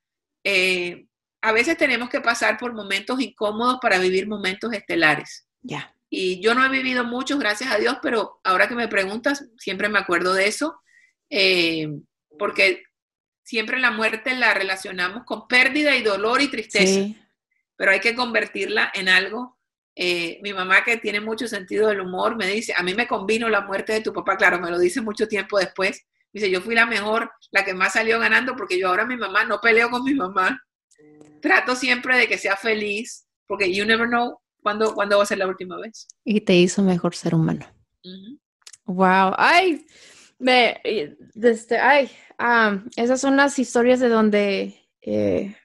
Eh, 0.44 1.08
a 1.46 1.52
veces 1.52 1.78
tenemos 1.78 2.10
que 2.10 2.22
pasar 2.22 2.58
por 2.58 2.74
momentos 2.74 3.22
incómodos 3.22 3.78
para 3.80 4.00
vivir 4.00 4.28
momentos 4.28 4.74
estelares. 4.74 5.48
Ya. 5.62 5.94
Y 6.10 6.42
yo 6.42 6.56
no 6.56 6.66
he 6.66 6.70
vivido 6.70 7.04
muchos, 7.04 7.38
gracias 7.38 7.72
a 7.72 7.78
Dios, 7.78 7.98
pero 8.02 8.42
ahora 8.44 8.68
que 8.68 8.74
me 8.74 8.88
preguntas, 8.88 9.46
siempre 9.60 9.88
me 9.88 10.00
acuerdo 10.00 10.34
de 10.34 10.48
eso, 10.48 10.82
eh, 11.30 11.88
porque 12.40 12.82
siempre 13.44 13.78
la 13.78 13.92
muerte 13.92 14.34
la 14.36 14.56
relacionamos 14.56 15.24
con 15.24 15.48
pérdida 15.48 15.96
y 15.96 16.02
dolor 16.02 16.42
y 16.42 16.48
tristeza, 16.48 17.02
pero 17.76 17.92
hay 17.92 18.00
que 18.00 18.16
convertirla 18.16 18.92
en 18.96 19.08
algo. 19.08 19.60
Eh, 19.96 20.40
mi 20.42 20.52
mamá, 20.52 20.84
que 20.84 20.98
tiene 20.98 21.22
mucho 21.22 21.48
sentido 21.48 21.90
del 21.90 22.02
humor, 22.02 22.38
me 22.38 22.48
dice, 22.48 22.74
a 22.76 22.82
mí 22.82 22.96
me 22.96 23.08
convino 23.08 23.50
la 23.50 23.62
muerte 23.62 23.94
de 23.94 24.02
tu 24.02 24.12
papá, 24.12 24.36
claro, 24.36 24.60
me 24.60 24.72
lo 24.72 24.80
dice 24.80 25.00
mucho 25.00 25.28
tiempo 25.28 25.60
después. 25.60 26.08
Dice, 26.34 26.50
yo 26.50 26.60
fui 26.62 26.74
la 26.74 26.88
mejor, 26.88 27.32
la 27.52 27.64
que 27.64 27.76
más 27.76 27.94
salió 27.94 28.20
ganando, 28.20 28.56
porque 28.56 28.80
yo 28.80 28.88
ahora 28.88 29.06
mi 29.06 29.16
mamá 29.16 29.44
no 29.44 29.62
peleo 29.62 29.92
con 29.92 30.04
mi 30.04 30.16
mamá 30.16 30.60
trato 31.46 31.76
siempre 31.76 32.18
de 32.18 32.28
que 32.28 32.38
sea 32.38 32.58
feliz, 32.58 33.28
porque 33.48 33.74
you 33.74 33.86
never 33.86 34.08
know 34.08 34.40
cuándo, 34.62 34.94
cuándo 34.96 35.18
va 35.18 35.24
a 35.24 35.28
ser 35.28 35.38
la 35.38 35.48
última 35.48 35.78
vez. 35.78 36.08
Y 36.24 36.42
te 36.42 36.56
hizo 36.56 36.82
mejor 36.82 37.16
ser 37.16 37.36
humano. 37.36 37.66
Wow, 38.86 39.34
ay, 39.38 39.86
me, 40.40 40.82
desde, 41.34 41.78
ay, 41.78 42.10
esas 42.96 43.22
son 43.22 43.38
las 43.38 43.58
historias 43.60 44.00
de 44.00 44.10
donde 44.10 44.76
eh, 45.02 45.56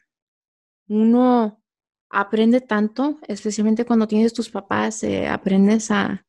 uno 0.89 1.63
aprende 2.11 2.61
tanto, 2.61 3.19
especialmente 3.27 3.85
cuando 3.85 4.07
tienes 4.07 4.33
tus 4.33 4.51
papás, 4.51 5.03
eh, 5.03 5.27
aprendes 5.29 5.91
a, 5.91 6.27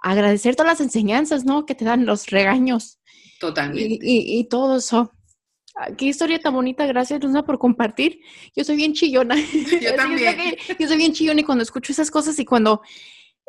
agradecer 0.00 0.54
todas 0.54 0.72
las 0.72 0.80
enseñanzas, 0.80 1.44
¿no? 1.44 1.66
Que 1.66 1.74
te 1.74 1.84
dan 1.84 2.06
los 2.06 2.26
regaños. 2.26 3.00
Totalmente. 3.40 3.98
Y, 4.00 4.38
y 4.38 4.48
todo 4.48 4.76
eso. 4.76 5.12
Ah, 5.80 5.92
qué 5.96 6.06
historia 6.06 6.40
tan 6.40 6.54
bonita, 6.54 6.86
gracias 6.86 7.22
Luna 7.22 7.44
por 7.44 7.56
compartir. 7.58 8.20
Yo 8.56 8.64
soy 8.64 8.74
bien 8.74 8.94
chillona. 8.94 9.36
Yo 9.80 9.94
también. 9.94 10.36
yo, 10.76 10.88
soy 10.88 10.96
bien 10.96 11.12
chillona 11.12 11.40
y 11.40 11.44
cuando 11.44 11.62
escucho 11.62 11.92
esas 11.92 12.10
cosas 12.10 12.36
y 12.40 12.44
cuando 12.44 12.82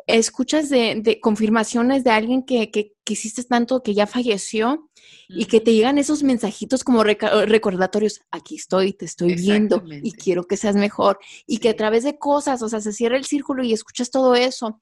escuchas 0.06 0.68
de, 0.68 1.18
confirmaciones 1.20 2.04
de 2.04 2.10
alguien 2.10 2.44
que, 2.44 2.70
que, 2.70 2.94
hiciste 3.08 3.42
tanto 3.42 3.82
que 3.82 3.94
ya 3.94 4.06
falleció 4.06 4.88
y 5.28 5.46
que 5.46 5.60
te 5.60 5.74
llegan 5.74 5.98
esos 5.98 6.22
mensajitos 6.22 6.84
como 6.84 7.02
recordatorios, 7.02 8.20
aquí 8.30 8.54
estoy, 8.54 8.92
te 8.92 9.04
estoy 9.04 9.34
viendo 9.34 9.82
y 9.88 10.12
quiero 10.12 10.44
que 10.44 10.56
seas 10.56 10.76
mejor 10.76 11.18
y 11.44 11.58
que 11.58 11.70
a 11.70 11.76
través 11.76 12.04
de 12.04 12.18
cosas, 12.18 12.62
o 12.62 12.68
sea, 12.68 12.80
se 12.80 12.92
cierra 12.92 13.16
el 13.16 13.24
círculo 13.24 13.64
y 13.64 13.72
escuchas 13.72 14.12
todo 14.12 14.36
eso 14.36 14.80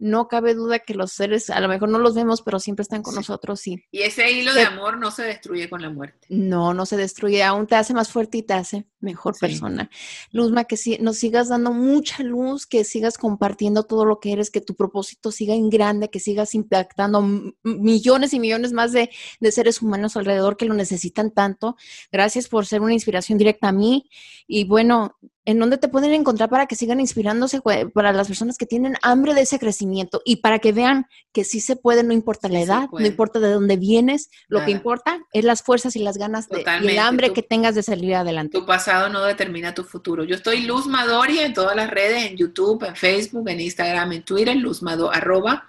no 0.00 0.28
cabe 0.28 0.54
duda 0.54 0.78
que 0.78 0.94
los 0.94 1.12
seres, 1.12 1.50
a 1.50 1.60
lo 1.60 1.68
mejor 1.68 1.90
no 1.90 1.98
los 1.98 2.14
vemos, 2.14 2.40
pero 2.40 2.58
siempre 2.58 2.82
están 2.82 3.02
con 3.02 3.14
nosotros, 3.14 3.60
sí. 3.60 3.84
Y 3.92 4.00
ese 4.00 4.32
hilo 4.32 4.54
de 4.54 4.62
amor 4.62 4.98
no 4.98 5.10
se 5.10 5.22
destruye 5.22 5.68
con 5.68 5.82
la 5.82 5.90
muerte. 5.90 6.26
No, 6.30 6.72
no 6.72 6.86
se 6.86 6.96
destruye, 6.96 7.42
aún 7.44 7.66
te 7.66 7.76
hace 7.76 7.92
más 7.92 8.10
fuerte 8.10 8.38
y 8.38 8.42
te 8.42 8.54
hace 8.54 8.86
mejor 9.00 9.38
persona. 9.38 9.90
Luzma, 10.32 10.64
que 10.64 10.78
si, 10.78 10.96
nos 10.98 11.18
sigas 11.18 11.50
dando 11.50 11.72
mucha 11.72 12.22
luz, 12.22 12.66
que 12.66 12.84
sigas 12.84 13.18
compartiendo 13.18 13.82
todo 13.82 14.06
lo 14.06 14.20
que 14.20 14.32
eres, 14.32 14.50
que 14.50 14.62
tu 14.62 14.74
propósito 14.74 15.30
siga 15.30 15.54
en 15.54 15.68
grande, 15.68 16.08
que 16.08 16.18
sigas 16.18 16.54
impactando 16.54 17.22
millones 17.62 18.32
y 18.32 18.40
millones 18.40 18.72
más 18.72 18.92
de, 18.92 19.10
de 19.38 19.52
seres 19.52 19.82
humanos 19.82 20.16
alrededor 20.16 20.56
que 20.56 20.64
lo 20.64 20.74
necesitan 20.74 21.30
tanto. 21.30 21.76
Gracias 22.10 22.48
por 22.48 22.64
ser 22.64 22.80
una 22.80 22.94
inspiración 22.94 23.36
directa 23.36 23.68
a 23.68 23.72
mí. 23.72 24.08
Y 24.46 24.64
bueno, 24.64 25.16
en 25.46 25.58
dónde 25.58 25.78
te 25.78 25.88
pueden 25.88 26.12
encontrar 26.12 26.50
para 26.50 26.66
que 26.66 26.76
sigan 26.76 27.00
inspirándose 27.00 27.60
para 27.94 28.12
las 28.12 28.28
personas 28.28 28.58
que 28.58 28.66
tienen 28.66 28.94
hambre 29.02 29.32
de 29.34 29.42
ese 29.42 29.58
crecimiento 29.58 30.20
y 30.24 30.36
para 30.36 30.58
que 30.58 30.72
vean 30.72 31.06
que 31.32 31.44
sí 31.44 31.60
se 31.60 31.76
puede, 31.76 32.02
no 32.02 32.12
importa 32.12 32.48
la 32.48 32.60
edad, 32.60 32.88
no 32.92 33.06
importa 33.06 33.40
de 33.40 33.50
dónde 33.50 33.76
vienes, 33.76 34.30
lo 34.48 34.64
que 34.64 34.70
importa 34.70 35.20
es 35.32 35.44
las 35.44 35.62
fuerzas 35.62 35.96
y 35.96 36.00
las 36.00 36.18
ganas 36.18 36.48
de, 36.48 36.64
y 36.82 36.88
el 36.88 36.98
hambre 36.98 37.32
que 37.32 37.42
tengas 37.42 37.74
de 37.74 37.82
salir 37.82 38.14
adelante. 38.14 38.58
Tu 38.58 38.66
pasado 38.66 39.08
no 39.08 39.22
determina 39.22 39.74
tu 39.74 39.84
futuro. 39.84 40.24
Yo 40.24 40.36
estoy 40.36 40.62
Luz 40.62 40.86
Madoria 40.86 41.46
en 41.46 41.54
todas 41.54 41.74
las 41.74 41.90
redes, 41.90 42.24
en 42.24 42.36
YouTube, 42.36 42.84
en 42.84 42.96
Facebook, 42.96 43.48
en 43.48 43.60
Instagram, 43.60 44.12
en 44.12 44.22
Twitter, 44.24 44.56
Luz 44.56 44.82
arroba 45.12 45.68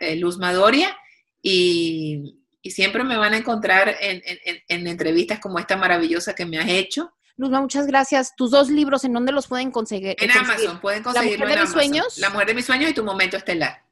eh, 0.00 0.16
Luz 0.16 0.38
Madoria. 0.38 0.96
Y, 1.42 2.36
siempre 2.62 3.02
me 3.02 3.16
van 3.16 3.32
a 3.32 3.38
encontrar 3.38 3.96
en, 4.00 4.22
en 4.68 4.86
entrevistas 4.86 5.40
como 5.40 5.58
esta 5.58 5.78
maravillosa 5.78 6.34
que 6.34 6.44
me 6.44 6.58
has 6.58 6.68
hecho 6.68 7.10
Luzma, 7.40 7.62
muchas 7.62 7.86
gracias. 7.86 8.36
Tus 8.36 8.50
dos 8.50 8.68
libros, 8.68 9.02
¿en 9.04 9.14
dónde 9.14 9.32
los 9.32 9.46
pueden 9.46 9.70
conseguir? 9.70 10.14
En 10.18 10.30
Amazon, 10.30 10.78
pueden 10.78 11.02
conseguirlo 11.02 11.46
La 11.46 11.46
mujer 11.46 11.58
de 11.58 11.64
mis 11.64 11.72
sueños. 11.72 12.18
La 12.18 12.28
mujer 12.28 12.46
de 12.48 12.54
mis 12.54 12.66
sueños 12.66 12.90
y 12.90 12.92
tu 12.94 13.02
momento 13.02 13.38
estelar. 13.38 13.82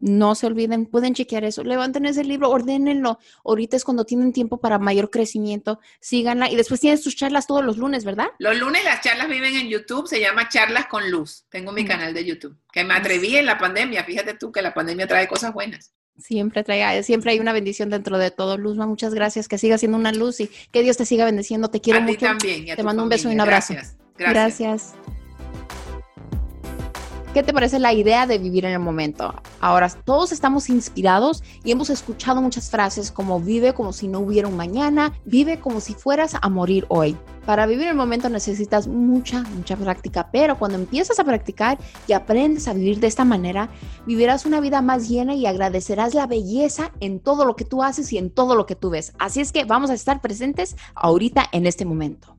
No 0.00 0.34
se 0.34 0.46
olviden, 0.46 0.84
pueden 0.84 1.14
chequear 1.14 1.44
eso. 1.44 1.64
Levanten 1.64 2.04
ese 2.04 2.24
libro, 2.24 2.50
ordénenlo. 2.50 3.18
Ahorita 3.42 3.78
es 3.78 3.84
cuando 3.84 4.04
tienen 4.04 4.34
tiempo 4.34 4.60
para 4.60 4.78
mayor 4.78 5.08
crecimiento. 5.08 5.80
Síganla. 6.00 6.50
Y 6.50 6.56
después 6.56 6.80
tienes 6.80 7.02
tus 7.02 7.16
charlas 7.16 7.46
todos 7.46 7.64
los 7.64 7.78
lunes, 7.78 8.04
¿verdad? 8.04 8.28
Los 8.38 8.58
lunes 8.58 8.84
las 8.84 9.00
charlas 9.00 9.28
viven 9.28 9.56
en 9.56 9.68
YouTube. 9.68 10.06
Se 10.06 10.20
llama 10.20 10.50
Charlas 10.50 10.84
con 10.86 11.10
Luz. 11.10 11.46
Tengo 11.48 11.72
mi 11.72 11.84
mm. 11.84 11.88
canal 11.88 12.12
de 12.12 12.24
YouTube. 12.26 12.56
Que 12.70 12.84
me 12.84 12.92
atreví 12.92 13.34
en 13.34 13.46
la 13.46 13.56
pandemia. 13.56 14.04
Fíjate 14.04 14.34
tú 14.34 14.52
que 14.52 14.60
la 14.60 14.74
pandemia 14.74 15.06
trae 15.06 15.26
cosas 15.26 15.54
buenas. 15.54 15.94
Siempre 16.20 16.62
trae, 16.64 17.02
siempre 17.02 17.32
hay 17.32 17.40
una 17.40 17.52
bendición 17.52 17.90
dentro 17.90 18.18
de 18.18 18.30
todo. 18.30 18.56
Luzma, 18.56 18.86
muchas 18.86 19.14
gracias. 19.14 19.48
Que 19.48 19.58
siga 19.58 19.78
siendo 19.78 19.98
una 19.98 20.12
luz 20.12 20.40
y 20.40 20.50
que 20.70 20.82
Dios 20.82 20.96
te 20.96 21.04
siga 21.04 21.24
bendiciendo. 21.24 21.68
Te 21.68 21.80
quiero 21.80 22.00
a 22.00 22.02
mucho. 22.02 22.18
Ti 22.18 22.24
también, 22.24 22.76
te 22.76 22.82
mando 22.82 23.02
un 23.02 23.08
beso 23.08 23.30
y 23.30 23.34
un 23.34 23.40
abrazo. 23.40 23.74
Gracias. 23.74 23.96
gracias. 24.16 24.94
¿Qué 27.32 27.44
te 27.44 27.52
parece 27.52 27.78
la 27.78 27.92
idea 27.92 28.26
de 28.26 28.38
vivir 28.38 28.64
en 28.64 28.72
el 28.72 28.80
momento? 28.80 29.32
Ahora, 29.60 29.88
todos 29.88 30.32
estamos 30.32 30.68
inspirados 30.68 31.44
y 31.62 31.70
hemos 31.70 31.88
escuchado 31.88 32.42
muchas 32.42 32.70
frases 32.70 33.12
como 33.12 33.38
vive 33.38 33.72
como 33.72 33.92
si 33.92 34.08
no 34.08 34.18
hubiera 34.18 34.48
un 34.48 34.56
mañana, 34.56 35.12
vive 35.24 35.60
como 35.60 35.78
si 35.78 35.94
fueras 35.94 36.34
a 36.42 36.48
morir 36.48 36.86
hoy. 36.88 37.16
Para 37.46 37.66
vivir 37.66 37.86
el 37.86 37.94
momento 37.94 38.28
necesitas 38.28 38.88
mucha, 38.88 39.44
mucha 39.44 39.76
práctica, 39.76 40.28
pero 40.32 40.58
cuando 40.58 40.76
empiezas 40.76 41.20
a 41.20 41.24
practicar 41.24 41.78
y 42.08 42.14
aprendes 42.14 42.66
a 42.66 42.72
vivir 42.72 42.98
de 42.98 43.06
esta 43.06 43.24
manera, 43.24 43.68
vivirás 44.06 44.44
una 44.44 44.58
vida 44.58 44.82
más 44.82 45.08
llena 45.08 45.32
y 45.32 45.46
agradecerás 45.46 46.14
la 46.14 46.26
belleza 46.26 46.90
en 46.98 47.20
todo 47.20 47.44
lo 47.44 47.54
que 47.54 47.64
tú 47.64 47.84
haces 47.84 48.12
y 48.12 48.18
en 48.18 48.30
todo 48.30 48.56
lo 48.56 48.66
que 48.66 48.74
tú 48.74 48.90
ves. 48.90 49.12
Así 49.20 49.40
es 49.40 49.52
que 49.52 49.64
vamos 49.64 49.90
a 49.90 49.94
estar 49.94 50.20
presentes 50.20 50.74
ahorita 50.96 51.44
en 51.52 51.66
este 51.66 51.84
momento. 51.84 52.36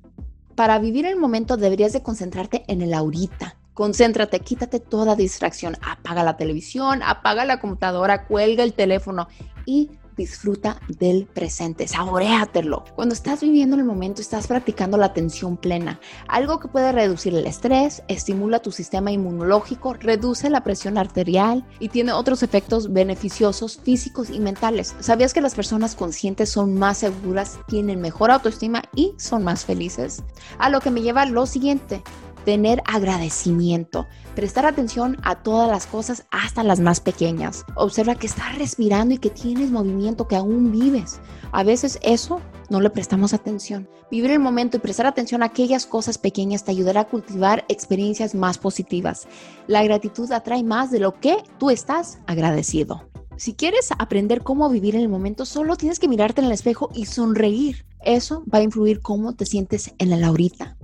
Para 0.55 0.79
vivir 0.79 1.05
el 1.05 1.15
momento 1.15 1.55
deberías 1.55 1.93
de 1.93 2.03
concentrarte 2.03 2.65
en 2.67 2.81
el 2.81 2.93
ahorita 2.93 3.55
Concéntrate, 3.73 4.39
quítate 4.41 4.79
toda 4.79 5.15
distracción, 5.15 5.77
apaga 5.81 6.23
la 6.23 6.37
televisión, 6.37 7.01
apaga 7.03 7.45
la 7.45 7.59
computadora, 7.59 8.27
cuelga 8.27 8.63
el 8.63 8.73
teléfono 8.73 9.27
y 9.65 9.91
disfruta 10.17 10.79
del 10.87 11.25
presente, 11.25 11.87
saboreatelo. 11.87 12.83
Cuando 12.95 13.13
estás 13.13 13.41
viviendo 13.41 13.75
el 13.75 13.83
momento, 13.83 14.21
estás 14.21 14.47
practicando 14.47 14.97
la 14.97 15.07
atención 15.07 15.57
plena, 15.57 15.99
algo 16.27 16.59
que 16.59 16.67
puede 16.67 16.91
reducir 16.91 17.33
el 17.33 17.47
estrés, 17.47 18.03
estimula 18.07 18.59
tu 18.59 18.71
sistema 18.71 19.11
inmunológico, 19.11 19.93
reduce 19.93 20.49
la 20.49 20.63
presión 20.63 20.97
arterial 20.97 21.65
y 21.79 21.89
tiene 21.89 22.11
otros 22.11 22.43
efectos 22.43 22.91
beneficiosos 22.91 23.77
físicos 23.77 24.29
y 24.29 24.39
mentales. 24.39 24.95
¿Sabías 24.99 25.33
que 25.33 25.41
las 25.41 25.55
personas 25.55 25.95
conscientes 25.95 26.49
son 26.49 26.77
más 26.77 26.99
seguras, 26.99 27.59
tienen 27.67 28.01
mejor 28.01 28.31
autoestima 28.31 28.83
y 28.95 29.13
son 29.17 29.43
más 29.43 29.65
felices? 29.65 30.23
A 30.59 30.69
lo 30.69 30.81
que 30.81 30.91
me 30.91 31.01
lleva 31.01 31.25
lo 31.25 31.45
siguiente, 31.45 32.03
tener 32.45 32.81
agradecimiento, 32.85 34.07
prestar 34.35 34.65
atención 34.65 35.17
a 35.23 35.35
todas 35.35 35.69
las 35.69 35.87
cosas, 35.87 36.25
hasta 36.31 36.63
las 36.63 36.79
más 36.79 36.99
pequeñas. 36.99 37.65
Observa 37.75 38.15
que 38.15 38.27
estás 38.27 38.57
respirando 38.57 39.13
y 39.13 39.17
que 39.17 39.29
tienes 39.29 39.71
movimiento, 39.71 40.27
que 40.27 40.35
aún 40.35 40.71
vives. 40.71 41.19
A 41.51 41.63
veces 41.63 41.99
eso 42.01 42.41
no 42.69 42.81
le 42.81 42.89
prestamos 42.89 43.33
atención. 43.33 43.89
Vivir 44.09 44.31
el 44.31 44.39
momento 44.39 44.77
y 44.77 44.79
prestar 44.79 45.05
atención 45.05 45.43
a 45.43 45.47
aquellas 45.47 45.85
cosas 45.85 46.17
pequeñas 46.17 46.63
te 46.63 46.71
ayudará 46.71 47.01
a 47.01 47.07
cultivar 47.07 47.65
experiencias 47.69 48.35
más 48.35 48.57
positivas. 48.57 49.27
La 49.67 49.83
gratitud 49.83 50.31
atrae 50.31 50.63
más 50.63 50.91
de 50.91 50.99
lo 50.99 51.19
que 51.19 51.37
tú 51.59 51.69
estás 51.69 52.19
agradecido. 52.27 53.09
Si 53.37 53.53
quieres 53.53 53.89
aprender 53.97 54.43
cómo 54.43 54.69
vivir 54.69 54.95
en 54.95 55.01
el 55.01 55.09
momento, 55.09 55.45
solo 55.45 55.75
tienes 55.75 55.99
que 55.99 56.07
mirarte 56.07 56.41
en 56.41 56.47
el 56.47 56.53
espejo 56.53 56.89
y 56.93 57.05
sonreír. 57.05 57.85
Eso 58.03 58.43
va 58.53 58.59
a 58.59 58.63
influir 58.63 59.01
cómo 59.01 59.33
te 59.33 59.45
sientes 59.45 59.93
en 59.97 60.13
el 60.13 60.23
ahorita. 60.23 60.77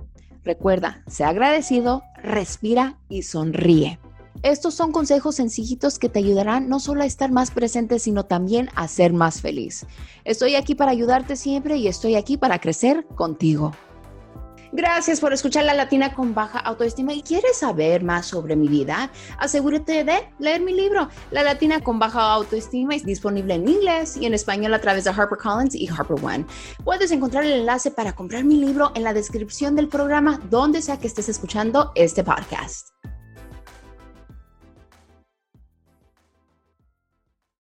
Recuerda, 0.48 1.02
sea 1.06 1.28
agradecido, 1.28 2.04
respira 2.22 2.96
y 3.10 3.24
sonríe. 3.24 3.98
Estos 4.42 4.72
son 4.72 4.92
consejos 4.92 5.34
sencillitos 5.34 5.98
que 5.98 6.08
te 6.08 6.20
ayudarán 6.20 6.70
no 6.70 6.80
solo 6.80 7.02
a 7.02 7.04
estar 7.04 7.30
más 7.30 7.50
presente, 7.50 7.98
sino 7.98 8.24
también 8.24 8.70
a 8.74 8.88
ser 8.88 9.12
más 9.12 9.42
feliz. 9.42 9.84
Estoy 10.24 10.54
aquí 10.54 10.74
para 10.74 10.90
ayudarte 10.90 11.36
siempre 11.36 11.76
y 11.76 11.86
estoy 11.86 12.14
aquí 12.14 12.38
para 12.38 12.60
crecer 12.60 13.04
contigo. 13.14 13.72
Gracias 14.72 15.20
por 15.20 15.32
escuchar 15.32 15.64
La 15.64 15.74
Latina 15.74 16.12
con 16.12 16.34
Baja 16.34 16.58
Autoestima 16.58 17.14
y 17.14 17.22
quieres 17.22 17.56
saber 17.58 18.02
más 18.04 18.26
sobre 18.26 18.54
mi 18.54 18.68
vida, 18.68 19.10
asegúrate 19.38 20.04
de 20.04 20.28
leer 20.38 20.60
mi 20.60 20.74
libro. 20.74 21.08
La 21.30 21.42
Latina 21.42 21.80
con 21.80 21.98
Baja 21.98 22.32
Autoestima 22.32 22.94
es 22.94 23.04
disponible 23.04 23.54
en 23.54 23.68
inglés 23.68 24.16
y 24.16 24.26
en 24.26 24.34
español 24.34 24.74
a 24.74 24.80
través 24.80 25.04
de 25.04 25.10
HarperCollins 25.10 25.74
y 25.74 25.88
HarperOne. 25.88 26.44
Puedes 26.84 27.10
encontrar 27.10 27.44
el 27.44 27.52
enlace 27.52 27.90
para 27.90 28.12
comprar 28.12 28.44
mi 28.44 28.56
libro 28.56 28.92
en 28.94 29.04
la 29.04 29.14
descripción 29.14 29.74
del 29.74 29.88
programa 29.88 30.40
donde 30.50 30.82
sea 30.82 30.98
que 30.98 31.06
estés 31.06 31.28
escuchando 31.28 31.92
este 31.94 32.22
podcast. 32.22 32.90